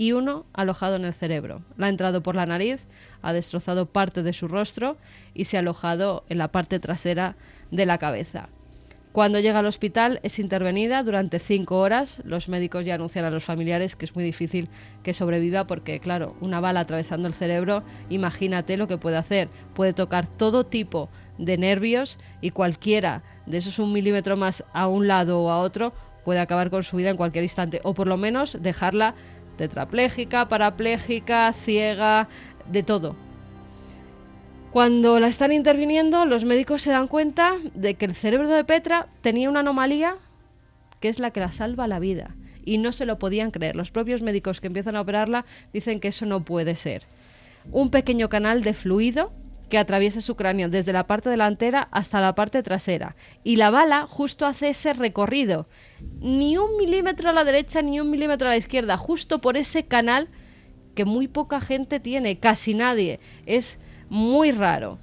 [0.02, 1.61] y uno alojado en el cerebro.
[1.78, 2.88] La ha entrado por la nariz,
[3.22, 4.98] ha destrozado parte de su rostro
[5.36, 7.36] y se ha alojado en la parte trasera
[7.69, 8.49] de la cabeza.
[9.11, 12.19] Cuando llega al hospital es intervenida durante cinco horas.
[12.26, 14.69] Los médicos ya anuncian a los familiares que es muy difícil
[15.03, 19.49] que sobreviva porque, claro, una bala atravesando el cerebro, imagínate lo que puede hacer.
[19.76, 25.07] Puede tocar todo tipo de nervios y cualquiera de esos un milímetro más a un
[25.07, 28.18] lado o a otro puede acabar con su vida en cualquier instante o por lo
[28.18, 29.15] menos dejarla
[29.57, 32.28] tetrapléjica, parapléjica, ciega,
[32.72, 33.15] de todo.
[34.72, 39.07] Cuando la están interviniendo, los médicos se dan cuenta de que el cerebro de Petra
[39.22, 40.15] tenía una anomalía
[41.02, 42.36] que es la que la salva la vida.
[42.64, 43.76] Y no se lo podían creer.
[43.76, 47.03] Los propios médicos que empiezan a operarla dicen que eso no puede ser.
[47.72, 49.34] Un pequeño canal de fluido
[49.72, 53.15] que atraviesa su cráneo desde la parte delantera hasta la parte trasera.
[53.43, 55.65] Y la bala justo hace ese recorrido.
[56.19, 58.98] Ni un milímetro a la derecha ni un milímetro a la izquierda.
[58.98, 60.27] Justo por ese canal
[60.93, 63.19] que muy poca gente tiene, casi nadie.
[63.45, 63.80] Es
[64.10, 64.99] muy raro.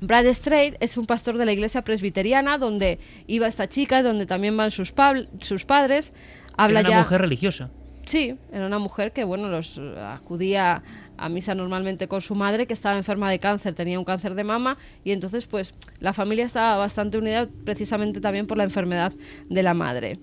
[0.00, 4.56] Brad Strait es un pastor de la iglesia presbiteriana donde iba esta chica, donde también
[4.56, 6.12] van sus, padres.
[6.56, 7.02] Habla Era una ya...
[7.02, 7.70] mujer religiosa.
[8.04, 10.82] Sí, era una mujer que, bueno, los eh, acudía
[11.18, 14.44] a misa normalmente con su madre, que estaba enferma de cáncer, tenía un cáncer de
[14.44, 19.12] mama, y entonces, pues, la familia estaba bastante unida precisamente también por la enfermedad
[19.48, 20.18] de la madre.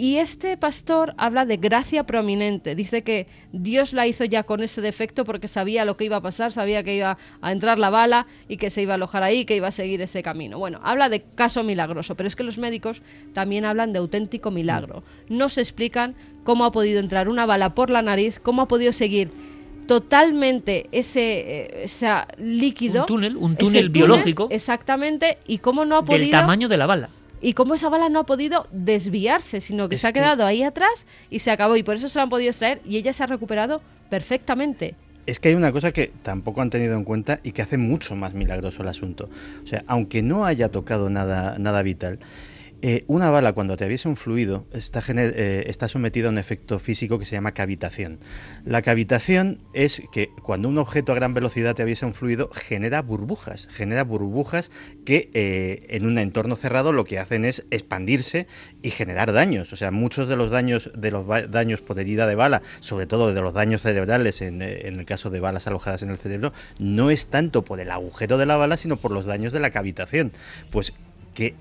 [0.00, 2.76] Y este pastor habla de gracia prominente.
[2.76, 6.20] Dice que Dios la hizo ya con ese defecto porque sabía lo que iba a
[6.20, 9.44] pasar, sabía que iba a entrar la bala y que se iba a alojar ahí,
[9.44, 10.56] que iba a seguir ese camino.
[10.56, 13.02] Bueno, habla de caso milagroso, pero es que los médicos
[13.32, 15.02] también hablan de auténtico milagro.
[15.28, 18.92] No se explican cómo ha podido entrar una bala por la nariz, cómo ha podido
[18.92, 19.32] seguir
[19.88, 22.08] totalmente ese, eh, ese
[22.38, 23.00] líquido.
[23.02, 24.46] Un túnel, un túnel biológico.
[24.50, 27.08] Exactamente, y cómo no ha podido Del tamaño de la bala.
[27.40, 30.44] y cómo esa bala no ha podido desviarse, sino que Es se ha que- quedado
[30.46, 31.76] ahí atrás y se acabó.
[31.76, 34.94] Y por eso se la han podido extraer y ella se ha recuperado perfectamente.
[35.26, 38.16] Es que hay una cosa que tampoco han tenido en cuenta y que hace mucho
[38.16, 39.28] más milagroso el asunto.
[39.62, 42.18] O sea, aunque no haya tocado nada, nada vital,
[42.80, 47.18] eh, una bala cuando atraviesa un fluido está, eh, está sometida a un efecto físico
[47.18, 48.20] que se llama cavitación.
[48.64, 53.66] La cavitación es que cuando un objeto a gran velocidad atraviesa un fluido genera burbujas,
[53.68, 54.70] genera burbujas
[55.04, 58.46] que eh, en un entorno cerrado lo que hacen es expandirse
[58.80, 59.72] y generar daños.
[59.72, 63.34] O sea, muchos de los daños de los daños por herida de bala, sobre todo
[63.34, 67.10] de los daños cerebrales en, en el caso de balas alojadas en el cerebro, no
[67.10, 70.30] es tanto por el agujero de la bala, sino por los daños de la cavitación.
[70.70, 70.92] Pues
[71.34, 71.54] que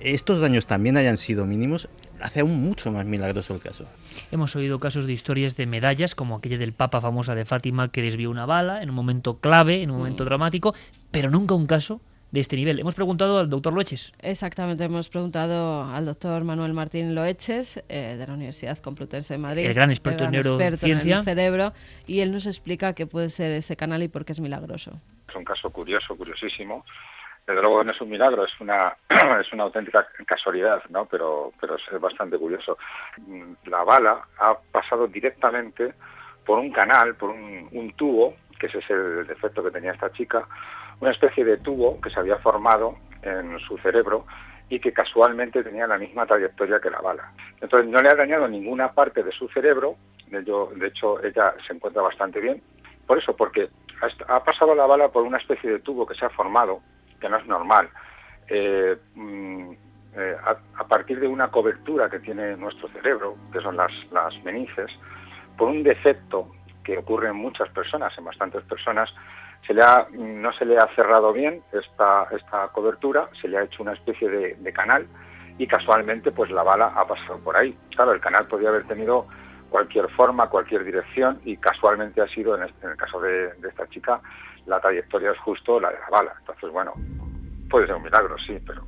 [0.00, 1.88] estos daños también hayan sido mínimos
[2.20, 3.84] hace aún mucho más milagroso el caso.
[4.32, 8.02] Hemos oído casos de historias de medallas, como aquella del Papa famosa de Fátima que
[8.02, 10.26] desvió una bala en un momento clave, en un momento Mm.
[10.26, 10.74] dramático,
[11.10, 12.00] pero nunca un caso
[12.32, 12.78] de este nivel.
[12.80, 14.12] Hemos preguntado al doctor Loeches.
[14.20, 19.66] Exactamente, hemos preguntado al doctor Manuel Martín Loeches, eh, de la Universidad Complutense de Madrid.
[19.66, 21.18] El gran experto en experto neurociencia.
[21.18, 21.72] el cerebro,
[22.06, 24.98] y él nos explica qué puede ser ese canal y por qué es milagroso.
[25.28, 26.84] Es un caso curioso, curiosísimo.
[27.46, 28.96] Desde luego no es un milagro, es una
[29.40, 31.06] es una auténtica casualidad, ¿no?
[31.06, 32.76] Pero pero es bastante curioso.
[33.18, 35.94] Mm, La bala ha pasado directamente
[36.44, 40.12] por un canal, por un, un tubo, que ese es el defecto que tenía esta
[40.12, 40.46] chica,
[41.00, 44.26] una especie de tubo que se había formado en su cerebro
[44.68, 47.32] y que casualmente tenía la misma trayectoria que la bala.
[47.60, 49.96] Entonces no le ha dañado ninguna parte de su cerebro,
[50.28, 52.62] de hecho, ella se encuentra bastante bien.
[53.06, 53.68] Por eso, porque
[54.26, 56.80] ha pasado la bala por una especie de tubo que se ha formado,
[57.26, 57.88] que no es normal,
[58.46, 59.72] eh, mm,
[60.16, 60.36] eh,
[60.78, 64.90] a, partir de una cobertura que tiene nuestro cerebro, que son las, las menices,
[65.58, 66.52] por un defecto
[66.84, 69.12] que ocurre en muchas personas, en bastantes personas,
[69.66, 69.82] se le
[70.12, 74.28] no se le ha cerrado bien esta, esta cobertura, se le ha hecho una especie
[74.28, 75.08] de, canal
[75.58, 77.76] y casualmente pues la bala ha pasado por ahí.
[77.96, 79.26] Claro, el canal podía haber tenido
[79.68, 84.20] cualquier forma, cualquier dirección y casualmente ha sido, en, este- el caso de esta chica,
[84.66, 86.32] la trayectoria es justo la de la bala.
[86.40, 86.92] Entonces, bueno,
[87.70, 88.86] puede ser un milagro, sí, pero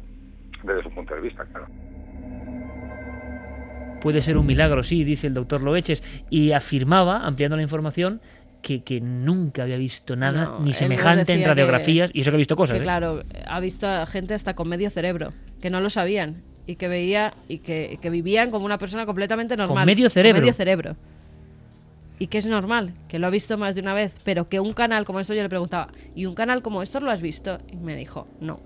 [0.64, 1.66] desde su punto de vista, claro.
[4.00, 8.20] Puede ser un milagro, sí, dice el doctor Loeches, y afirmaba, ampliando la información,
[8.62, 12.36] que, que nunca había visto nada No, ni semejante en radiografías, que- y eso que
[12.36, 12.76] ha visto cosas.
[12.76, 12.84] que ¿eh?
[12.84, 16.86] claro, ha visto a gente hasta con medio cerebro, que no lo sabían y que
[16.88, 19.84] veía y que, que vivían como una persona completamente normal.
[19.86, 20.40] medio cerebro.
[20.40, 20.96] medio cerebro.
[22.18, 24.72] Y que es normal, que lo ha visto más de una vez, pero que un
[24.72, 27.58] canal como esto yo le preguntaba, ¿y un canal como esto lo has visto?
[27.68, 28.60] Y me dijo, no.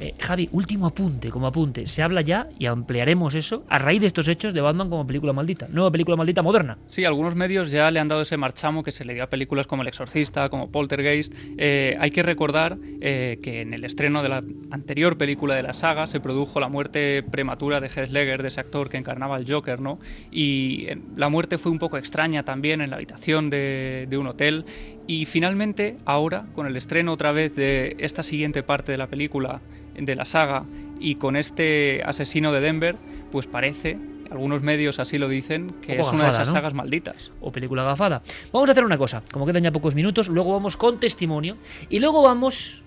[0.00, 1.86] Eh, Javi, último apunte, como apunte.
[1.86, 5.32] Se habla ya, y ampliaremos eso, a raíz de estos hechos de Batman como película
[5.32, 5.68] maldita.
[5.68, 6.78] Nueva película maldita moderna.
[6.88, 9.66] Sí, algunos medios ya le han dado ese marchamo que se le dio a películas
[9.66, 11.32] como El Exorcista, como Poltergeist.
[11.58, 15.74] Eh, hay que recordar eh, que en el estreno de la anterior película de la
[15.74, 19.50] saga se produjo la muerte prematura de Heath Ledger, de ese actor que encarnaba al
[19.50, 20.00] Joker, ¿no?
[20.32, 24.26] Y eh, la muerte fue un poco extraña también en la habitación de, de un
[24.26, 24.64] hotel.
[25.06, 29.60] Y finalmente, ahora, con el estreno otra vez de esta siguiente parte de la película,
[29.98, 30.64] de la saga,
[30.98, 32.96] y con este asesino de Denver,
[33.32, 33.98] pues parece,
[34.30, 36.52] algunos medios así lo dicen, que es una de esas ¿no?
[36.52, 37.30] sagas malditas.
[37.40, 38.22] o película gafada.
[38.52, 41.56] Vamos a hacer una cosa, como quedan ya pocos minutos, luego vamos con testimonio
[41.88, 42.82] y luego vamos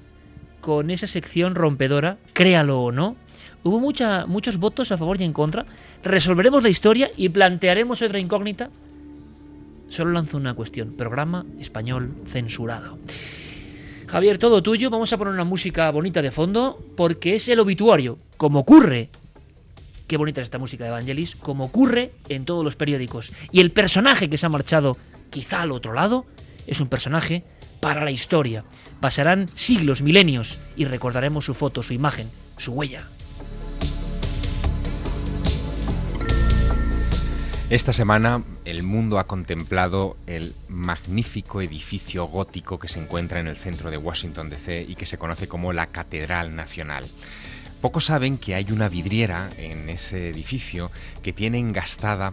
[0.61, 3.15] con esa sección rompedora, créalo o no.
[3.63, 5.65] Hubo mucha, muchos votos a favor y en contra.
[6.03, 8.69] Resolveremos la historia y plantearemos otra incógnita.
[9.89, 10.93] Solo lanzo una cuestión.
[10.93, 12.97] Programa español censurado.
[14.07, 14.89] Javier, todo tuyo.
[14.89, 19.09] Vamos a poner una música bonita de fondo porque es el obituario, como ocurre
[20.07, 23.33] Qué bonita es esta música de Evangelis, como ocurre en todos los periódicos.
[23.51, 24.95] Y el personaje que se ha marchado
[25.29, 26.25] quizá al otro lado
[26.65, 27.43] es un personaje
[27.81, 28.63] para la historia.
[29.01, 33.05] Pasarán siglos, milenios, y recordaremos su foto, su imagen, su huella.
[37.69, 43.57] Esta semana el mundo ha contemplado el magnífico edificio gótico que se encuentra en el
[43.57, 47.05] centro de Washington DC y que se conoce como la Catedral Nacional.
[47.81, 50.91] Pocos saben que hay una vidriera en ese edificio
[51.21, 52.31] que tiene engastada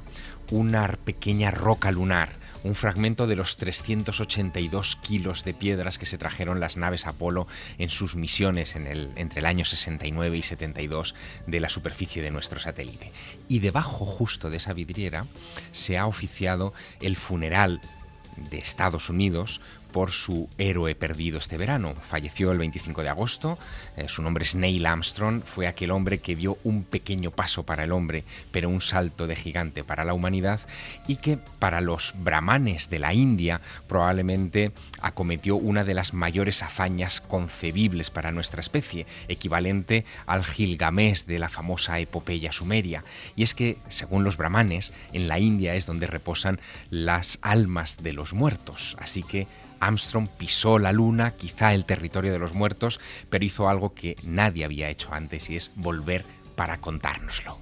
[0.53, 2.29] una pequeña roca lunar,
[2.65, 7.47] un fragmento de los 382 kilos de piedras que se trajeron las naves Apolo
[7.79, 11.15] en sus misiones entre el año 69 y 72
[11.47, 13.13] de la superficie de nuestro satélite.
[13.49, 15.27] Y debajo justo de esa vidriera
[15.73, 17.81] se ha oficiado el funeral
[18.51, 19.61] de Estados Unidos
[19.95, 21.95] por su héroe perdido este verano.
[21.95, 23.61] Falleció el 25 de agosto,
[23.97, 27.85] eh, su nombre es Neil Armstrong, fue aquel hombre que dio un pequeño paso para
[27.85, 30.59] el hombre, pero un salto de gigante para la humanidad,
[31.07, 37.21] y que para los brahmanes de la India probablemente acometió una de las mayores hazañas
[37.21, 43.05] concebibles para nuestra especie, equivalente al Gilgamesh de la famosa epopeya sumeria.
[43.37, 46.59] Y es que, según los brahmanes, en la India es donde reposan
[46.91, 48.97] las almas de los muertos.
[48.99, 49.47] Así que
[49.81, 54.65] Armstrong pisó la luna, quizá el territorio de los muertos, pero hizo algo que nadie
[54.65, 56.25] había hecho antes y es volver
[56.57, 57.59] para contárnoslo.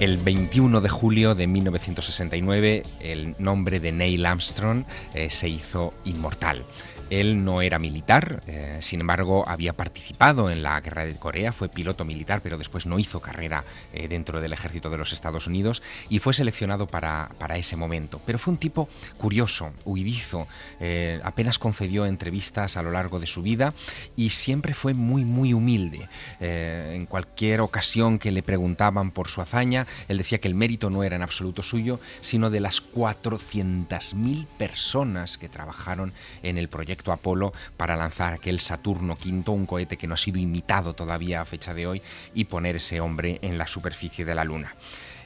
[0.00, 4.84] El 21 de julio de 1969 el nombre de Neil Armstrong
[5.14, 6.64] eh, se hizo inmortal.
[7.10, 11.68] Él no era militar, eh, sin embargo había participado en la guerra de Corea, fue
[11.68, 15.82] piloto militar, pero después no hizo carrera eh, dentro del ejército de los Estados Unidos
[16.08, 18.20] y fue seleccionado para, para ese momento.
[18.24, 20.48] Pero fue un tipo curioso, huidizo,
[20.80, 23.74] eh, apenas concedió entrevistas a lo largo de su vida
[24.16, 26.08] y siempre fue muy, muy humilde.
[26.40, 31.04] en cualquier ocasión que le preguntaban por su hazaña, él decía que el mérito no
[31.04, 36.12] era en absoluto suyo, sino de las 400.000 personas que trabajaron
[36.42, 40.38] en el proyecto Apolo para lanzar aquel Saturno V, un cohete que no ha sido
[40.38, 42.02] imitado todavía a fecha de hoy,
[42.34, 44.74] y poner ese hombre en la superficie de la Luna.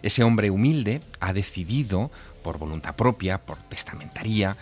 [0.02, 2.10] Ese hombre humilde ha decidido,
[2.42, 4.56] por voluntad propia, por testamentaría,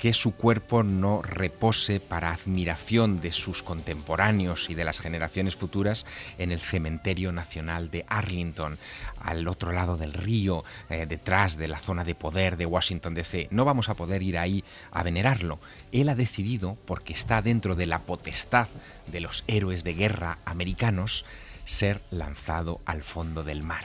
[0.00, 6.06] que su cuerpo no repose para admiración de sus contemporáneos y de las generaciones futuras
[6.38, 8.78] en el Cementerio Nacional de Arlington,
[9.22, 13.48] al otro lado del río, eh, detrás de la zona de poder de Washington DC.
[13.50, 15.60] No vamos a poder ir ahí a venerarlo.
[15.92, 18.68] Él ha decidido, porque está dentro de la potestad
[19.06, 21.26] de los héroes de guerra americanos,
[21.66, 23.84] ser lanzado al fondo del mar.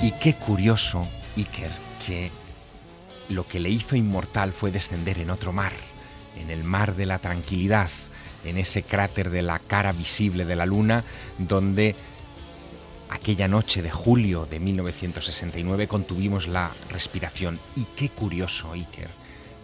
[0.00, 1.06] Y qué curioso
[1.36, 1.70] Iker
[2.06, 2.30] que
[3.28, 5.72] lo que le hizo inmortal fue descender en otro mar,
[6.36, 7.90] en el mar de la tranquilidad,
[8.44, 11.04] en ese cráter de la cara visible de la luna,
[11.38, 11.96] donde
[13.08, 17.58] aquella noche de julio de 1969 contuvimos la respiración.
[17.76, 19.08] Y qué curioso, Iker,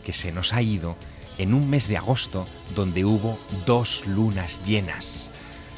[0.05, 0.97] que se nos ha ido
[1.39, 5.31] en un mes de agosto donde hubo dos lunas llenas.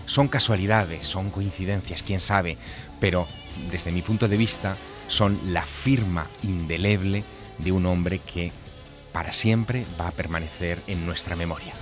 [0.06, 2.56] Son casualidades, son coincidencias, quién sabe,
[3.00, 3.26] pero
[3.70, 4.76] desde mi punto de vista,
[5.12, 7.22] son la firma indeleble
[7.58, 8.50] de un hombre que
[9.12, 11.74] para siempre va a permanecer en nuestra memoria.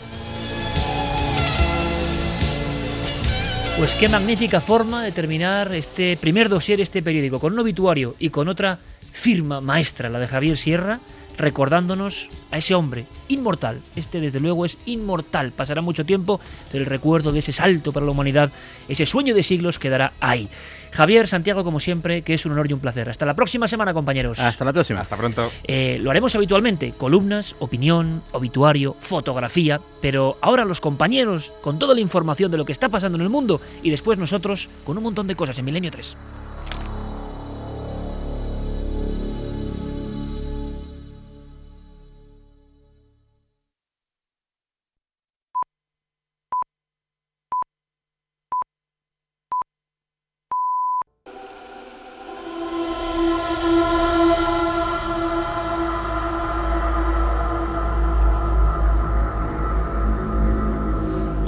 [3.78, 8.30] Pues qué magnífica forma de terminar este primer dossier, este periódico, con un obituario y
[8.30, 8.78] con otra
[9.12, 10.98] firma maestra, la de Javier Sierra,
[11.40, 13.80] recordándonos a ese hombre inmortal.
[13.96, 15.52] Este desde luego es inmortal.
[15.52, 16.40] Pasará mucho tiempo,
[16.70, 18.50] pero el recuerdo de ese salto para la humanidad,
[18.88, 20.48] ese sueño de siglos quedará ahí.
[20.92, 23.08] Javier, Santiago, como siempre, que es un honor y un placer.
[23.08, 24.40] Hasta la próxima semana, compañeros.
[24.40, 25.00] Hasta la próxima.
[25.00, 25.50] Hasta pronto.
[25.64, 26.92] Eh, lo haremos habitualmente.
[26.96, 29.80] Columnas, opinión, obituario, fotografía.
[30.00, 33.30] Pero ahora los compañeros con toda la información de lo que está pasando en el
[33.30, 36.16] mundo y después nosotros con un montón de cosas en Milenio 3.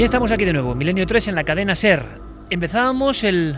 [0.02, 2.04] Estamos aquí de nuevo, Milenio 3 en la cadena Ser.
[2.50, 3.56] Empezábamos el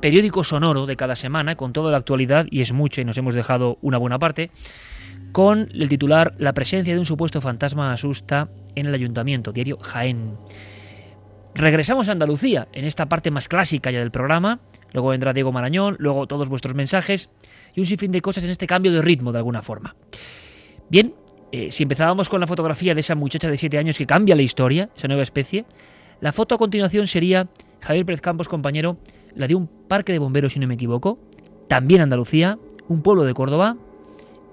[0.00, 3.34] periódico sonoro de cada semana con toda la actualidad, y es mucha y nos hemos
[3.34, 4.52] dejado una buena parte,
[5.32, 10.36] con el titular La presencia de un supuesto fantasma asusta en el ayuntamiento, diario Jaén.
[11.52, 14.60] Regresamos a Andalucía, en esta parte más clásica ya del programa,
[14.92, 17.28] luego vendrá Diego Marañón, luego todos vuestros mensajes
[17.74, 19.96] y un sinfín de cosas en este cambio de ritmo de alguna forma.
[20.88, 21.12] Bien,
[21.52, 24.42] eh, si empezábamos con la fotografía de esa muchacha de 7 años que cambia la
[24.42, 25.66] historia, esa nueva especie,
[26.20, 27.48] la foto a continuación sería,
[27.80, 28.96] Javier Pérez Campos, compañero,
[29.34, 31.18] la de un parque de bomberos, si no me equivoco,
[31.68, 32.58] también Andalucía,
[32.88, 33.76] un pueblo de Córdoba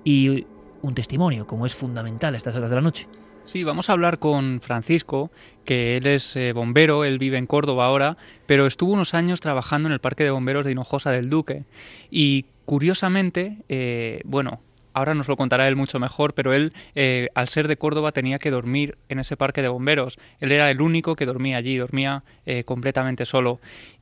[0.03, 0.45] y
[0.81, 3.07] un testimonio, como es fundamental a estas horas de la noche.
[3.45, 5.31] Sí, vamos a hablar con Francisco,
[5.65, 9.87] que él es eh, bombero, él vive en Córdoba ahora, pero estuvo unos años trabajando
[9.87, 11.63] en el Parque de Bomberos de Hinojosa del Duque.
[12.11, 14.61] Y curiosamente, eh, bueno,
[14.93, 18.39] ahora nos lo contará él mucho mejor, pero él, eh, al ser de Córdoba, tenía
[18.39, 20.17] que dormir en ese parque de bomberos.
[20.39, 23.59] Él era el único que dormía allí, dormía eh, completamente solo.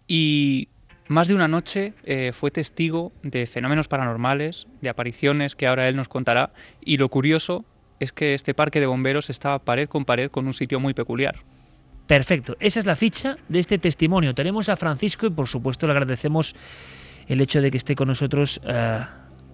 [0.07, 0.69] Y
[1.07, 5.95] más de una noche eh, fue testigo de fenómenos paranormales, de apariciones que ahora él
[5.95, 6.51] nos contará.
[6.81, 7.65] Y lo curioso
[7.99, 11.37] es que este parque de bomberos estaba pared con pared con un sitio muy peculiar.
[12.07, 14.33] Perfecto, esa es la ficha de este testimonio.
[14.33, 16.55] Tenemos a Francisco y por supuesto le agradecemos
[17.27, 18.61] el hecho de que esté con nosotros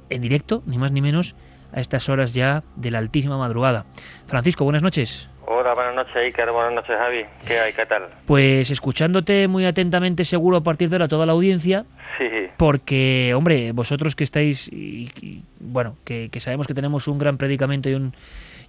[0.09, 1.35] en directo, ni más ni menos,
[1.73, 3.85] a estas horas ya de la altísima madrugada.
[4.27, 5.29] Francisco, buenas noches.
[5.45, 8.03] Hola, buenas noches Iker, buenas noches Javi, ¿qué hay, qué tal?
[8.25, 11.85] Pues escuchándote muy atentamente seguro a partir de ahora toda la audiencia,
[12.17, 12.47] sí.
[12.55, 17.93] porque, hombre, vosotros que estáis, y, bueno, que, sabemos que tenemos un gran predicamento y
[17.93, 18.15] un,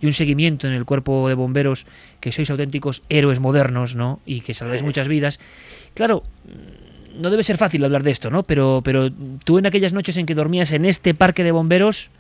[0.00, 1.86] y un seguimiento en el cuerpo de bomberos,
[2.20, 4.18] que sois auténticos héroes modernos, ¿no?
[4.26, 5.38] Y que salváis muchas vidas.
[5.94, 6.24] Claro,
[7.14, 8.42] no debe ser fácil hablar de esto, ¿no?
[8.42, 9.08] Pero, pero
[9.44, 12.10] tú en aquellas noches en que dormías en este parque de bomberos,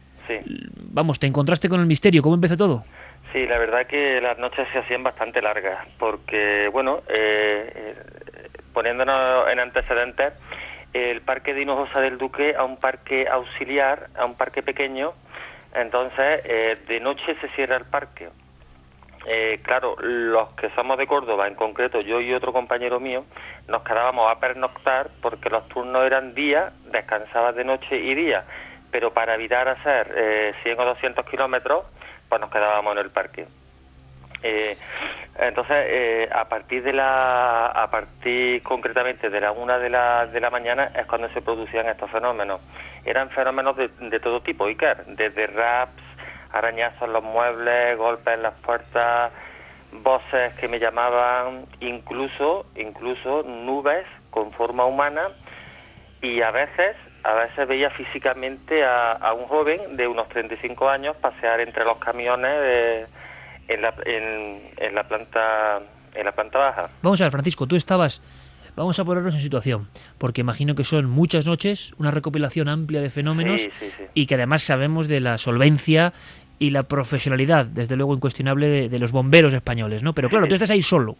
[0.92, 2.22] vamos, te encontraste con el misterio.
[2.22, 2.84] ¿Cómo empezó todo?
[3.32, 7.94] Sí, la verdad que las noches se hacían bastante largas, porque, bueno, eh,
[8.72, 10.34] poniéndonos en antecedentes,
[10.92, 15.14] el parque de Hinojosa del Duque a un parque auxiliar, a un parque pequeño,
[15.74, 18.28] Entonces, eh, de noche se cierra el parque.
[19.26, 23.24] Eh, claro, los que somos de Córdoba, en concreto yo y otro compañero mío,
[23.68, 28.44] nos quedábamos a pernoctar porque los turnos eran día, descansabas de noche y día,
[28.90, 31.86] pero para evitar hacer eh, 100 o 200 kilómetros,
[32.28, 33.46] pues nos quedábamos en el parque.
[34.42, 34.76] Eh,
[35.38, 40.38] entonces, eh, a partir de la, a partir concretamente de la una de la, de
[40.38, 42.60] la mañana es cuando se producían estos fenómenos.
[43.06, 46.03] Eran fenómenos de, de todo tipo, Iker, desde raps,
[46.54, 49.32] arañazos en los muebles, golpes en las puertas,
[49.92, 55.28] voces que me llamaban, incluso, incluso nubes con forma humana
[56.22, 61.16] y a veces, a veces veía físicamente a, a un joven de unos 35 años
[61.16, 63.06] pasear entre los camiones de,
[63.68, 65.80] en, la, en, en la planta
[66.14, 66.88] en la planta baja.
[67.02, 68.22] Vamos a ver, Francisco, tú estabas
[68.76, 73.08] Vamos a ponernos en situación, porque imagino que son muchas noches, una recopilación amplia de
[73.08, 74.04] fenómenos Sí, sí, sí.
[74.14, 76.12] y que además sabemos de la solvencia
[76.58, 80.12] y la profesionalidad, desde luego incuestionable, de, de los bomberos españoles, ¿no?
[80.12, 81.16] Pero claro, tú estás ahí solo.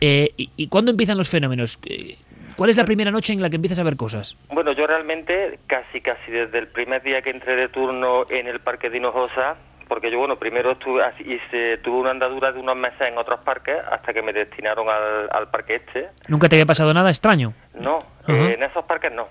[0.00, 1.78] Eh, y, ¿Y cuándo empiezan los fenómenos?
[1.86, 2.16] Eh,
[2.56, 4.36] ¿Cuál es la primera noche en la que empiezas a ver cosas?
[4.52, 8.60] Bueno, yo realmente casi casi desde el primer día que entré de turno en el
[8.60, 9.56] Parque de Hinojosa,
[9.88, 13.76] porque yo bueno, primero estuve hice, tuve una andadura de unos meses en otros parques
[13.90, 16.08] hasta que me destinaron al, al parque este.
[16.28, 17.54] ¿Nunca te había pasado nada extraño?
[17.78, 17.98] No,
[18.28, 19.26] eh, en esos parques no.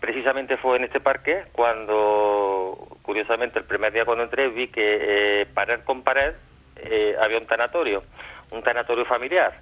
[0.00, 5.46] Precisamente fue en este parque cuando, curiosamente, el primer día cuando entré vi que eh,
[5.52, 6.32] pared con pared
[6.76, 8.02] eh, había un tanatorio,
[8.50, 9.52] un tanatorio familiar.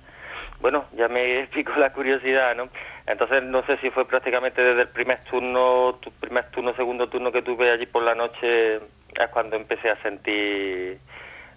[0.60, 2.68] Bueno, ya me picó la curiosidad, ¿no?
[3.06, 7.32] Entonces no sé si fue prácticamente desde el primer turno, tu primer turno, segundo turno
[7.32, 10.98] que tuve allí por la noche, es cuando empecé a sentir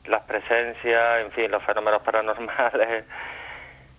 [0.05, 3.05] las presencias, en fin, los fenómenos paranormales.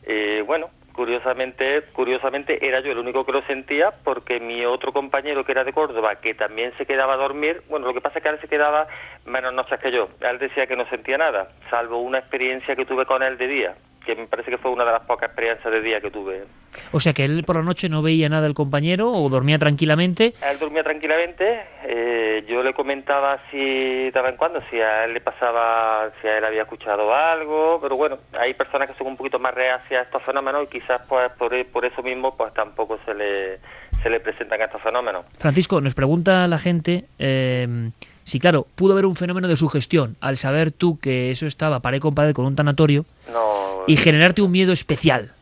[0.06, 5.44] Y bueno, curiosamente, curiosamente era yo el único que lo sentía porque mi otro compañero
[5.44, 8.22] que era de Córdoba, que también se quedaba a dormir, bueno, lo que pasa es
[8.22, 8.86] que él se quedaba
[9.24, 10.08] menos noches que yo.
[10.20, 13.74] Él decía que no sentía nada, salvo una experiencia que tuve con él de día,
[14.04, 16.44] que me parece que fue una de las pocas experiencias de día que tuve.
[16.92, 20.34] O sea que él por la noche no veía nada del compañero o dormía tranquilamente.
[20.42, 25.14] Él dormía tranquilamente, eh, yo le comentaba si de vez en cuando si a él
[25.14, 29.16] le pasaba, si a él había escuchado algo, pero bueno, hay personas que son un
[29.16, 32.98] poquito más reacias a estos fenómenos y quizás pues por, por eso mismo pues tampoco
[33.04, 33.58] se le,
[34.02, 35.26] se le presentan estos fenómenos.
[35.38, 37.90] Francisco, nos pregunta la gente eh,
[38.24, 42.00] si, claro, pudo haber un fenómeno de sugestión al saber tú que eso estaba pared
[42.00, 45.32] con pared con un tanatorio No, y generarte un miedo especial.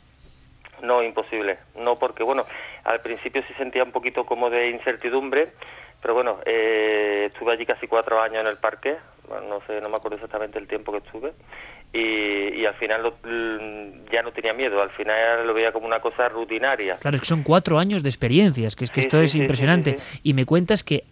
[0.83, 2.47] no, imposible, no porque bueno,
[2.85, 5.53] al principio sí sentía un poquito como de incertidumbre,
[6.01, 8.97] pero bueno, eh, estuve allí casi cuatro años en el parque,
[9.29, 11.35] bueno, no sé, no me acuerdo exactamente el tiempo que estuve,
[11.93, 15.87] y, y al final lo- mm, ya no tenía miedo, al final lo veía como
[15.87, 16.97] una cosa rutinaria.
[16.97, 19.31] Claro, es que son cuatro años de experiencias, que es que Sí, esto sí, es
[19.33, 19.99] sí, sí, impresionante.
[19.99, 21.05] sí, Y me cuentas que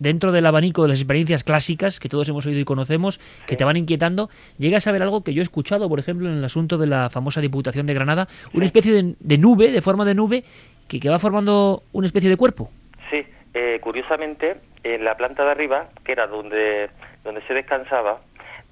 [0.00, 3.64] dentro del abanico de las experiencias clásicas que todos hemos oído y conocemos, que te
[3.64, 4.28] van inquietando,
[4.58, 7.10] llegas a ver algo que yo he escuchado, por ejemplo, en el asunto de la
[7.10, 10.42] famosa Diputación de Granada, una especie de, de nube, de forma de nube,
[10.88, 12.70] que, que va formando una especie de cuerpo.
[13.10, 13.24] Sí,
[13.54, 16.90] eh, curiosamente, en la planta de arriba, que era donde,
[17.22, 18.20] donde se descansaba,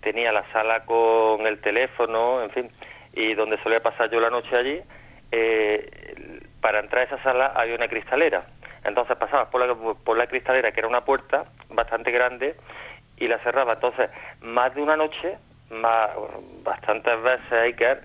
[0.00, 2.68] tenía la sala con el teléfono, en fin,
[3.14, 4.80] y donde solía pasar yo la noche allí,
[5.30, 8.46] eh, para entrar a esa sala había una cristalera.
[8.88, 12.56] Entonces pasabas por la, por la cristalera, que era una puerta bastante grande,
[13.16, 13.74] y la cerraba.
[13.74, 14.10] Entonces,
[14.40, 15.38] más de una noche,
[16.62, 18.02] bastantes veces, Iker,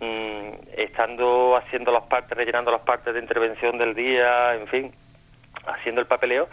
[0.00, 4.94] mm, estando haciendo los partes, rellenando los partes de intervención del día, en fin,
[5.66, 6.48] haciendo el papeleo,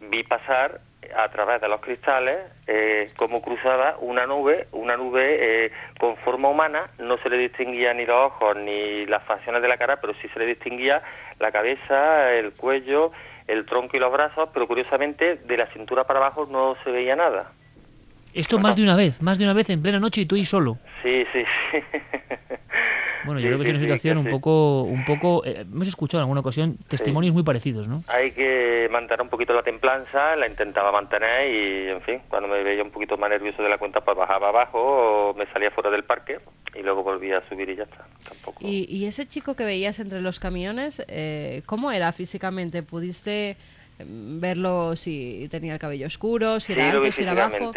[0.00, 0.80] vi pasar
[1.16, 6.48] a través de los cristales eh, como cruzaba una nube, una nube eh, con forma
[6.48, 10.14] humana, no se le distinguía ni los ojos ni las facciones de la cara, pero
[10.20, 11.02] sí se le distinguía
[11.38, 13.12] la cabeza, el cuello,
[13.48, 17.16] el tronco y los brazos, pero curiosamente de la cintura para abajo no se veía
[17.16, 17.52] nada.
[18.34, 20.44] Esto más de una vez, más de una vez en plena noche y tú ahí
[20.44, 20.78] solo.
[21.02, 21.78] Sí, sí, sí.
[23.24, 24.30] Bueno, yo Sí, creo que es sí, una sí, situación que un sí.
[24.30, 28.02] poco, un poco, eh, hemos escuchado en alguna ocasión testimonios muy parecidos, ¿no?
[28.08, 32.62] Hay que mantener un poquito la templanza, la intentaba mantener y, en fin, cuando me
[32.62, 34.78] veía un poquito más nervioso de la cuenta, pues bajaba abajo
[35.30, 36.38] o me salía fuera del parque
[36.74, 38.06] y luego volvía a subir y ya está.
[38.60, 42.82] ¿Y, y ese chico que veías entre los camiones, eh, cómo era físicamente?
[42.82, 43.56] ¿Pudiste
[44.04, 47.72] mm, verlo si tenía el cabello oscuro, si era Sí, alto, si era bajo?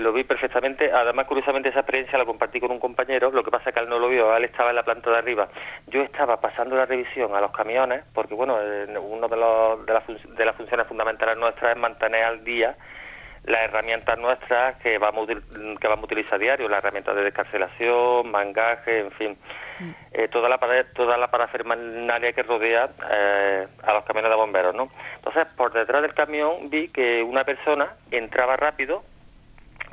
[0.00, 0.90] Lo vi perfectamente.
[0.92, 3.30] Además, curiosamente, esa experiencia la compartí con un compañero.
[3.30, 5.18] Lo que pasa es que él no lo vio, él estaba en la planta de
[5.18, 5.48] arriba.
[5.86, 8.56] Yo estaba pasando la revisión a los camiones, porque, bueno,
[9.00, 12.74] uno de, los, de, las fun- de las funciones fundamentales nuestras es mantener al día
[13.44, 18.30] las herramientas nuestras que vamos, que vamos a utilizar a diario, las herramientas de descarcelación,
[18.30, 19.38] mangaje, en fin,
[20.12, 20.58] eh, toda la
[20.94, 24.90] toda la parafernalia que rodea eh, a los camiones de bomberos, ¿no?
[25.16, 29.02] Entonces, por detrás del camión vi que una persona entraba rápido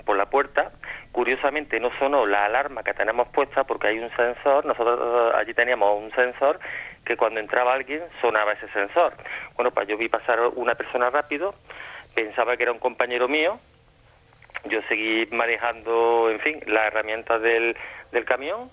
[0.07, 0.71] por la puerta.
[1.11, 4.65] Curiosamente no sonó la alarma que tenemos puesta porque hay un sensor.
[4.65, 6.59] Nosotros allí teníamos un sensor
[7.05, 9.13] que cuando entraba alguien sonaba ese sensor.
[9.55, 11.53] Bueno, pues yo vi pasar una persona rápido,
[12.15, 13.59] pensaba que era un compañero mío.
[14.69, 17.75] Yo seguí manejando, en fin, las herramientas del,
[18.11, 18.71] del camión.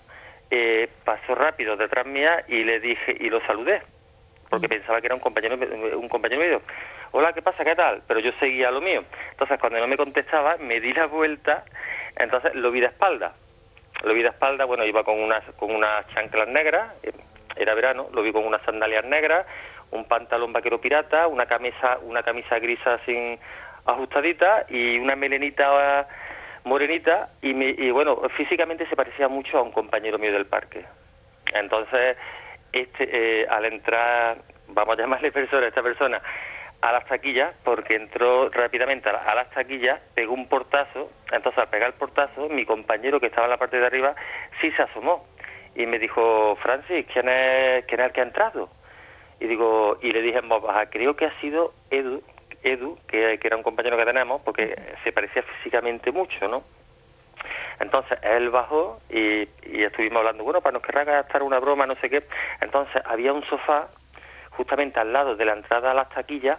[0.49, 3.81] Eh, pasó rápido detrás mía y le dije y lo saludé
[4.49, 5.57] porque pensaba que era un compañero
[5.97, 6.61] un compañero mío.
[7.17, 7.63] Hola, ¿qué pasa?
[7.63, 8.01] ¿Qué tal?
[8.09, 9.01] Pero yo seguía lo mío.
[9.31, 11.63] Entonces, cuando no me contestaba, me di la vuelta,
[12.17, 13.31] entonces lo vi de espalda.
[14.03, 17.13] Lo vi de espalda, bueno, iba con unas con unas chanclas negras, eh,
[17.55, 19.45] era verano, lo vi con unas sandalias negras,
[19.91, 23.39] un pantalón vaquero pirata, una camisa una camisa grisa sin
[23.85, 26.05] ajustadita y una melenita
[26.65, 30.83] morenita y, me- y bueno, físicamente se parecía mucho a un compañero mío del parque.
[31.53, 32.17] Entonces,
[32.73, 33.07] este,
[33.43, 36.21] eh, al entrar, vamos a llamarle persona, esta persona,
[36.89, 41.57] a las taquillas, porque entró rápidamente a, la- a las taquillas, pegó un portazo, entonces
[41.59, 44.15] al pegar el portazo, mi compañero que estaba en la parte de arriba,
[44.61, 45.25] sí se asomó
[45.75, 48.69] y me dijo, Francis, ¿quién es, quién es el que ha entrado?
[49.39, 52.23] Y digo, y le dije en voz baja, creo que ha sido Edu,
[52.63, 56.63] Edu, que, era un compañero que tenemos, porque se parecía físicamente mucho, ¿no?
[57.79, 61.95] Entonces él bajó y, y estuvimos hablando, bueno, para nos querrá gastar una broma, no
[61.95, 62.23] sé qué.
[62.61, 63.89] Entonces había un sofá
[64.51, 66.57] justamente al lado de la entrada a las taquillas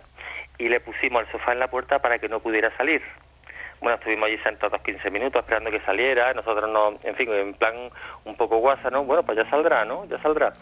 [0.59, 3.03] y le pusimos el sofá en la puerta para que no pudiera salir.
[3.81, 7.74] Bueno, estuvimos allí sentados 15 minutos esperando que saliera, nosotros no, en fin, en plan
[8.24, 9.05] un poco guasa, ¿no?
[9.05, 10.07] Bueno, pues ya saldrá, ¿no?
[10.07, 10.53] Ya saldrá.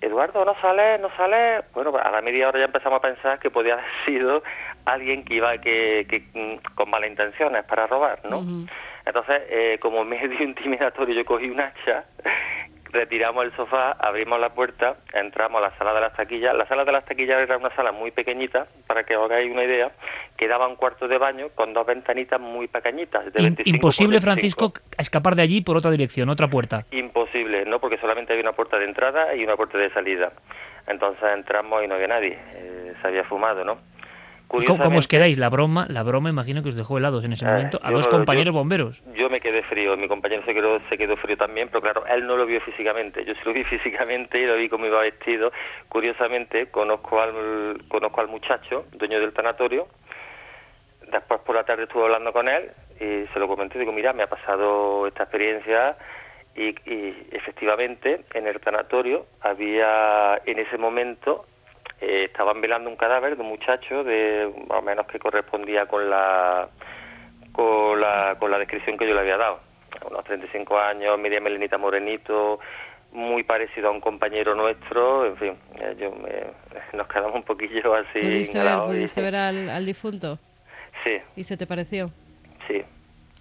[0.00, 1.62] Eduardo, no sale, no sale.
[1.72, 4.42] Bueno, pues a la media hora ya empezamos a pensar que podía haber sido
[4.84, 8.42] alguien que iba que, que mm, con malas intenciones para robar, ¿no?
[9.06, 12.04] Entonces, eh, como medio intimidatorio, yo cogí un hacha,
[12.96, 16.54] retiramos el sofá, abrimos la puerta, entramos a la sala de las taquillas.
[16.56, 19.62] La sala de las taquillas era una sala muy pequeñita, para que os hagáis una
[19.64, 19.92] idea,
[20.36, 23.74] que daba un cuarto de baño con dos ventanitas muy pequeñitas, de In- 25 por
[23.76, 24.24] imposible, 25.
[24.24, 26.84] Francisco, escapar de allí por otra dirección, otra puerta.
[26.90, 27.78] Imposible, ¿no?
[27.78, 30.32] Porque solamente había una puerta de entrada y una puerta de salida.
[30.86, 32.38] Entonces entramos y no había nadie.
[32.54, 33.78] Eh, se había fumado, ¿no?
[34.52, 35.38] ¿Y ¿Cómo, os quedáis?
[35.38, 38.06] La broma, la broma imagino que os dejó helados en ese Eh, momento a dos
[38.06, 39.02] no compañeros yo- bomberos.
[39.14, 42.26] Yo me quedé frío, mi compañero se quedó, se quedó frío también, pero claro, él
[42.26, 43.24] no lo vio físicamente.
[43.24, 45.50] Yo sí lo vi físicamente y lo vi cómo iba vestido.
[45.88, 49.88] Curiosamente, conozco al, conozco al muchacho, dueño del tanatorio.
[51.10, 52.70] Después por la tarde estuve hablando con él
[53.00, 53.78] y se lo comenté.
[53.78, 55.96] Digo, mira, me ha pasado esta experiencia
[56.56, 61.44] y, y efectivamente en el tanatorio había en ese momento
[62.00, 66.08] eh, estaban velando un cadáver de un muchacho de más o menos que correspondía con
[66.10, 66.68] la
[67.52, 69.60] con la, con la descripción que yo le había dado.
[70.10, 72.60] Unos 35 años, media melenita morenito,
[73.12, 76.52] muy parecido a un compañero nuestro, en fin, eh, yo me-
[76.98, 78.20] nos quedamos un poquillo así.
[78.20, 80.38] ¿Pudiste ver, pudiste ver al, al difunto?
[81.02, 82.10] Sí, ¿Y se te pareció?
[82.68, 82.82] sí.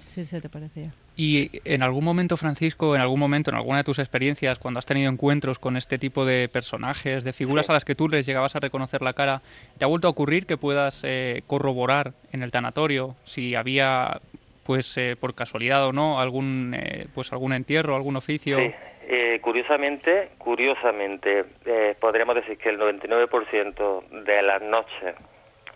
[0.05, 0.91] Sí, se te parecía.
[1.17, 4.85] Y en algún momento, Francisco, en algún momento, en alguna de tus experiencias, cuando has
[4.85, 8.55] tenido encuentros con este tipo de personajes, de figuras a las que tú les llegabas
[8.55, 9.41] a reconocer la cara,
[9.77, 14.19] ¿te ha vuelto a ocurrir que puedas eh, corroborar en el tanatorio si había,
[14.65, 18.57] pues eh, por casualidad o no, algún, eh, pues algún entierro, algún oficio?
[18.57, 18.73] Sí,
[19.07, 25.15] eh, curiosamente, curiosamente, eh, podríamos decir que el 99% de las noches,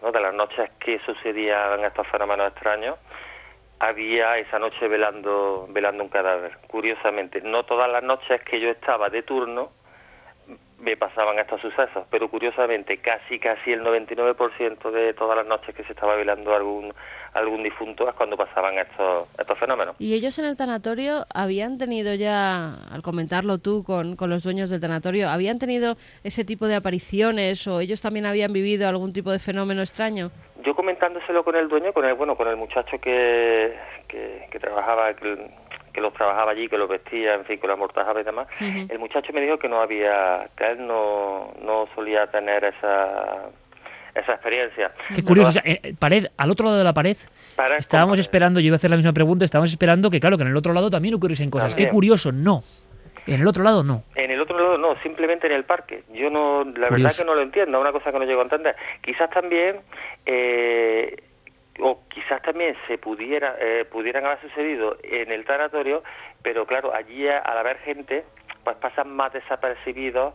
[0.02, 0.12] ¿no?
[0.12, 2.98] de las noches que sucedían estos fenómenos extraños,
[3.80, 6.58] había esa noche velando, velando un cadáver.
[6.68, 9.72] Curiosamente, no todas las noches que yo estaba de turno
[10.82, 15.84] me pasaban estos sucesos, pero curiosamente casi casi el 99% de todas las noches que
[15.84, 16.94] se estaba velando algún
[17.34, 19.96] algún difunto es cuando pasaban estos estos fenómenos.
[20.00, 24.70] ¿Y ellos en el tanatorio habían tenido ya, al comentarlo tú con, con los dueños
[24.70, 29.32] del tanatorio, habían tenido ese tipo de apariciones o ellos también habían vivido algún tipo
[29.32, 30.32] de fenómeno extraño?
[30.64, 33.76] Yo comentándoselo con el dueño, con el bueno, con el muchacho que,
[34.08, 35.14] que, que trabajaba,
[35.94, 39.00] que los trabajaba allí, que los vestía, en fin, que los amortajaba y demás, el
[39.00, 43.50] muchacho me dijo que no había, que él no, no solía tener esa,
[44.16, 44.92] esa experiencia.
[45.14, 47.18] Qué curioso, o sea, eh, pared, al otro lado de la pared,
[47.78, 50.50] estábamos esperando, yo iba a hacer la misma pregunta, estábamos esperando que, claro, que en
[50.50, 51.74] el otro lado también ocurriesen cosas.
[51.74, 51.96] Qué También.
[51.96, 52.64] curioso, no.
[53.28, 54.04] En el otro lado no.
[54.16, 56.04] En el otro lado no, simplemente en el parque.
[56.14, 57.22] Yo no, la verdad Curioso.
[57.24, 58.76] que no lo entiendo, una cosa que no llego a entender.
[59.02, 59.82] Quizás también,
[60.26, 61.16] eh,
[61.82, 66.04] o quizás también se pudiera, eh, pudieran haber sucedido en el tanatorio,
[66.42, 68.26] pero claro, allí al haber gente,
[68.64, 70.34] pues pasan más desapercibidos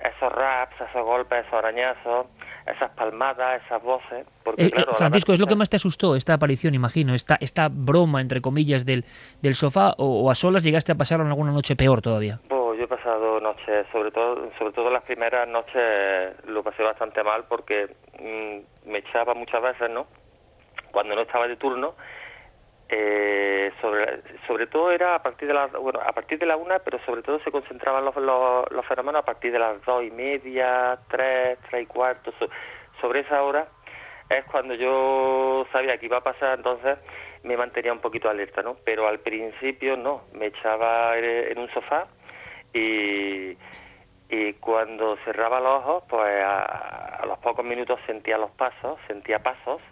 [0.00, 2.26] esos raps, esos golpes, esos arañazos,
[2.66, 4.26] esas palmadas, esas voces.
[4.44, 7.14] Porque, Eh, eh, claro, la Francisco, ¿es lo que más te asustó esta aparición, imagino?
[7.14, 9.04] Esta, esta broma, entre comillas, del,
[9.42, 12.40] del sofá o, o a solas llegaste a pasar alguna noche peor todavía?
[12.48, 17.22] Pues yo he pasado noches, sobre todo, sobre todo las primeras noches lo pasé bastante
[17.22, 17.88] mal porque
[18.20, 20.06] mm, me echaba muchas veces, ¿no?
[20.96, 21.94] Cuando no estaba de turno,
[22.88, 26.78] eh, sobre, sobre todo era a partir de las, bueno, a partir de la una,
[26.78, 30.10] pero sobre todo se concentraban los, los, los fenómenos a partir de las dos y
[30.10, 32.48] media, tres, tres y cuarto, so-
[33.02, 33.68] sobre esa hora
[34.30, 36.96] es cuando yo sabía que iba a pasar, entonces
[37.42, 38.78] me mantenía un poquito alerta, ¿no?
[38.82, 42.06] Pero al principio no, me echaba en un sofá
[42.72, 43.54] y,
[44.30, 49.82] y cuando cerraba los ojos, pues a los pocos minutos sentía los pasos, sentía pasos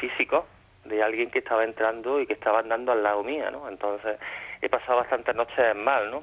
[0.00, 0.44] físicos
[0.84, 3.68] de alguien que estaba entrando y que estaba andando al lado mía, ¿no?
[3.68, 4.16] Entonces
[4.62, 6.20] he pasado bastantes noches mal, ¿no?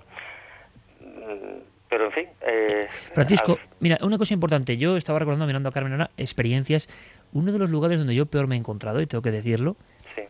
[1.01, 2.25] Mm, Pero en fin.
[2.41, 4.75] Eh, Francisco, al- mira, una cosa importante.
[4.77, 6.89] Yo estaba recordando, mirando a Carmen ahora, experiencias.
[7.31, 9.77] Uno de los lugares donde yo peor me he encontrado, y tengo que decirlo,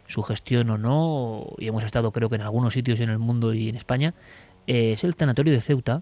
[0.06, 3.53] su gestión o no, y hemos estado creo que en algunos sitios en el mundo
[3.53, 4.14] y en España,
[4.68, 6.02] eh, es el tanatorio de Ceuta,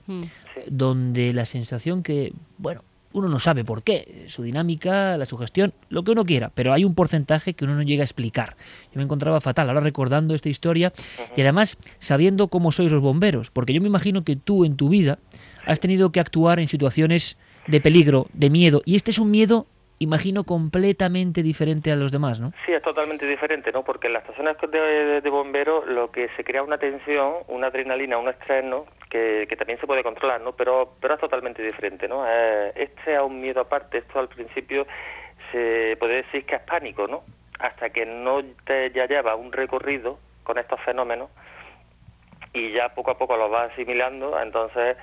[0.67, 2.83] donde la sensación que, bueno,
[3.15, 6.83] uno no sabe por qué, su dinámica, la sugestión, lo que uno quiera, pero hay
[6.83, 8.57] un porcentaje que uno no llega a explicar.
[8.93, 10.91] Yo me encontraba fatal, ahora recordando esta historia
[11.35, 14.89] y además sabiendo cómo sois los bomberos, porque yo me imagino que tú en tu
[14.89, 15.17] vida
[15.65, 17.37] has tenido que actuar en situaciones
[17.67, 19.65] de peligro, de miedo, y este es un miedo,
[19.99, 22.51] imagino, completamente diferente a los demás, ¿no?
[22.65, 23.83] Sí, es totalmente diferente, ¿no?
[23.83, 27.67] Porque en las estaciones de, de, de bomberos lo que se crea una tensión, una
[27.67, 28.85] adrenalina, un estrés, ¿no?
[29.09, 30.53] Que, que también se puede controlar, ¿no?
[30.53, 32.25] Pero, pero es totalmente diferente, ¿no?
[32.27, 34.85] Eh, este es un miedo aparte, esto al principio
[35.51, 37.23] se puede decir que es pánico, ¿no?
[37.59, 41.29] Hasta que no te ya lleva un recorrido con estos fenómenos
[42.53, 44.97] y ya poco a poco los vas asimilando, entonces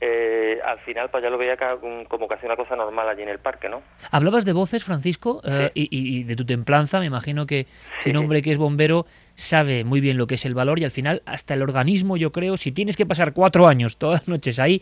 [0.00, 1.76] eh, al final pues ya lo veía ca-
[2.08, 3.82] como casi una cosa normal allí en el parque, ¿no?
[4.10, 7.00] Hablabas de voces, Francisco, eh, y, de tu templanza.
[7.00, 7.66] Me imagino que,
[8.02, 9.06] que un hombre que es bombero
[9.38, 12.32] sabe muy bien lo que es el valor y al final hasta el organismo, yo
[12.32, 14.80] creo, si tienes que pasar cuatro años todas las noches ahí,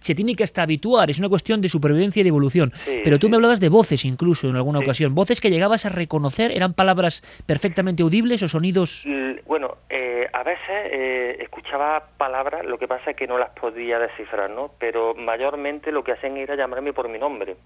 [0.00, 1.10] se tiene que hasta habituar.
[1.10, 2.72] Es una cuestión de supervivencia y de evolución.
[2.76, 5.14] Sí, Pero tú me hablabas de voces incluso en alguna ocasión.
[5.14, 9.04] Voces que llegabas a reconocer, ¿eran palabras perfectamente audibles o sonidos?
[9.06, 13.50] L- Bueno, eh, a veces eh, escuchaba palabras, lo que pasa es que no las
[13.50, 14.72] podía descifrar, ¿no?
[14.78, 17.56] Pero mayormente lo que hacían era llamarme por mi nombre.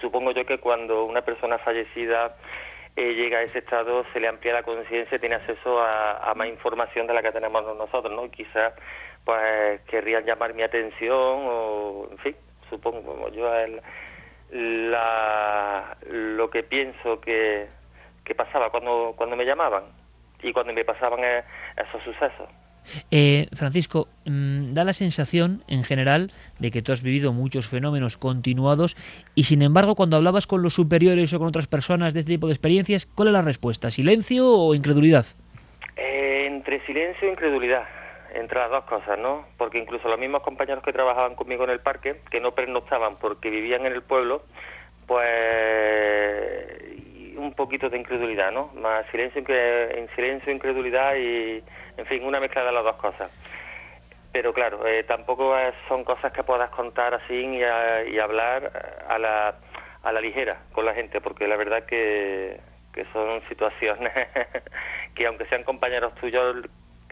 [0.00, 2.36] Supongo yo que cuando una persona fallecida
[2.96, 7.06] eh, llega a ese estado se le amplía la conciencia tiene acceso a, más información
[7.06, 8.30] de la que tenemos nosotros, ¿no?
[8.30, 8.72] Quizás
[9.24, 12.36] pues querrían llamar mi atención o, en fin,
[12.70, 13.82] supongo yo el-
[14.50, 17.68] la, lo que pienso que,
[18.24, 19.84] que pasaba cuando, cuando me llamaban
[20.42, 21.44] y cuando me pasaban eh,
[21.76, 22.48] esos sucesos.
[23.10, 28.16] Eh, Francisco, mm, da la sensación en general de que tú has vivido muchos fenómenos
[28.16, 28.96] continuados
[29.34, 32.46] y sin embargo cuando hablabas con los superiores o con otras personas de este tipo
[32.46, 33.90] de experiencias, ¿cuál es la respuesta?
[33.90, 35.26] ¿Silencio o incredulidad?
[35.96, 37.84] Eh, entre silencio e incredulidad,
[38.34, 39.46] entre las dos cosas, ¿no?
[39.56, 43.50] Porque incluso los mismos compañeros que trabajaban conmigo en el parque, que no pernoctaban porque
[43.50, 44.42] vivían en el pueblo,
[45.06, 45.26] pues
[47.36, 48.70] un poquito de incredulidad, ¿no?
[48.74, 51.62] Más silencio, en silencio, incredulidad y,
[51.96, 53.30] en fin, una mezcla de las dos cosas.
[54.32, 55.54] Pero claro, eh, tampoco
[55.88, 59.54] son cosas que puedas contar así y, a- y hablar eh, a la,
[60.02, 62.60] a la ligera con la gente, porque la verdad que,
[62.92, 64.12] que son situaciones
[65.14, 66.56] que aunque sean compañeros tuyos,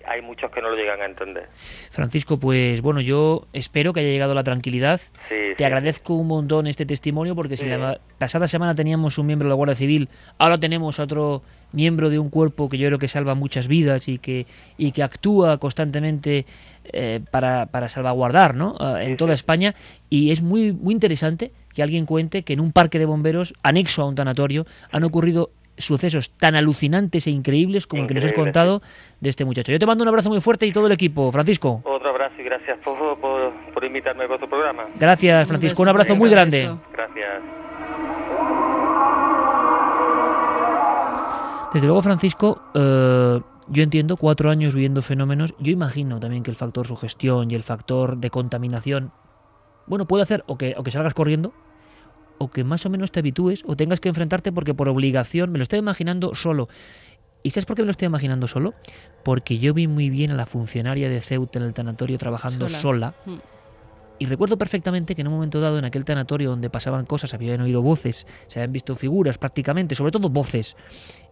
[0.06, 1.48] hay muchos que no lo llegan a entender.
[1.90, 5.00] Francisco, pues bueno, yo espero que haya llegado la tranquilidad.
[5.28, 9.46] Sí, Te agradezco un montón este testimonio porque si la pasada semana teníamos un miembro
[9.46, 10.08] de la Guardia Civil,
[10.38, 14.08] ahora tenemos a otro miembro de un cuerpo que yo creo que salva muchas vidas
[14.08, 14.46] y que,
[14.78, 16.46] y que actúa constantemente
[16.84, 18.76] eh, para, para salvaguardar ¿no?
[18.78, 19.74] Ah, en toda España.
[20.08, 24.02] Y es muy, muy interesante que alguien cuente que en un parque de bomberos, anexo
[24.02, 28.30] a un tanatorio, han ocurrido sucesos tan alucinantes e increíbles como el que nos has
[28.30, 28.82] Increíble, contado
[29.20, 29.72] de este muchacho.
[29.72, 31.82] Yo te mando un abrazo muy fuerte y todo el equipo, Francisco.
[31.84, 34.84] Otro abrazo y gracias por, por, por invitarme a vuestro programa.
[34.98, 35.82] Gracias, Francisco.
[35.82, 36.74] Un abrazo muy grande.
[36.92, 37.42] Gracias.
[41.74, 45.54] Desde luego, Francisco, eh, yo entiendo cuatro años viviendo fenómenos.
[45.58, 49.10] Yo imagino también que el factor sugestión y el factor de contaminación,
[49.86, 51.52] bueno, puede hacer o que, o que salgas corriendo,
[52.38, 55.58] o que más o menos te habitúes, o tengas que enfrentarte porque por obligación, me
[55.58, 56.68] lo estoy imaginando solo.
[57.42, 58.74] ¿Y sabes por qué me lo estoy imaginando solo?
[59.22, 63.14] Porque yo vi muy bien a la funcionaria de Ceuta en el tanatorio trabajando sola.
[63.26, 63.34] Mm.
[64.18, 67.60] Y recuerdo perfectamente que en un momento dado, en aquel tanatorio donde pasaban cosas, habían
[67.60, 70.76] oído voces, se habían visto figuras prácticamente, sobre todo voces,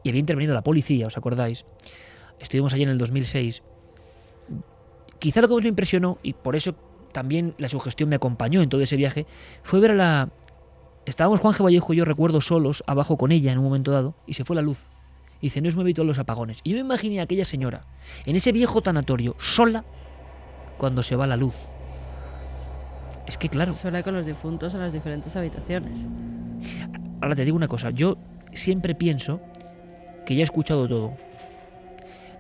[0.03, 1.65] y había intervenido la policía, ¿os acordáis?
[2.41, 3.63] Estuvimos allí en el 2006.
[5.21, 6.75] Quizá lo que más me impresionó, y por eso
[7.13, 9.27] también la sugestión me acompañó en todo ese viaje,
[9.63, 10.29] fue ver a la...
[11.05, 11.65] Estábamos Juan G.
[11.65, 14.55] Vallejo y yo recuerdo solos abajo con ella en un momento dado y se fue
[14.55, 14.87] la luz.
[15.41, 16.61] Y dice, no es muy habitual los apagones.
[16.63, 17.85] Y yo me imaginé a aquella señora
[18.25, 19.85] en ese viejo tanatorio, sola,
[20.79, 21.57] cuando se va la luz.
[23.27, 23.73] Es que claro.
[23.73, 26.07] Sola con los difuntos en las diferentes habitaciones.
[27.21, 28.17] Ahora te digo una cosa, yo
[28.53, 29.41] siempre pienso
[30.25, 31.17] que ya he escuchado todo.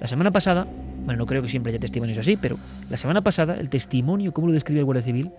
[0.01, 0.66] La semana pasada,
[1.05, 2.59] bueno, no creo que siempre haya testimonios así, pero
[2.89, 5.30] la semana pasada el testimonio, como lo describe el Guardia Civil,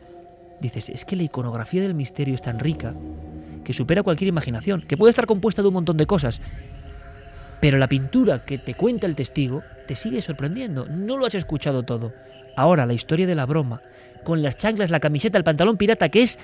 [0.64, 2.96] dices, es que la iconografía del misterio es tan rica
[3.64, 6.42] que supera cualquier imaginación, que puede estar compuesta de un montón de cosas,
[7.62, 11.84] pero la pintura que te cuenta el testigo te sigue sorprendiendo, no lo has escuchado
[11.84, 12.12] todo.
[12.58, 13.82] Ahora la historia de la broma,
[14.24, 16.38] con las chanclas, la camiseta, el pantalón pirata, que es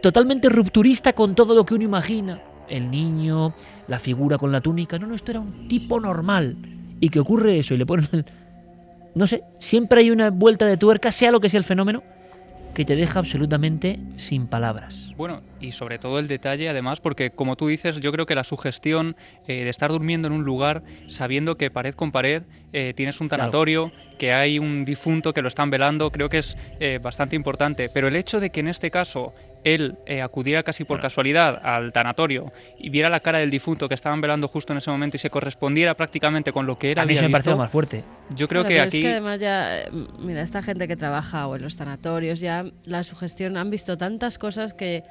[0.00, 2.40] totalmente rupturista con todo lo que uno imagina.
[2.68, 3.54] El niño,
[3.88, 4.98] la figura con la túnica.
[4.98, 6.56] No, no, esto era un tipo normal.
[7.00, 8.24] Y que ocurre eso y le ponen...
[9.14, 12.02] No sé, siempre hay una vuelta de tuerca, sea lo que sea el fenómeno,
[12.74, 15.14] que te deja absolutamente sin palabras.
[15.64, 19.16] Y sobre todo el detalle, además, porque como tú dices, yo creo que la sugestión
[19.48, 22.42] eh, de estar durmiendo en un lugar sabiendo que pared con pared
[22.72, 26.56] eh, tienes un tanatorio, que hay un difunto que lo están velando, creo que es
[26.80, 27.88] eh, bastante importante.
[27.88, 29.32] Pero el hecho de que en este caso
[29.64, 34.20] él acudiera casi por casualidad al tanatorio y viera la cara del difunto que estaban
[34.20, 37.16] velando justo en ese momento y se correspondiera prácticamente con lo que era A mí
[37.16, 38.04] se me parece visto, más fuerte.
[38.36, 39.84] Yo creo que aquí Es que además ya,
[40.18, 44.36] mira, esta gente que trabaja o en los tanatorios, ya la sugestión, han visto tantas
[44.36, 45.02] cosas que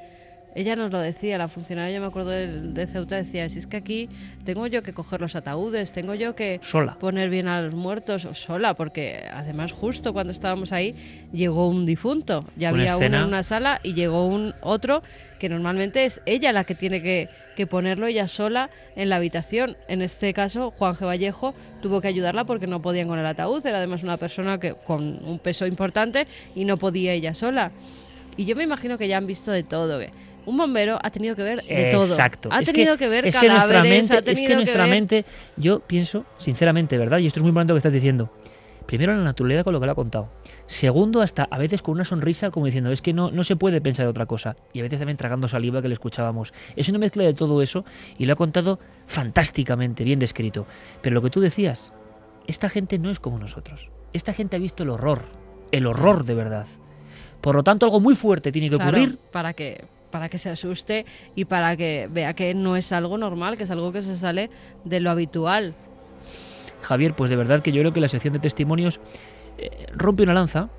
[0.56, 3.68] ella nos lo decía, la funcionaria, yo me acuerdo de, de Ceuta, decía, si es
[3.68, 4.10] que aquí
[4.46, 6.98] tengo yo que coger los ataúdes, tengo yo que Sola.
[7.00, 10.96] poner bien a los muertos, sola, porque además justo cuando estábamos ahí
[11.32, 15.02] llegó un difunto, ya una había uno en una sala y llegó un otro
[15.40, 19.76] que normalmente es ella la que tiene que, que ponerlo ella sola en la habitación.
[19.90, 21.06] En este caso, Juan G.
[21.06, 24.74] Vallejo tuvo que ayudarla porque no podían con el ataúd, era además una persona que
[24.74, 27.72] con un peso importante y no podía ella sola.
[28.38, 30.00] Y yo me imagino que ya han visto de todo.
[30.00, 30.12] que
[30.46, 32.06] un bombero ha tenido que ver de todo.
[32.06, 32.50] Exacto.
[32.52, 34.90] Ha Es tenido que, ver es que nuestra mente, ha es tenido que nuestra ver-
[34.92, 35.26] mente,
[35.58, 37.20] yo pienso, sinceramente, ¿verdad?
[37.20, 38.32] Y esto es muy importante lo que estás diciendo.
[38.86, 40.30] Primero, la naturalidad con lo que le ha contado.
[40.66, 43.80] Segundo, hasta a veces con una sonrisa como diciendo, es que no, no se puede
[43.80, 44.58] pensar otra cosa.
[44.74, 46.54] Y a veces también tragando saliva que le escuchábamos.
[46.76, 47.86] Es una mezcla de todo eso
[48.18, 50.66] y lo ha contado fantásticamente, bien descrito.
[51.02, 51.94] Pero lo que tú decías,
[52.46, 53.90] esta gente no es como nosotros.
[54.12, 55.22] Esta gente ha visto el horror,
[55.72, 56.68] el horror de verdad.
[57.40, 60.52] Por lo tanto, algo muy fuerte tiene que Claro, ocurrir para que para que se
[60.52, 64.16] asuste y para que vea que no es algo normal, que es algo que se
[64.16, 64.52] sale
[64.86, 65.74] de lo habitual.
[66.84, 69.00] Javier, pues de verdad que yo creo que la sección de testimonios
[69.58, 70.70] eh, rompe una lanza.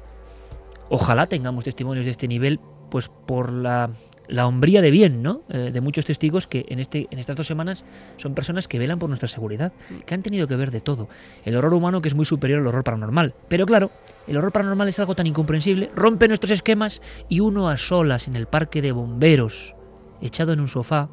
[0.89, 3.91] Ojalá tengamos testimonios de este nivel, pues por la,
[4.29, 5.43] la hombría de bien, ¿no?
[5.49, 7.85] Eh, de muchos testigos que en, este, en estas dos semanas
[8.19, 9.73] son personas que velan por nuestra seguridad,
[10.07, 11.09] que han tenido que ver de todo.
[11.45, 13.35] El horror humano que es muy superior al horror paranormal.
[13.49, 13.91] Pero claro,
[14.27, 18.37] el horror paranormal es algo tan incomprensible, rompe nuestros esquemas y uno a solas en
[18.37, 19.75] el parque de bomberos,
[20.21, 21.09] echado en un sofá,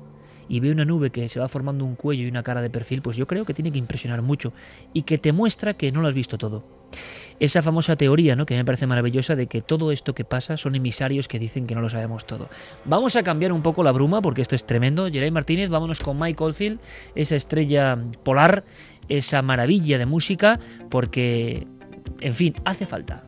[0.52, 3.02] y ve una nube que se va formando un cuello y una cara de perfil,
[3.02, 4.52] pues yo creo que tiene que impresionar mucho
[4.92, 6.66] y que te muestra que no lo has visto todo.
[7.40, 8.46] Esa famosa teoría, ¿no?
[8.46, 11.74] que me parece maravillosa, de que todo esto que pasa son emisarios que dicen que
[11.74, 12.50] no lo sabemos todo.
[12.84, 15.10] Vamos a cambiar un poco la bruma porque esto es tremendo.
[15.10, 16.80] Geray Martínez, vámonos con Mike Oldfield,
[17.16, 18.66] esa estrella polar,
[19.08, 20.60] esa maravilla de música,
[20.90, 21.66] porque,
[22.22, 23.24] en fin, hace falta.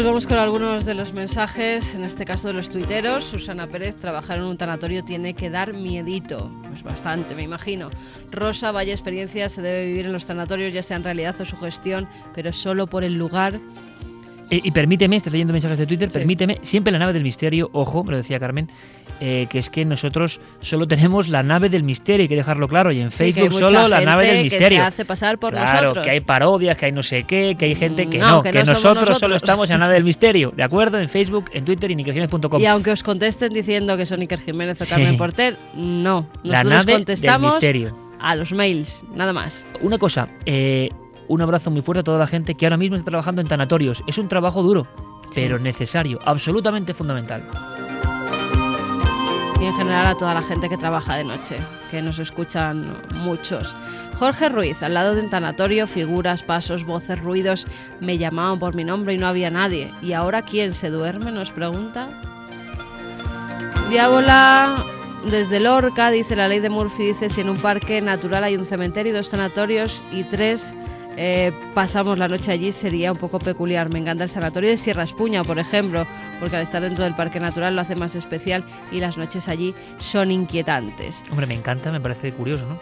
[0.00, 3.22] Pues vamos con algunos de los mensajes, en este caso de los tuiteros.
[3.22, 6.50] Susana Pérez, trabajar en un tanatorio tiene que dar miedito.
[6.66, 7.90] Pues bastante, me imagino.
[8.30, 11.58] Rosa, vaya experiencia se debe vivir en los tanatorios, ya sea en realidad o su
[11.58, 13.60] gestión, pero solo por el lugar.
[14.50, 18.02] Eh, y permíteme, estás leyendo mensajes de Twitter, permíteme, siempre la nave del misterio, ojo,
[18.02, 18.68] me lo decía Carmen,
[19.20, 22.90] eh, que es que nosotros solo tenemos la nave del misterio, hay que dejarlo claro,
[22.90, 24.78] y en que Facebook solo la nave del que misterio.
[24.80, 26.04] se hace pasar por claro, nosotros.
[26.04, 28.50] que hay parodias, que hay no sé qué, que hay gente que No, no, que
[28.50, 29.36] que, no somos nosotros, solo nosotros.
[29.42, 30.98] estamos en la nave del misterio, ¿de acuerdo?
[30.98, 32.00] En Facebook, en Twitter y en.
[32.60, 34.90] Y aunque os contesten diciendo que son Iker Jiménez o Sí.
[34.90, 36.26] Carmen Porter, no.
[36.42, 37.96] La Nosotros nave del contestamos misterio.
[38.18, 39.64] a los mails, nada más.
[39.80, 40.88] Una cosa, eh,
[41.30, 44.02] un abrazo muy fuerte a toda la gente que ahora mismo está trabajando en tanatorios.
[44.08, 44.88] Es un trabajo duro,
[45.32, 47.44] pero necesario, absolutamente fundamental.
[49.60, 51.58] y en general a toda la gente que trabaja de noche,
[51.90, 53.76] que nos escuchan muchos.
[54.18, 57.66] Jorge Ruiz, al lado de un tanatorio, figuras, pasos, voces, ruidos,
[58.00, 59.92] me llamaban por mi nombre y no había nadie.
[60.02, 61.30] ¿Y ahora quién se duerme?
[61.30, 62.08] Nos pregunta.
[63.88, 64.84] Diábola,
[65.30, 68.66] desde Lorca, dice la ley de Murphy, dice si en un parque natural hay un
[68.66, 70.74] cementerio dos sanatorios y tres
[71.22, 73.92] eh, pasamos la noche allí sería un poco peculiar.
[73.92, 76.06] Me encanta el sanatorio de Sierra Espuña, por ejemplo,
[76.40, 79.74] porque al estar dentro del Parque Natural lo hace más especial y las noches allí
[79.98, 81.22] son inquietantes.
[81.30, 82.78] Hombre, me encanta, me parece curioso, ¿no?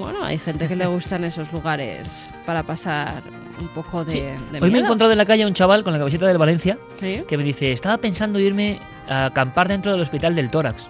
[0.00, 3.22] Bueno, hay gente que le gustan esos lugares para pasar
[3.60, 4.20] un poco de, Sí.
[4.52, 6.38] de Hoy me he encontrado en la calle a un chaval con la camiseta del
[6.38, 7.22] Valencia Sí.
[7.28, 8.80] que me dice, estaba pensando irme
[9.10, 10.88] a acampar dentro del hospital del tórax.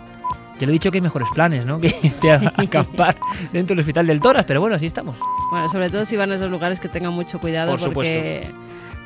[0.58, 1.80] Yo le he dicho que hay mejores planes, ¿no?
[1.80, 3.16] Que irte a acampar
[3.52, 5.16] dentro del hospital del tórax, pero bueno, así estamos.
[5.50, 8.50] Bueno, sobre todo si van a esos lugares que tengan mucho cuidado Por porque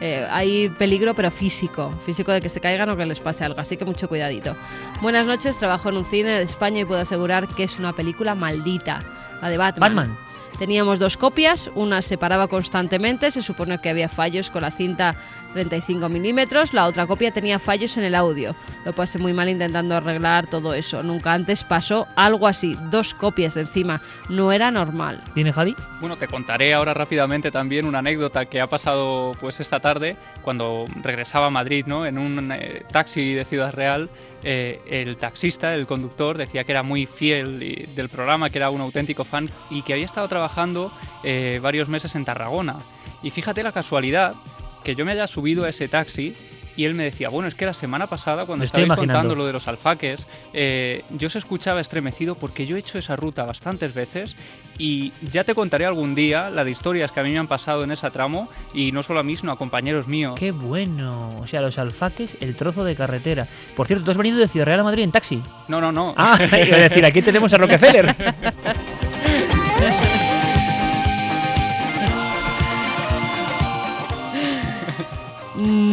[0.01, 1.93] eh, hay peligro, pero físico.
[2.05, 3.61] Físico de que se caigan o que les pase algo.
[3.61, 4.57] Así que mucho cuidadito.
[5.01, 8.35] Buenas noches, trabajo en un cine de España y puedo asegurar que es una película
[8.35, 9.03] maldita.
[9.41, 9.95] La de Batman.
[9.95, 10.19] Batman.
[10.59, 15.17] Teníamos dos copias, una se paraba constantemente, se supone que había fallos con la cinta
[15.53, 18.55] 35 milímetros, la otra copia tenía fallos en el audio.
[18.85, 21.03] Lo pasé muy mal intentando arreglar todo eso.
[21.03, 24.01] Nunca antes pasó algo así, dos copias encima.
[24.29, 25.23] No era normal.
[25.35, 25.75] Dime, Javi.
[26.01, 30.87] Bueno, te contaré ahora rápidamente también una anécdota que ha pasado pues esta tarde cuando
[31.03, 32.05] regresaba a Madrid, ¿no?
[32.07, 34.11] En un eh, taxi de Ciudad Real,
[34.43, 38.71] eh, el taxista, el conductor, decía que era muy fiel y- del programa, que era
[38.71, 40.93] un auténtico fan y que había estado trabajando
[41.23, 42.77] eh, varios meses en Tarragona.
[43.23, 44.35] Y fíjate la casualidad
[44.83, 46.35] que yo me haya subido a ese taxi
[46.77, 49.13] y él me decía, bueno, es que la semana pasada cuando estabais imaginando.
[49.13, 53.17] contando lo de los alfaques, eh, yo se escuchaba estremecido porque yo he hecho esa
[53.17, 54.37] ruta bastantes veces
[54.79, 57.85] y ya te contaré algún día la de historias que a mí me han pasado
[57.85, 60.35] en ese tramo y no solo a mí, sino a compañeros míos.
[60.39, 61.39] Qué bueno.
[61.41, 63.47] O sea, los alfaques, el trozo de carretera.
[63.77, 65.43] Por cierto, tú has venido de Ciudad Real a Madrid en taxi.
[65.69, 66.15] No, no, no.
[66.17, 68.17] Ah, a decir, aquí tenemos a Rockefeller.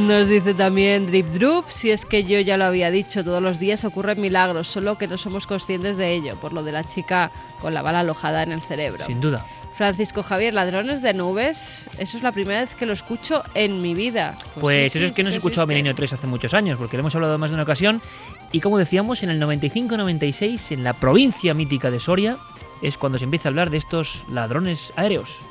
[0.10, 3.60] Nos dice también Drip Drup, si es que yo ya lo había dicho, todos los
[3.60, 7.30] días ocurren milagros, solo que no somos conscientes de ello, por lo de la chica
[7.61, 9.06] con la bala alojada en el cerebro.
[9.06, 9.45] Sin duda.
[9.76, 13.94] Francisco Javier, ladrones de nubes, eso es la primera vez que lo escucho en mi
[13.94, 14.36] vida.
[14.60, 15.76] Pues sí, eso es que no se escuchado existe.
[15.76, 18.02] Milenio 3 hace muchos años, porque lo hemos hablado más de una ocasión.
[18.52, 22.40] Y como decíamos, en el 95-96, en la provincia mítica de Soria,
[22.81, 25.41] es cuando se empieza a hablar de estos ladrones aéreos.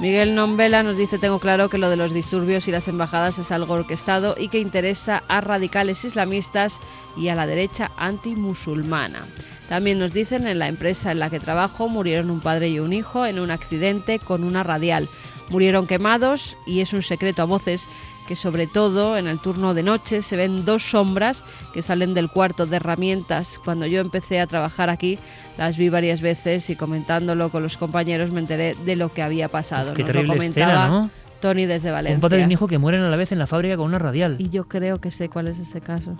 [0.00, 3.52] Miguel Nombela nos dice, tengo claro que lo de los disturbios y las embajadas es
[3.52, 6.80] algo orquestado y que interesa a radicales islamistas
[7.16, 9.26] y a la derecha antimusulmana.
[9.68, 12.92] También nos dicen, en la empresa en la que trabajo murieron un padre y un
[12.92, 15.08] hijo en un accidente con una radial.
[15.50, 17.86] Murieron quemados y es un secreto a voces
[18.26, 22.30] que sobre todo en el turno de noche se ven dos sombras que salen del
[22.30, 23.60] cuarto de herramientas.
[23.64, 25.18] Cuando yo empecé a trabajar aquí
[25.58, 29.48] las vi varias veces y comentándolo con los compañeros me enteré de lo que había
[29.48, 29.94] pasado.
[29.94, 31.10] Qué Nos lo comentaba escena, ¿no?
[31.40, 32.14] Tony desde Valencia.
[32.14, 33.98] Un padre y un hijo que mueren a la vez en la fábrica con una
[33.98, 34.36] radial.
[34.38, 36.16] Y yo creo que sé cuál es ese caso.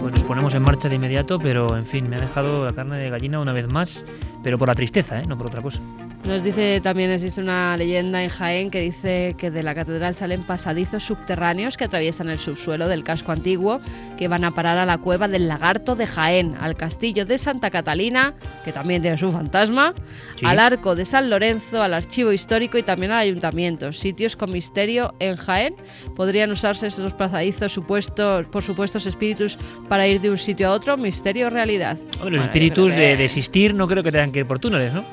[0.00, 2.98] Pues nos ponemos en marcha de inmediato, pero en fin, me ha dejado la carne
[2.98, 4.02] de gallina una vez más,
[4.42, 5.24] pero por la tristeza, ¿eh?
[5.28, 5.80] no por otra cosa.
[6.26, 10.42] Nos dice también existe una leyenda en Jaén que dice que de la catedral salen
[10.42, 13.82] pasadizos subterráneos que atraviesan el subsuelo del casco antiguo
[14.16, 17.68] que van a parar a la cueva del lagarto de Jaén, al castillo de Santa
[17.68, 18.32] Catalina,
[18.64, 19.92] que también tiene su fantasma,
[20.36, 20.46] Sí.
[20.46, 23.92] al arco de San Lorenzo, al archivo histórico y también al ayuntamiento.
[23.92, 25.76] Sitios con misterio en Jaén.
[26.16, 29.58] Podrían usarse estos pasadizos supuestos, por supuestos espíritus
[29.90, 31.98] para ir de un sitio a otro, misterio o realidad.
[32.26, 35.04] Los espíritus que- de, de existir no creo que tengan que ir por túneles, ¿no?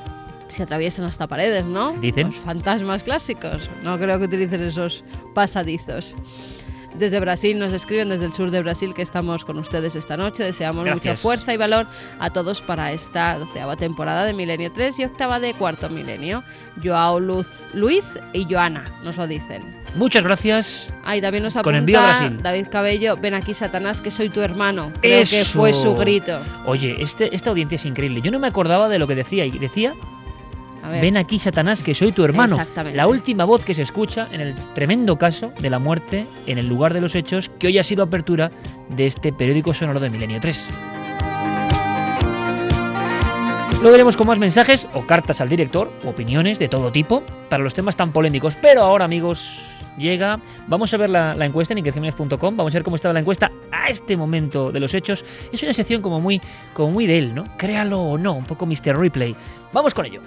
[0.52, 1.92] Se atraviesan hasta paredes, ¿no?
[1.92, 2.28] Dicen.
[2.28, 3.68] Los fantasmas clásicos.
[3.82, 5.04] No creo que utilicen esos
[5.34, 6.14] pasadizos.
[6.94, 10.44] Desde Brasil nos escriben desde el sur de Brasil que estamos con ustedes esta noche.
[10.44, 11.86] Deseamos mucha fuerza y valor
[12.18, 16.44] a todos para esta doceava temporada de Milenio 3 y octava de Cuarto Milenio.
[16.84, 18.04] Joao Luz, Luis
[18.34, 19.62] y Joana nos lo dicen.
[19.94, 20.92] Muchas gracias.
[21.04, 22.42] Ahí también nos Con apunta envío a Brasil.
[22.42, 24.92] David Cabello, ven aquí Satanás que soy tu hermano.
[25.00, 25.58] Creo que Eso.
[25.58, 26.40] fue su grito.
[26.66, 28.20] Oye, este, esta audiencia es increíble.
[28.20, 29.46] Yo no me acordaba de lo que decía.
[29.46, 29.94] Y decía,
[30.82, 31.00] A ver.
[31.00, 32.56] ven aquí Satanás, que soy tu hermano.
[32.56, 32.96] Exactamente.
[32.96, 36.68] La última voz que se escucha en el tremendo caso de la muerte en el
[36.68, 38.50] lugar de los hechos que hoy ha sido apertura
[38.88, 40.68] de este periódico sonoro de Milenio 3.
[43.82, 47.74] Luego veremos con más mensajes o cartas al director, opiniones de todo tipo, para los
[47.74, 48.54] temas tan polémicos.
[48.54, 49.58] Pero ahora, amigos,
[49.98, 50.38] llega.
[50.68, 52.56] Vamos a ver la, la encuesta en inquieciones.com.
[52.56, 55.24] Vamos a ver cómo estaba la encuesta a este momento de los hechos.
[55.52, 56.40] Es una sección como muy,
[56.74, 57.44] como muy de él, ¿no?
[57.56, 58.96] Créalo o no, un poco Mr.
[58.96, 59.34] Replay.
[59.72, 60.20] Vamos con ello.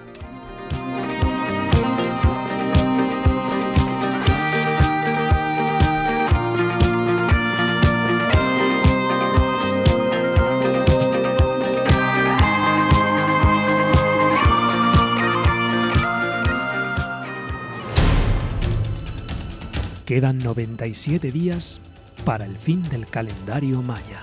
[20.05, 21.81] Quedan 97 días
[22.25, 24.21] para el fin del calendario maya.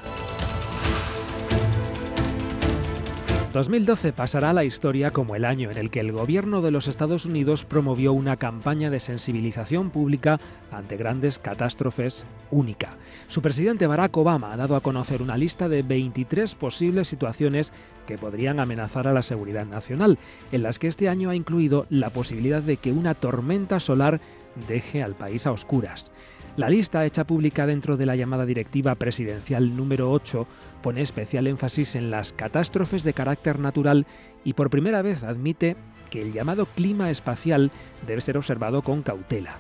[3.53, 6.87] 2012 pasará a la historia como el año en el que el gobierno de los
[6.87, 10.39] Estados Unidos promovió una campaña de sensibilización pública
[10.71, 12.97] ante grandes catástrofes única.
[13.27, 17.73] Su presidente Barack Obama ha dado a conocer una lista de 23 posibles situaciones
[18.07, 20.17] que podrían amenazar a la seguridad nacional,
[20.53, 24.21] en las que este año ha incluido la posibilidad de que una tormenta solar
[24.69, 26.11] deje al país a oscuras.
[26.57, 30.47] La lista hecha pública dentro de la llamada Directiva Presidencial número 8
[30.83, 34.07] pone especial énfasis en las catástrofes de carácter natural
[34.45, 35.77] y por primera vez admite
[36.11, 37.71] que el llamado clima espacial
[38.07, 39.57] debe ser observado con cautela.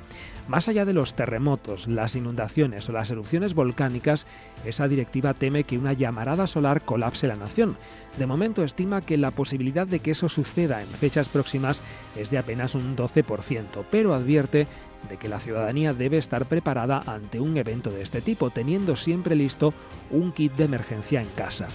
[0.48, 4.26] Más allá de los terremotos, las inundaciones o las erupciones volcánicas,
[4.64, 7.76] esa directiva teme que una llamarada solar colapse la nación.
[8.18, 11.82] De momento estima que la posibilidad de que eso suceda en fechas próximas
[12.16, 14.66] es de apenas un 12%, pero advierte
[15.08, 19.34] de que la ciudadanía debe estar preparada ante un evento de este tipo, teniendo siempre
[19.34, 19.72] listo
[20.10, 21.68] un kit de emergencia en casa.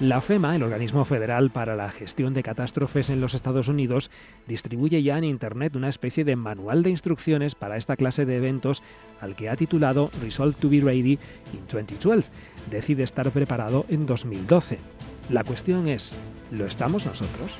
[0.00, 4.10] La FEMA, el organismo federal para la gestión de catástrofes en los Estados Unidos,
[4.48, 8.82] distribuye ya en Internet una especie de manual de instrucciones para esta clase de eventos
[9.20, 11.18] al que ha titulado Resolve to be Ready
[11.52, 12.30] in 2012.
[12.70, 14.78] Decide estar preparado en 2012.
[15.28, 16.16] La cuestión es,
[16.50, 17.50] ¿lo estamos nosotros?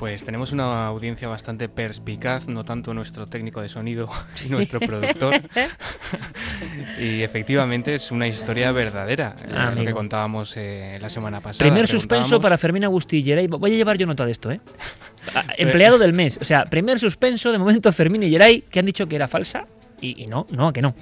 [0.00, 4.08] Pues tenemos una audiencia bastante perspicaz, no tanto nuestro técnico de sonido
[4.46, 5.34] y nuestro productor.
[6.98, 11.70] y efectivamente es una historia verdadera, eh, Ah, lo que contábamos eh, la semana pasada.
[11.70, 13.46] Primer suspenso para Fermín Geray.
[13.46, 14.62] Voy a llevar yo nota de esto, ¿eh?
[15.34, 16.38] Ah, Empleado del mes.
[16.40, 19.66] O sea, primer suspenso de momento Fermín y Geray que han dicho que era falsa
[20.00, 20.94] y, y no, no, que no.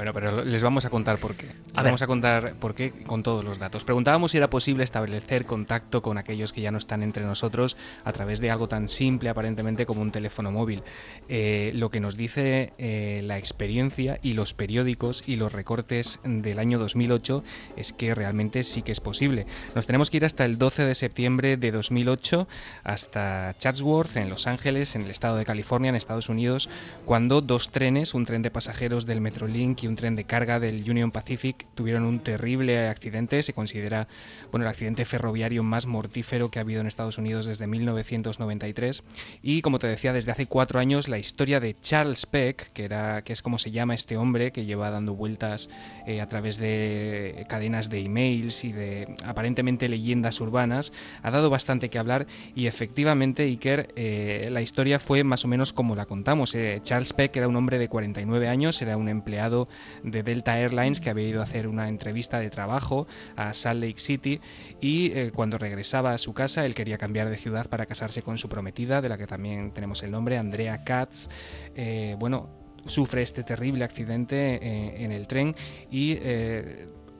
[0.00, 1.44] Bueno, pero les vamos a contar por qué.
[1.44, 1.90] Les A ver.
[1.90, 3.84] vamos a contar por qué con todos los datos.
[3.84, 8.10] Preguntábamos si era posible establecer contacto con aquellos que ya no están entre nosotros a
[8.12, 10.82] través de algo tan simple aparentemente como un teléfono móvil.
[11.28, 16.60] Eh, lo que nos dice eh, la experiencia y los periódicos y los recortes del
[16.60, 17.44] año 2008
[17.76, 19.44] es que realmente sí que es posible.
[19.74, 22.48] Nos tenemos que ir hasta el 12 de septiembre de 2008
[22.84, 26.70] hasta Chatsworth en Los Ángeles, en el estado de California, en Estados Unidos,
[27.04, 30.88] cuando dos trenes, un tren de pasajeros del Metrolink y un tren de carga del
[30.88, 33.42] Union Pacific, tuvieron un terrible accidente.
[33.42, 34.08] Se considera
[34.50, 39.02] bueno, el accidente ferroviario más mortífero que ha habido en Estados Unidos desde 1993.
[39.42, 43.22] Y como te decía, desde hace cuatro años la historia de Charles Peck, que, era,
[43.22, 45.68] que es como se llama este hombre que lleva dando vueltas
[46.06, 50.92] eh, a través de cadenas de emails y de aparentemente leyendas urbanas,
[51.22, 55.72] ha dado bastante que hablar y efectivamente, Iker, eh, la historia fue más o menos
[55.72, 56.54] como la contamos.
[56.54, 59.68] Eh, Charles Peck era un hombre de 49 años, era un empleado
[60.02, 63.06] de Delta Airlines que había ido a hacer una entrevista de trabajo
[63.36, 64.40] a Salt Lake City
[64.80, 68.38] y eh, cuando regresaba a su casa él quería cambiar de ciudad para casarse con
[68.38, 71.28] su prometida, de la que también tenemos el nombre, Andrea Katz.
[71.74, 72.50] Eh, bueno,
[72.86, 75.54] sufre este terrible accidente eh, en el tren
[75.90, 76.16] y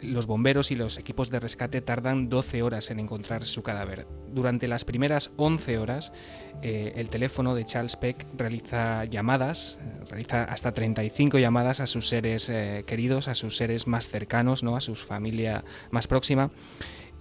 [0.02, 4.06] los bomberos y los equipos de rescate tardan 12 horas en encontrar su cadáver.
[4.32, 6.12] Durante las primeras 11 horas,
[6.62, 12.08] eh, el teléfono de Charles Peck realiza llamadas, eh, realiza hasta 35 llamadas a sus
[12.08, 14.76] seres eh, queridos, a sus seres más cercanos, ¿no?
[14.76, 16.50] a su familia más próxima.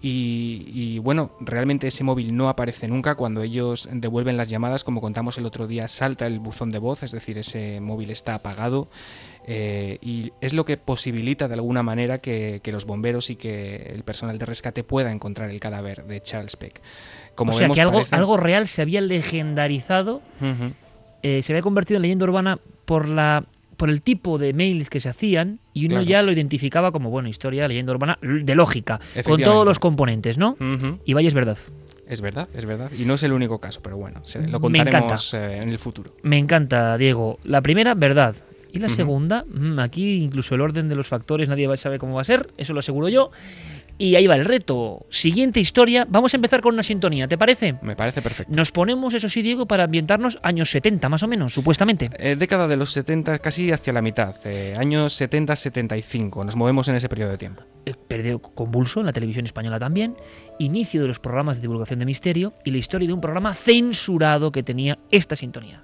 [0.01, 3.15] y, bueno, realmente ese móvil no aparece nunca.
[3.15, 7.03] Cuando ellos devuelven las llamadas, como contamos el otro día, salta el buzón de voz,
[7.03, 8.88] es decir, ese móvil está apagado.
[9.51, 14.03] Eh, y es lo que posibilita de alguna manera que, los bomberos y que el
[14.03, 16.80] personal de rescate pueda encontrar el cadáver de Charles Peck.
[17.34, 20.21] Como o sea que algo, algo real se había legendarizado,
[21.23, 23.43] eh, se había convertido en leyenda urbana por la
[23.76, 27.30] por el tipo de mails que se hacían y uno ya lo identificaba como, bueno,
[27.30, 30.57] historia, leyenda urbana, de lógica, con todos los componentes, ¿no?
[31.05, 31.57] Y vaya, es verdad.
[32.05, 32.91] Es verdad, es verdad.
[32.97, 36.11] Y no es el único caso, pero bueno, lo contaremos eh, en el futuro.
[36.23, 37.39] Me encanta, Diego.
[37.43, 38.35] La primera, verdad.
[38.71, 42.21] Y la segunda, mm, aquí incluso el orden de los factores nadie sabe cómo va
[42.21, 43.31] a ser, eso lo aseguro yo.
[44.01, 45.05] Y ahí va el reto.
[45.09, 46.07] Siguiente historia.
[46.09, 47.75] Vamos a empezar con una sintonía, ¿te parece?
[47.81, 48.53] Me parece perfecto.
[48.55, 52.09] Nos ponemos, eso sí, Diego, para ambientar,nos años 70, más o menos, supuestamente.
[52.17, 54.33] Eh, década de los 70, casi hacia la mitad.
[54.45, 56.45] Eh, años 70-75.
[56.45, 57.63] Nos movemos en ese periodo de tiempo.
[57.85, 60.15] Eh, periodo convulso en la televisión española también.
[60.59, 64.53] Inicio de los programas de divulgación de misterio y la historia de un programa censurado
[64.53, 65.83] que tenía esta sintonía.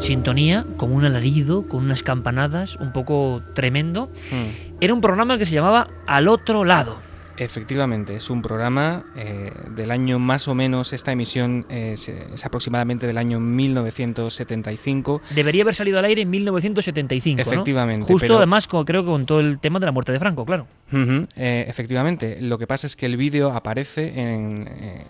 [0.00, 4.10] Sintonía, como un alarido, con unas campanadas, un poco tremendo.
[4.30, 4.78] Hmm.
[4.80, 7.10] Era un programa que se llamaba Al otro lado.
[7.40, 12.12] Efectivamente, es un programa eh, del año más o menos, esta emisión es,
[12.44, 15.22] aproximadamente del año 1975.
[15.34, 17.40] Debería haber salido al aire en 1975.
[17.40, 18.12] Efectivamente.
[18.12, 20.66] Justo además, creo que con todo el tema de la muerte de Franco, claro.
[20.92, 25.04] Eh, efectivamente, lo que pasa es que el vídeo aparece en, eh,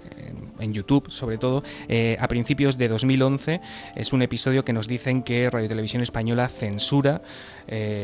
[0.60, 1.62] en YouTube, sobre todo,
[2.18, 3.60] a principios de 2011.
[3.96, 7.22] Es un episodio que nos dicen que Radio Televisión Española censura,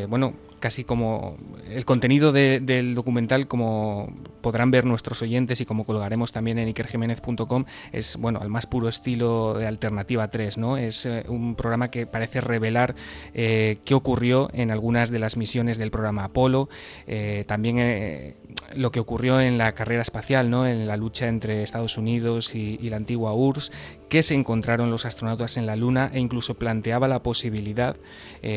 [0.08, 0.34] bueno,
[0.66, 1.36] casi como
[1.70, 7.66] el contenido del documental, como podrán ver nuestros oyentes y como colgaremos también en ikerjiménez.com,
[7.92, 10.76] es bueno al más puro estilo de Alternativa 3, ¿no?
[10.76, 12.96] Es eh, un programa que parece revelar
[13.32, 16.68] eh, qué ocurrió en algunas de las misiones del programa Apolo,
[17.06, 18.34] eh, también
[18.74, 20.66] lo que ocurrió en la carrera espacial, ¿no?
[20.66, 23.70] En la lucha entre Estados Unidos y, y la antigua URSS,
[24.08, 27.96] que se encontraron los astronautas en la Luna e incluso planteaba la posibilidad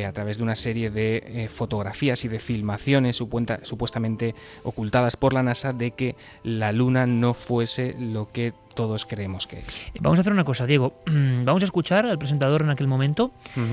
[0.08, 5.74] a través de una serie de fotografías y de filmaciones supuestamente ocultadas por la NASA
[5.74, 9.92] de que la Luna no fuese lo que todos creemos que es.
[10.00, 10.94] Vamos a hacer una cosa, Diego.
[11.06, 13.32] Vamos a escuchar al presentador en aquel momento.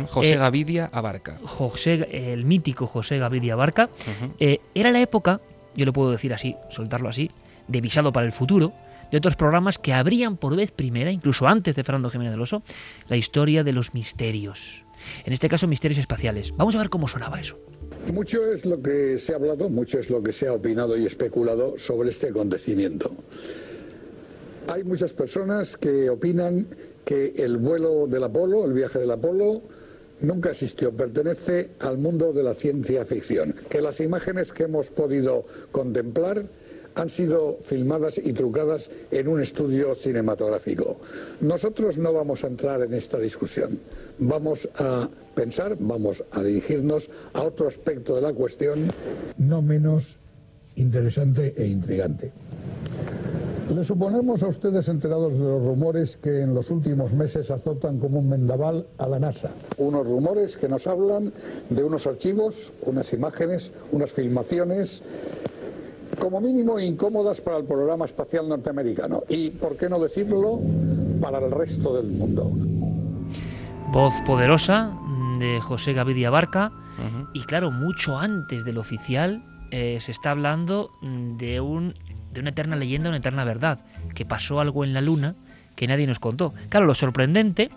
[0.08, 1.38] José eh, Gavidia Abarca.
[1.44, 3.88] José, el mítico José Gavidia Abarca.
[4.40, 5.40] Eh, era la época,
[5.76, 7.30] yo lo puedo decir así, soltarlo así,
[7.68, 8.72] de visado para el futuro,
[9.10, 12.62] de otros programas que abrían por vez primera, incluso antes de Fernando Jiménez del Oso,
[13.08, 14.84] la historia de los misterios.
[15.24, 16.54] En este caso, misterios espaciales.
[16.56, 17.58] Vamos a ver cómo sonaba eso.
[18.12, 21.06] Mucho es lo que se ha hablado, mucho es lo que se ha opinado y
[21.06, 23.14] especulado sobre este acontecimiento.
[24.68, 26.66] Hay muchas personas que opinan
[27.04, 29.62] que el vuelo del Apolo, el viaje del Apolo,
[30.20, 35.46] nunca existió, pertenece al mundo de la ciencia ficción, que las imágenes que hemos podido
[35.70, 36.46] contemplar
[36.96, 40.96] han sido filmadas y trucadas en un estudio cinematográfico.
[41.40, 43.78] Nosotros no vamos a entrar en esta discusión.
[44.18, 48.90] Vamos a pensar, vamos a dirigirnos a otro aspecto de la cuestión
[49.36, 50.16] no menos
[50.76, 52.32] interesante e intrigante.
[53.74, 58.20] Le suponemos a ustedes enterados de los rumores que en los últimos meses azotan como
[58.20, 59.50] un mendaval a la NASA.
[59.76, 61.32] Unos rumores que nos hablan
[61.68, 65.02] de unos archivos, unas imágenes, unas filmaciones
[66.18, 70.60] como mínimo incómodas para el programa espacial norteamericano y, por qué no decirlo,
[71.20, 72.50] para el resto del mundo.
[73.92, 74.92] Voz poderosa
[75.38, 76.72] de José Gavidia Barca
[77.32, 81.94] y claro, mucho antes del oficial eh, se está hablando de, un,
[82.32, 83.80] de una eterna leyenda, una eterna verdad,
[84.14, 85.34] que pasó algo en la Luna
[85.74, 86.54] que nadie nos contó.
[86.70, 87.70] Claro, lo sorprendente,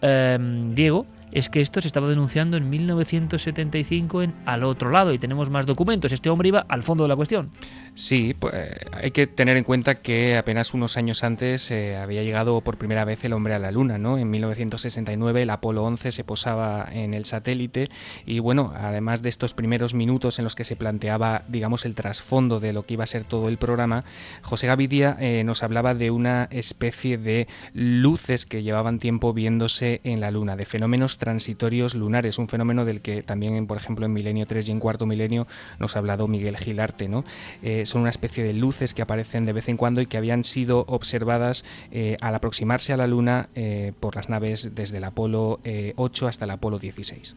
[0.00, 0.38] eh,
[0.74, 5.50] Diego, es que esto se estaba denunciando en 1975 en Al otro lado y tenemos
[5.50, 6.12] más documentos.
[6.12, 7.50] Este hombre iba al fondo de la cuestión.
[7.94, 8.54] Sí, pues
[8.92, 13.04] hay que tener en cuenta que apenas unos años antes eh, había llegado por primera
[13.04, 14.18] vez el hombre a la Luna, ¿no?
[14.18, 17.88] En 1969 el Apolo 11 se posaba en el satélite
[18.26, 22.60] y bueno, además de estos primeros minutos en los que se planteaba, digamos, el trasfondo
[22.60, 24.04] de lo que iba a ser todo el programa,
[24.42, 30.20] José Gavidia eh, nos hablaba de una especie de luces que llevaban tiempo viéndose en
[30.20, 34.44] la Luna, de fenómenos transitorios lunares, un fenómeno del que también, por ejemplo, en Milenio
[34.44, 35.46] 3 y en Cuarto Milenio
[35.78, 37.24] nos ha hablado Miguel Gilarte, ¿no?
[37.62, 40.42] Eh, son una especie de luces que aparecen de vez en cuando y que habían
[40.42, 45.60] sido observadas eh, al aproximarse a la Luna eh, por las naves desde el Apolo
[45.94, 47.36] 8 hasta el Apolo 16.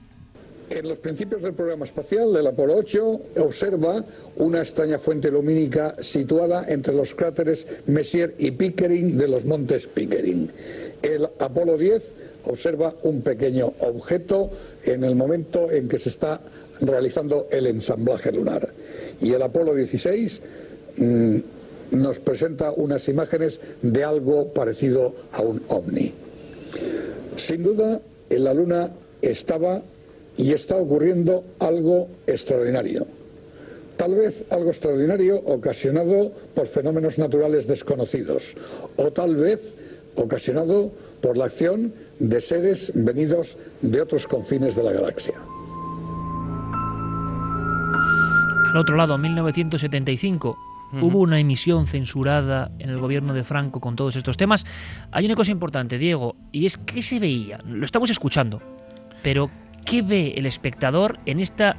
[0.72, 4.04] En los principios del programa espacial, el Apolo 8 observa
[4.38, 10.50] una extraña fuente lumínica situada entre los cráteres Messier y Pickering de los montes Pickering.
[11.04, 14.50] El Apolo 10 observa un pequeño objeto
[14.84, 16.40] en el momento en que se está
[16.82, 18.70] realizando el ensamblaje lunar.
[19.22, 20.42] Y el Apolo 16
[20.98, 21.38] mm,
[21.92, 26.12] nos presenta unas imágenes de algo parecido a un ovni.
[27.38, 28.92] Sin duda, en la Luna
[29.22, 29.82] estaba
[30.38, 33.06] y está ocurriendo algo extraordinario.
[33.98, 38.56] Tal vez algo extraordinario ocasionado por fenómenos naturales desconocidos
[38.98, 39.62] o tal vez
[40.16, 40.92] ocasionado
[41.26, 45.34] por la acción de seres venidos de otros confines de la galaxia.
[48.70, 50.56] Al otro lado, en 1975,
[51.02, 54.68] hubo una emisión censurada en el gobierno de Franco con todos estos temas.
[55.12, 58.62] Hay una cosa importante, Diego, y es que se veía, lo estamos escuchando,
[59.24, 59.50] pero
[59.84, 61.76] ¿qué ve el espectador en esta...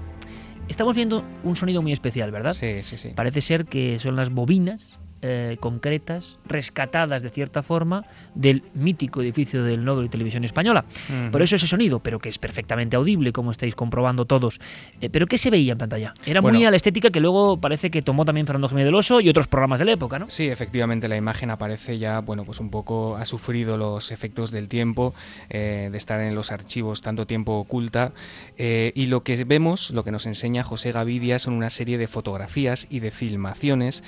[0.69, 2.53] Estamos viendo un sonido muy especial, ¿verdad?
[2.53, 3.11] Sí, sí, sí.
[3.15, 9.65] Parece ser que son las bobinas eh, concretas, rescatadas de cierta forma del mítico edificio
[9.65, 10.85] del Nodo de Televisión Española.
[11.33, 14.61] Por eso ese sonido, pero que es perfectamente audible, como estáis comprobando todos.
[15.01, 16.15] Eh, ¿Pero qué se veía en pantalla?
[16.27, 19.21] Era muy a la estética que luego parece que tomó también Fernando Jiménez del Oso
[19.21, 20.27] y otros programas de la época, ¿no?
[20.29, 24.69] Sí, efectivamente la imagen aparece ya, bueno, pues un poco ha sufrido los efectos del
[24.69, 25.15] tiempo,
[25.49, 28.13] eh, de estar en los archivos tanto tiempo oculta,
[28.59, 32.87] y lo que vemos, lo que nos enseña José Gavidia son una serie de fotografías
[32.91, 34.05] y de filmaciones,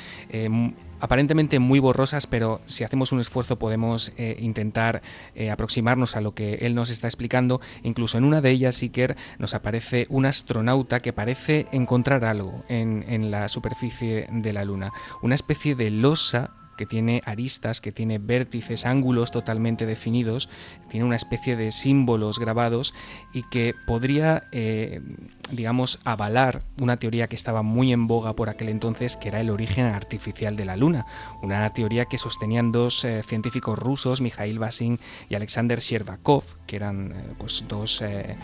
[1.00, 5.02] aparentemente muy borrosas, pero si hacemos un esfuerzo podemos eh, intentar
[5.34, 7.60] eh, aproximarnos a lo que él nos está explicando.
[7.82, 13.04] Incluso en una de ellas, Iker, nos aparece un astronauta que parece encontrar algo en,
[13.08, 14.92] en la superficie de la Luna.
[15.22, 20.48] Una especie de losa que tiene aristas, que tiene vértices, ángulos totalmente definidos,
[20.88, 22.94] tiene una especie de símbolos grabados
[23.34, 25.02] y que podría, eh,
[25.50, 29.50] digamos, avalar una teoría que estaba muy en boga por aquel entonces, que era el
[29.50, 31.06] origen artificial de la Luna.
[31.42, 34.98] Una teoría que sostenían dos eh, científicos rusos, Mikhail Basin
[35.28, 38.36] y Alexander Sherdakov, que eran eh, pues, dos eh,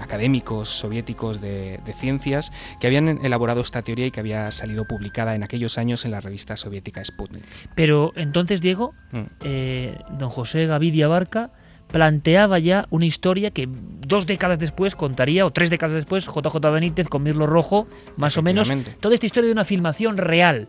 [0.00, 5.34] académicos soviéticos de, de ciencias, que habían elaborado esta teoría y que había salido publicada
[5.34, 7.44] en aquellos años en la revista soviética Sputnik.
[7.74, 10.18] Pero entonces, Diego, Mm.
[10.18, 11.50] don José Gavidia Barca
[11.90, 17.08] planteaba ya una historia que dos décadas después contaría, o tres décadas después, JJ Benítez
[17.08, 17.86] con Mirlo Rojo,
[18.16, 20.68] más o menos, toda esta historia de una filmación real.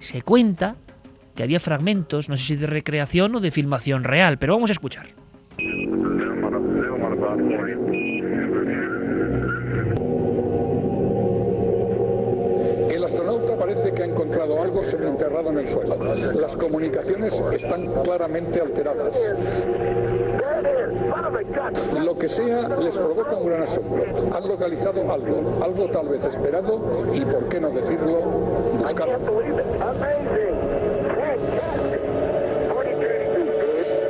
[0.00, 0.76] Se cuenta
[1.34, 4.72] que había fragmentos, no sé si de recreación o de filmación real, pero vamos a
[4.72, 5.08] escuchar.
[12.90, 15.96] El astronauta parece que ha encontrado algo semienterrado en el suelo.
[16.40, 19.14] Las comunicaciones están claramente alteradas.
[22.04, 24.04] Lo que sea les provoca un gran asombro.
[24.34, 26.80] Han localizado algo, algo tal vez esperado
[27.12, 28.20] y, por qué no decirlo,
[28.82, 29.18] buscado.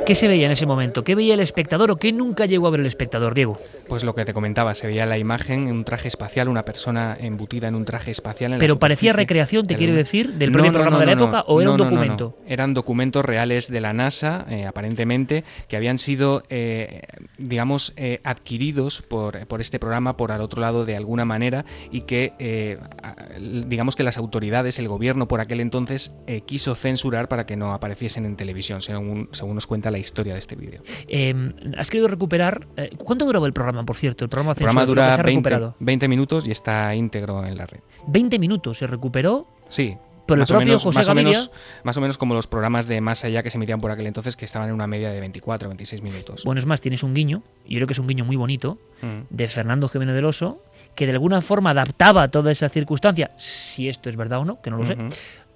[0.09, 1.03] ¿Qué se veía en ese momento?
[1.03, 3.59] ¿Qué veía el espectador o qué nunca llegó a ver el espectador, Diego?
[3.87, 7.15] Pues lo que te comentaba, se veía la imagen en un traje espacial, una persona
[7.19, 8.53] embutida en un traje espacial.
[8.53, 9.99] En la Pero parecía recreación, ¿te quiere Luna.
[9.99, 11.95] decir, del propio programa de la época o era un no, no, no.
[11.95, 12.37] documento?
[12.47, 17.03] Eran documentos reales de la NASA, eh, aparentemente, que habían sido, eh,
[17.37, 22.01] digamos, eh, adquiridos por, por este programa por al otro lado de alguna manera y
[22.01, 22.79] que,
[23.37, 26.15] digamos que las autoridades, el gobierno por aquel entonces,
[26.47, 30.39] quiso censurar para que no apareciesen en televisión, según, según nos cuenta la historia de
[30.39, 30.81] este vídeo.
[31.07, 31.33] Eh,
[31.77, 32.67] ¿Has querido recuperar?
[32.77, 34.25] eh, ¿Cuánto duraba el programa, por cierto?
[34.25, 35.75] El programa, El programa dura se ha 20, recuperado.
[35.79, 37.79] 20 minutos y está íntegro en la red.
[38.07, 39.47] 20 minutos se recuperó.
[39.67, 39.95] Sí.
[40.25, 41.51] Por el propio menos- José más o menos,
[41.83, 44.35] más o menos como los programas de Más Allá que se emitían por aquel entonces,
[44.35, 46.43] que estaban en una media de 24 o 26 minutos.
[46.45, 49.21] Bueno, es más, tienes un guiño, yo creo que es un guiño muy bonito, Mm.
[49.35, 50.61] de Fernando Jiménez del Oso,
[50.93, 54.69] que de alguna forma adaptaba toda esa circunstancia, si esto es verdad o no, que
[54.69, 54.97] no lo sé.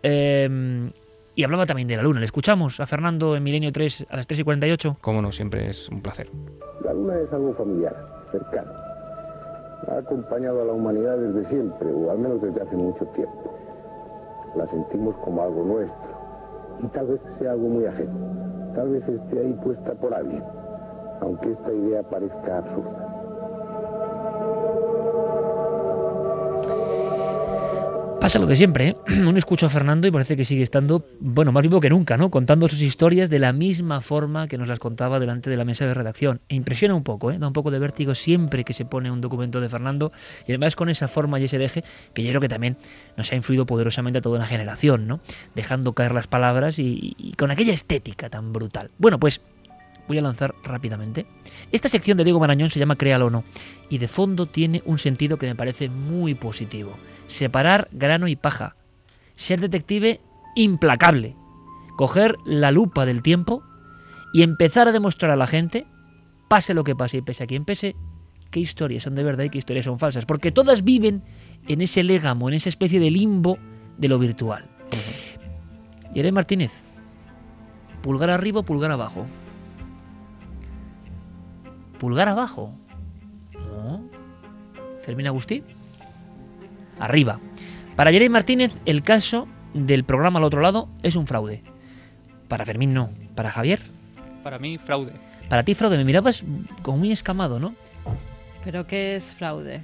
[0.01, 0.87] Eh,
[1.35, 2.19] y hablaba también de la Luna.
[2.19, 4.97] Le escuchamos a Fernando en Milenio 3 a las 3 y 48.
[5.01, 6.29] Cómo no, siempre es un placer.
[6.83, 7.95] La luna es algo familiar,
[8.31, 8.71] cercano.
[9.87, 13.53] Ha acompañado a la humanidad desde siempre, o al menos desde hace mucho tiempo.
[14.55, 18.13] La sentimos como algo nuestro, y tal vez sea algo muy ajeno.
[18.73, 20.43] Tal vez esté ahí puesta por alguien,
[21.21, 23.22] aunque esta idea parezca absurda.
[28.23, 28.95] Pasa lo de siempre, ¿eh?
[29.27, 32.31] Uno escucha a Fernando y parece que sigue estando, bueno, más vivo que nunca, ¿no?
[32.31, 35.85] Contando sus historias de la misma forma que nos las contaba delante de la mesa
[35.85, 36.39] de redacción.
[36.47, 37.37] E impresiona un poco, ¿eh?
[37.37, 40.13] Da un poco de vértigo siempre que se pone un documento de Fernando
[40.47, 41.83] y además con esa forma y ese deje
[42.13, 42.77] que yo creo que también
[43.17, 45.19] nos ha influido poderosamente a toda una generación, ¿no?
[45.53, 48.89] Dejando caer las palabras y, y con aquella estética tan brutal.
[48.99, 49.41] Bueno, pues
[50.07, 51.25] voy a lanzar rápidamente.
[51.71, 53.43] Esta sección de Diego Marañón se llama Créalo o no
[53.89, 56.97] y de fondo tiene un sentido que me parece muy positivo.
[57.27, 58.75] Separar grano y paja.
[59.35, 60.21] Ser detective
[60.55, 61.35] implacable.
[61.97, 63.63] Coger la lupa del tiempo
[64.33, 65.85] y empezar a demostrar a la gente,
[66.47, 67.95] pase lo que pase y pese a quien pese,
[68.49, 70.25] qué historias son de verdad y qué historias son falsas.
[70.25, 71.23] Porque todas viven
[71.67, 73.57] en ese légamo, en esa especie de limbo
[73.97, 74.67] de lo virtual.
[76.13, 76.71] Yeré Martínez,
[78.01, 79.25] pulgar arriba pulgar abajo.
[81.99, 82.73] Pulgar abajo.
[83.53, 84.01] No.
[85.03, 85.63] Fermín Agustí.
[86.99, 87.39] Arriba.
[87.95, 91.61] Para Yeré Martínez, el caso del programa al otro lado es un fraude.
[92.47, 93.09] Para Fermín no.
[93.35, 93.81] Para Javier.
[94.43, 95.13] Para mí, fraude.
[95.49, 95.97] Para ti, fraude.
[95.97, 96.43] Me mirabas
[96.81, 97.75] como muy escamado, ¿no?
[98.63, 99.81] ¿Pero qué es fraude?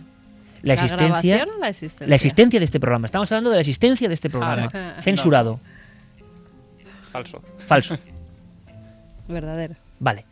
[0.62, 2.08] La existencia, grabación o la existencia?
[2.08, 3.06] la existencia de este programa.
[3.06, 4.70] Estamos hablando de la existencia de este programa.
[4.74, 5.60] Ah, Censurado.
[7.12, 7.42] Falso.
[7.66, 7.98] Falso.
[9.28, 9.76] Verdadero.
[10.00, 10.26] Vale.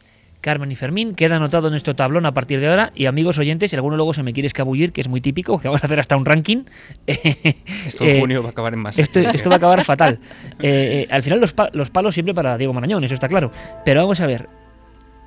[0.48, 2.94] Carmen y Fermín, queda anotado en nuestro tablón a partir de ahora.
[2.96, 5.68] Y amigos oyentes, si alguno luego se me quiere escabullir, que es muy típico, que
[5.68, 6.64] vamos a hacer hasta un ranking.
[7.06, 8.98] Esto en junio va a acabar en más.
[8.98, 10.20] Esto, esto va a acabar fatal.
[10.60, 13.52] Eh, eh, al final los, pa- los palos siempre para Diego Marañón, eso está claro.
[13.84, 14.48] Pero vamos a ver.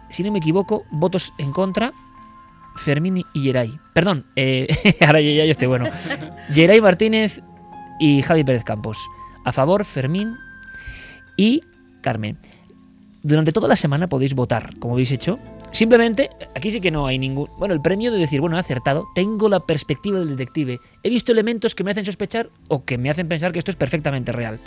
[0.09, 1.93] Si no me equivoco, votos en contra.
[2.77, 3.79] Fermín y Geray.
[3.93, 4.67] Perdón, eh,
[5.07, 5.85] ahora ya, ya yo estoy bueno.
[6.51, 7.43] Geray Martínez
[8.01, 8.97] y Javi Pérez Campos.
[9.45, 10.35] A favor, Fermín
[11.37, 11.61] y
[12.01, 12.39] Carmen.
[13.23, 15.39] Durante toda la semana podéis votar, como habéis hecho.
[15.73, 17.49] Simplemente, aquí sí que no hay ningún...
[17.59, 20.81] Bueno, el premio de decir, bueno, he acertado, tengo la perspectiva del detective.
[21.03, 23.77] He visto elementos que me hacen sospechar o que me hacen pensar que esto es
[23.77, 24.59] perfectamente real.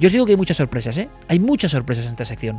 [0.00, 1.08] Yo os digo que hay muchas sorpresas, ¿eh?
[1.28, 2.58] Hay muchas sorpresas en esta sección.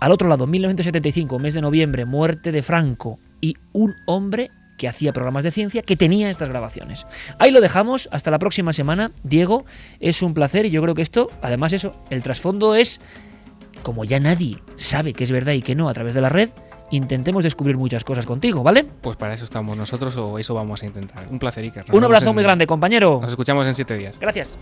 [0.00, 5.12] Al otro lado, 1975, mes de noviembre, muerte de Franco y un hombre que hacía
[5.12, 7.06] programas de ciencia que tenía estas grabaciones.
[7.38, 9.12] Ahí lo dejamos, hasta la próxima semana.
[9.22, 9.64] Diego,
[10.00, 13.00] es un placer y yo creo que esto, además eso, el trasfondo es,
[13.82, 16.50] como ya nadie sabe que es verdad y que no a través de la red,
[16.90, 18.84] intentemos descubrir muchas cosas contigo, ¿vale?
[18.84, 21.26] Pues para eso estamos nosotros o eso vamos a intentar.
[21.30, 21.86] Un placer, Iker.
[21.88, 23.18] Nos Un abrazo en- muy grande, compañero.
[23.22, 24.14] Nos escuchamos en siete días.
[24.20, 24.56] Gracias.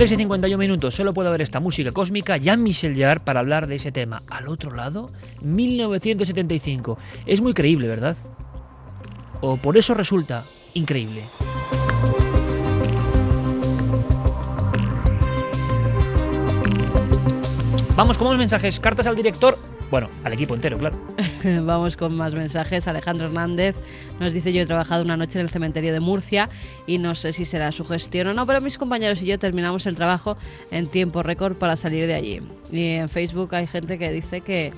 [0.00, 3.74] Tres y 51 minutos, solo puedo ver esta música cósmica, Jean-Michel Jarre, para hablar de
[3.74, 4.22] ese tema.
[4.30, 5.10] Al otro lado,
[5.42, 6.96] 1975.
[7.26, 8.16] Es muy creíble, ¿verdad?
[9.42, 11.20] O por eso resulta increíble.
[17.94, 19.58] Vamos con los mensajes, cartas al director,
[19.90, 20.98] bueno, al equipo entero, claro.
[21.64, 22.86] Vamos con más mensajes.
[22.86, 23.74] Alejandro Hernández
[24.20, 26.48] nos dice: Yo he trabajado una noche en el cementerio de Murcia
[26.86, 29.86] y no sé si será su gestión o no, pero mis compañeros y yo terminamos
[29.86, 30.36] el trabajo
[30.70, 32.40] en tiempo récord para salir de allí.
[32.70, 34.72] Y en Facebook hay gente que dice que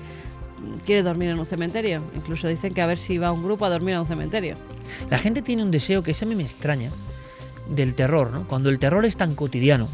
[0.85, 2.01] quiere dormir en un cementerio.
[2.15, 4.55] Incluso dicen que a ver si va un grupo a dormir a un cementerio.
[5.09, 6.91] La gente tiene un deseo que ese a mí me extraña
[7.69, 8.47] del terror, ¿no?
[8.47, 9.89] Cuando el terror es tan cotidiano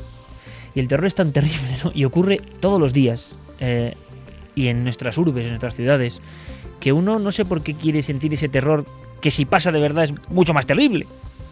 [0.73, 1.91] y el terror es tan terrible, ¿no?
[1.93, 3.95] Y ocurre todos los días eh,
[4.59, 6.21] y en nuestras urbes, en nuestras ciudades,
[6.79, 8.85] que uno no sé por qué quiere sentir ese terror
[9.21, 11.07] que si pasa de verdad es mucho más terrible.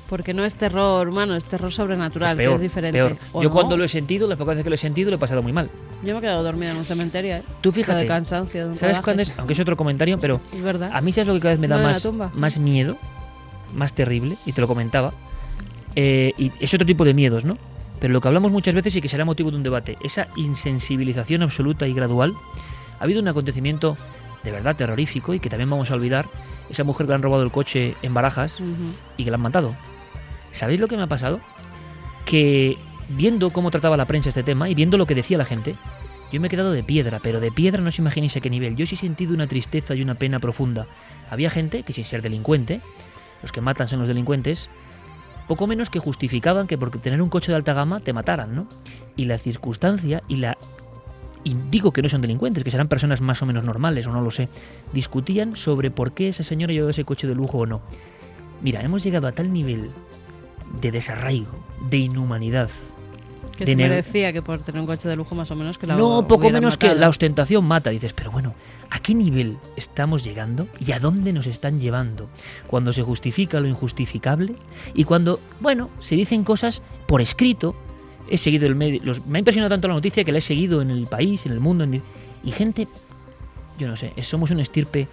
[0.10, 2.98] Porque no es terror humano, es terror sobrenatural, Es peor, que es diferente.
[2.98, 3.16] peor.
[3.34, 3.54] ¿O Yo no?
[3.56, 5.52] cuando lo he sentido, las pocas veces que lo he sentido, lo he pasado muy
[5.54, 5.70] mal.
[6.04, 7.44] Yo me he quedado dormida en un cementerio, ¿eh?
[7.62, 8.00] Tú fíjate.
[8.00, 9.34] De cansancio, de un ¿Sabes cuándo es?
[9.38, 10.92] Aunque es otro comentario, pero Es verdad.
[10.94, 12.98] a mí sabes lo que cada vez me da más, más miedo,
[13.74, 15.12] más terrible, y te lo comentaba.
[15.96, 17.58] Eh, y es otro tipo de miedos, ¿no?
[18.00, 21.42] Pero lo que hablamos muchas veces y que será motivo de un debate, esa insensibilización
[21.44, 22.34] absoluta y gradual.
[23.00, 23.98] Ha habido un acontecimiento
[24.44, 26.26] de verdad terrorífico y que también vamos a olvidar,
[26.70, 28.60] esa mujer que le han robado el coche en Barajas
[29.18, 29.74] y que la han matado.
[30.52, 31.40] ¿Sabéis lo que me ha pasado?
[32.26, 32.78] Que
[33.10, 35.76] viendo cómo trataba la prensa este tema y viendo lo que decía la gente,
[36.32, 38.76] yo me he quedado de piedra, pero de piedra no os imagináis a qué nivel.
[38.76, 40.86] Yo sí he sentido una tristeza y una pena profunda.
[41.30, 42.82] Había gente que sin ser delincuente,
[43.42, 44.70] los que matan son los delincuentes,
[45.48, 48.68] poco menos que justificaban que por tener un coche de alta gama te mataran, ¿no?
[49.16, 50.58] Y la circunstancia y la...
[51.48, 54.20] Y digo que no son delincuentes, que serán personas más o menos normales, o no
[54.20, 54.50] lo sé.
[54.92, 57.82] Discutían sobre por qué esa señora llevaba ese coche de lujo o no.
[58.62, 59.92] Mira, hemos llegado a tal nivel
[60.82, 61.54] de desarraigo,
[61.90, 62.70] de inhumanidad.
[63.58, 65.88] Que de se merecía que por tener un coche de lujo más o menos que
[65.88, 67.92] la no, poco menos que la ostentación mata.
[67.92, 68.54] Dices, pero bueno,
[68.90, 72.28] ¿a qué nivel estamos llegando y a dónde nos están llevando?
[72.68, 74.56] Cuando se justifica lo injustificable
[74.94, 77.74] y cuando, bueno, se dicen cosas por escrito
[78.30, 80.82] he seguido el medio, los- me ha impresionado tanto la noticia que la he seguido
[80.82, 82.02] en el país, en el mundo, en
[82.44, 82.88] y gente,
[83.80, 85.08] yo no sé, somos una estirpe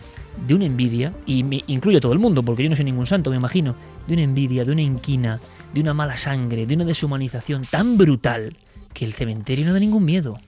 [0.46, 3.06] de una envidia, y me incluyo a todo el mundo, porque yo no soy ningún
[3.06, 3.74] santo, me imagino,
[4.06, 5.40] de una envidia, de una inquina,
[5.72, 8.56] de una mala sangre, de una deshumanización tan brutal
[8.92, 10.38] que el cementerio no da ningún miedo.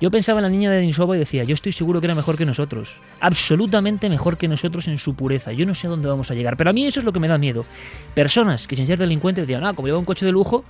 [0.00, 2.36] Yo pensaba en la niña de Denisova y decía, yo estoy seguro que era mejor
[2.36, 2.90] que nosotros.
[3.20, 5.50] Absolutamente mejor que nosotros en su pureza.
[5.52, 6.56] Yo no sé a dónde vamos a llegar.
[6.56, 7.64] Pero a mí eso es lo que me da miedo.
[8.14, 10.64] Personas que sin ser delincuentes decían, ah, como lleva un coche de lujo,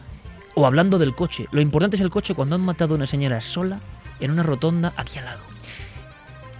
[0.55, 1.47] o hablando del coche.
[1.52, 3.81] Lo importante es el coche cuando han matado a una señora sola
[4.20, 5.41] en una rotonda aquí al lado.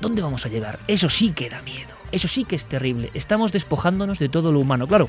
[0.00, 0.78] ¿Dónde vamos a llegar?
[0.86, 1.89] Eso sí que da miedo.
[2.12, 3.10] Eso sí que es terrible.
[3.15, 4.86] Estamos despojándonos de todo lo humano.
[4.86, 5.08] Claro,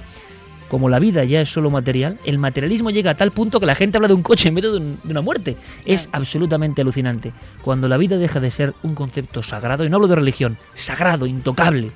[0.68, 3.76] como la vida ya es solo material, el materialismo llega a tal punto que la
[3.76, 5.56] gente habla de un coche en vez de, un- de una muerte.
[5.86, 7.32] Es absolutamente alucinante.
[7.62, 11.26] Cuando la vida deja de ser un concepto sagrado, y no hablo de religión, sagrado,
[11.28, 11.92] intocable,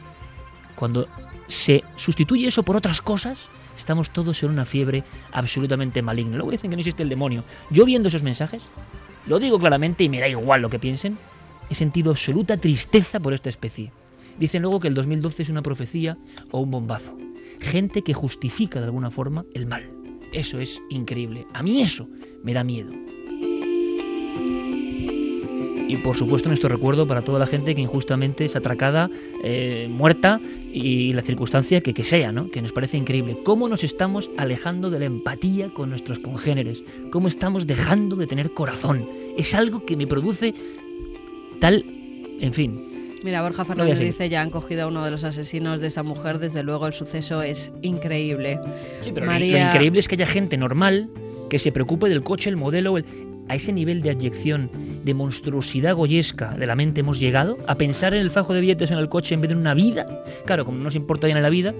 [0.75, 1.07] cuando
[1.47, 6.37] se sustituye eso por otras cosas, estamos todos en una fiebre absolutamente maligna.
[6.37, 7.43] Luego dicen que no existe el demonio.
[7.69, 8.61] Yo viendo esos mensajes,
[9.27, 11.17] lo digo claramente y me da igual lo que piensen,
[11.69, 13.91] he sentido absoluta tristeza por esta especie.
[14.37, 16.17] Dicen luego que el 2012 es una profecía
[16.51, 17.17] o un bombazo.
[17.59, 19.89] Gente que justifica de alguna forma el mal.
[20.33, 21.45] Eso es increíble.
[21.53, 22.07] A mí eso
[22.43, 22.91] me da miedo.
[25.87, 29.09] Y por supuesto nuestro recuerdo para toda la gente que injustamente es atracada,
[29.43, 30.39] eh, muerta
[30.71, 32.49] y la circunstancia que, que sea, ¿no?
[32.49, 33.37] Que nos parece increíble.
[33.43, 36.83] Cómo nos estamos alejando de la empatía con nuestros congéneres.
[37.11, 39.05] Cómo estamos dejando de tener corazón.
[39.37, 40.53] Es algo que me produce
[41.59, 41.85] tal...
[42.39, 42.89] En fin,
[43.23, 46.39] Mira, Borja Fernández dice ya han cogido a uno de los asesinos de esa mujer.
[46.39, 48.59] Desde luego el suceso es increíble.
[49.13, 51.09] Pero lo- lo increíble es que haya gente normal
[51.49, 53.05] que se preocupe del coche, el modelo, el-
[53.47, 54.69] a ese nivel de adyección,
[55.03, 58.91] de monstruosidad goyesca de la mente hemos llegado, a pensar en el fajo de billetes
[58.91, 60.23] en el coche en vez de en una vida.
[60.45, 61.73] Claro, como no nos importa bien la vida,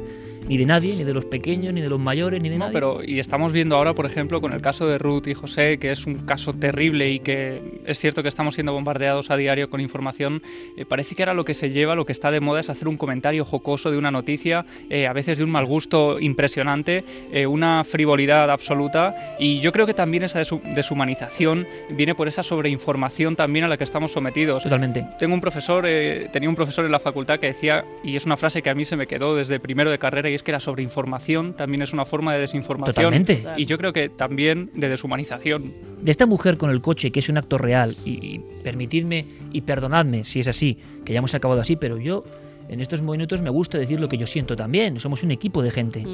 [0.48, 2.74] ni de nadie, ni de los pequeños, ni de los mayores, ni de No, nadie.
[2.74, 5.92] pero y estamos viendo ahora, por ejemplo, con el caso de Ruth y José, que
[5.92, 9.80] es un caso terrible y que es cierto que estamos siendo bombardeados a diario con
[9.82, 10.42] información.
[10.78, 12.88] eh, parece que ahora lo que se lleva, lo que está de moda es hacer
[12.88, 17.46] un comentario jocoso de una noticia, eh, a veces de un mal gusto impresionante, eh,
[17.46, 19.36] una frivolidad absoluta.
[19.40, 23.78] Y yo creo que también esa deshu- deshumanización viene por esa sobreinformación también a la
[23.78, 24.64] que estamos sometidos.
[24.64, 25.06] Totalmente.
[25.20, 28.38] Tengo un profesor, eh, tenía un profesor en la facultad que decía, y es una
[28.38, 30.60] frase que a mí se me quedó desde primero de carrera, y es que la
[30.60, 32.96] sobreinformación también es una forma de desinformación.
[32.96, 33.44] Totalmente.
[33.56, 35.74] Y yo creo que también de deshumanización.
[36.02, 39.62] de esta mujer con el coche, que es un acto real, y, y permitidme y
[39.62, 42.24] perdonadme si es así, que ya hemos acabado así, pero yo
[42.70, 45.00] en estos minutos me gusta decir lo que yo siento también.
[45.00, 46.06] Somos un equipo de gente.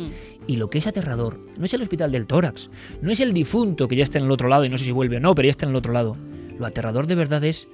[0.48, 2.70] Y lo que es aterrador no es el hospital del tórax,
[3.02, 4.92] no es el difunto que ya está en el otro lado y no sé si
[4.92, 6.18] vuelve o no, pero ya está en el otro lado.
[6.58, 7.70] Lo aterrador de verdad es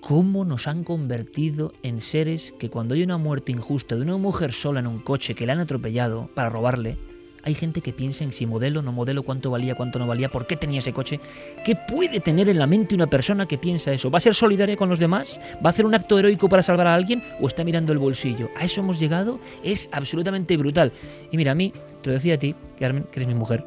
[0.00, 4.52] cómo nos han convertido en seres que cuando hay una muerte injusta de una mujer
[4.52, 6.96] sola en un coche que le han atropellado para robarle,
[7.42, 10.46] hay gente que piensa en si modelo, no modelo, cuánto valía, cuánto no valía, por
[10.46, 11.20] qué tenía ese coche.
[11.64, 14.10] ¿Qué puede tener en la mente una persona que piensa eso?
[14.10, 15.40] ¿Va a ser solidaria con los demás?
[15.64, 17.22] ¿Va a hacer un acto heroico para salvar a alguien?
[17.40, 18.50] ¿O está mirando el bolsillo?
[18.56, 19.40] ¿A eso hemos llegado?
[19.64, 20.92] Es absolutamente brutal.
[21.30, 21.72] Y mira, a mí,
[22.02, 23.66] te lo decía a ti, Carmen, que eres mi mujer,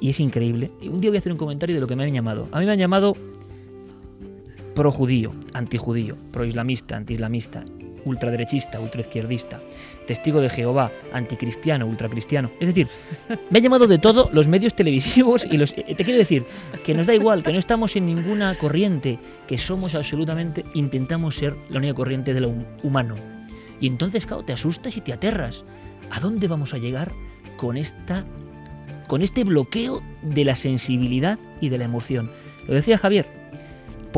[0.00, 0.70] y es increíble.
[0.82, 2.48] Un día voy a hacer un comentario de lo que me han llamado.
[2.52, 3.14] A mí me han llamado
[4.78, 7.64] pro-judío, anti-judío, pro-islamista, anti-islamista,
[8.04, 9.60] ultraderechista, ultraizquierdista,
[10.06, 12.52] testigo de Jehová, anticristiano, ultracristiano.
[12.60, 12.86] Es decir,
[13.50, 15.72] me han llamado de todo los medios televisivos y los...
[15.76, 16.44] eh, Te quiero decir
[16.84, 21.56] que nos da igual, que no estamos en ninguna corriente, que somos absolutamente, intentamos ser
[21.70, 23.16] la única corriente de lo hum- humano.
[23.80, 25.64] Y entonces, claro, te asustas y te aterras.
[26.12, 27.10] ¿A dónde vamos a llegar
[27.56, 28.24] con esta
[29.08, 32.30] con este bloqueo de la sensibilidad y de la emoción?
[32.68, 33.26] Lo decía Javier,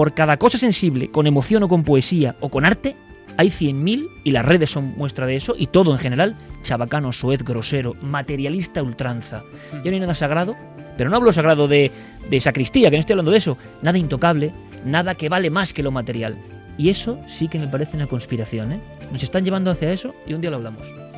[0.01, 2.97] por cada cosa sensible, con emoción o con poesía o con arte,
[3.37, 7.43] hay 100.000 y las redes son muestra de eso y todo en general, chabacano, soez,
[7.43, 9.45] grosero, materialista ultranza.
[9.85, 10.57] Ya no hay nada sagrado,
[10.97, 11.93] pero no hablo sagrado de,
[12.31, 14.55] de sacristía, que no estoy hablando de eso, nada intocable,
[14.87, 16.39] nada que vale más que lo material.
[16.79, 18.81] Y eso sí que me parece una conspiración, ¿eh?
[19.12, 21.09] Nos están llevando hacia eso y un día lo hablamos.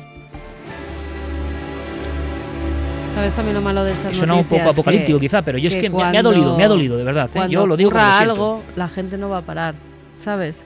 [3.13, 5.89] ¿Sabes también lo malo de estas Suena un poco apocalíptico quizá, pero yo es que
[5.89, 7.31] me- me ha dolido, me ha dolido, de verdad, ¿eh?
[7.33, 8.43] Cuando Yo lo digo ocurra porque lo siento.
[8.55, 9.75] algo, la gente no va a parar,
[10.17, 10.63] ¿sabes?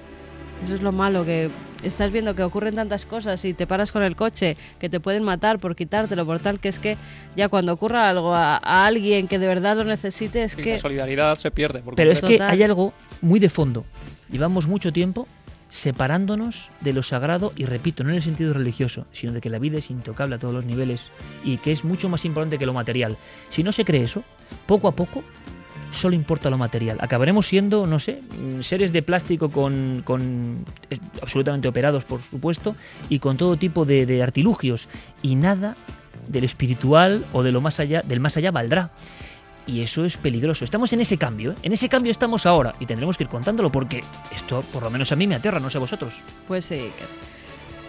[0.64, 1.52] Eso es lo malo, que
[1.84, 5.24] estás viendo que ocurren tantas cosas y te paras con el coche, que te pueden
[5.24, 6.98] matar por quitártelo, por tal, que es que
[7.36, 10.74] ya cuando ocurra algo a, a alguien que de verdad lo necesite, es Y que...
[10.74, 11.80] la solidaridad se pierde.
[11.82, 13.84] por Pero es que hay algo muy de fondo.
[14.32, 15.28] Llevamos mucho tiempo
[15.70, 19.60] separándonos de lo sagrado y repito, no en el sentido religioso, sino de que la
[19.60, 21.10] vida es intocable a todos los niveles
[21.44, 23.18] y que es mucho más importante que lo material.
[23.50, 24.24] Si no se cree eso,
[24.66, 25.24] poco a poco
[25.92, 26.98] solo importa lo material.
[27.02, 32.76] Acabaremos siendo, no sé, mm, seres de plástico con, con eh, absolutamente operados, por supuesto,
[33.10, 34.88] y con todo tipo de, de artilugios
[35.22, 35.76] y nada
[36.28, 38.92] del espiritual o de lo más allá, del más allá valdrá.
[39.68, 40.66] Y eso es peligroso.
[40.66, 41.56] Estamos en ese cambio, ¿eh?
[41.62, 45.12] en ese cambio estamos ahora y tendremos que ir contándolo porque esto por lo menos
[45.12, 46.16] a mí me aterra, no sé vosotros.
[46.48, 46.90] Pues sí.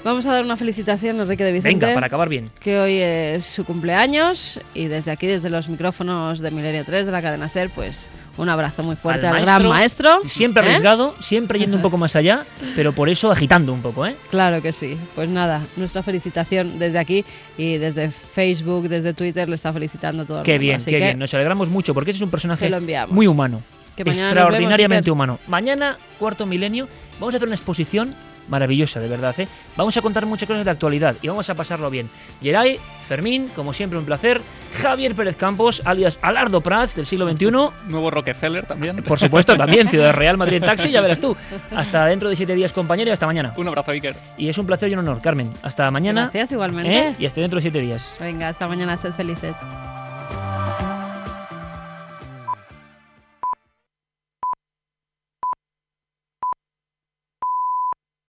[0.05, 1.87] Vamos a dar una felicitación a Enrique de Vicente.
[1.87, 2.51] Venga, para acabar bien.
[2.61, 7.13] Que hoy es su cumpleaños y desde aquí, desde los micrófonos de Milenio 3 de
[7.13, 10.21] la cadena SER, pues un abrazo muy fuerte al, gran maestro.
[10.25, 10.67] Siempre ¿eh?
[10.67, 12.45] arriesgado, siempre yendo un poco más allá,
[12.77, 14.17] pero por eso agitando un poco, ¿eh?
[14.31, 14.97] Claro que sí.
[15.15, 17.25] Pues nada, nuestra felicitación desde aquí
[17.57, 20.61] y desde Facebook, desde Twitter le está felicitando todo el Qué mundo.
[20.61, 21.19] bien, Así qué que bien.
[21.19, 22.71] Nos alegramos mucho porque ese es un personaje
[23.09, 23.61] muy humano.
[23.97, 25.39] Que extraordinariamente vemos, humano.
[25.49, 26.87] Mañana, cuarto milenio,
[27.19, 28.15] vamos a hacer una exposición
[28.49, 29.35] maravillosa, de verdad.
[29.39, 29.49] ¿eh?
[29.77, 32.11] Vamos a contar muchas cosas de actualidad y vamos a pasarlo bien.
[32.43, 34.41] Geray, Fermín, como siempre, un placer.
[34.75, 37.51] Javier Pérez Campos, alias Alardo Prats, del siglo XXI.
[37.89, 39.03] Nuevo Rockefeller también.
[39.05, 41.37] Por supuesto, también, Ciudad Real Madrid en Taxi, ya verás tú.
[41.75, 43.55] Hasta dentro de siete días, compañero, y hasta mañana.
[43.57, 44.17] Un abrazo, Iker.
[44.37, 45.51] Y es un placer y un honor, Carmen.
[45.63, 46.31] Hasta mañana.
[46.33, 46.97] Gracias igualmente.
[46.97, 47.17] ¿eh?
[47.19, 48.15] Y hasta dentro de siete días.
[48.21, 49.55] Venga, hasta mañana, sed felices.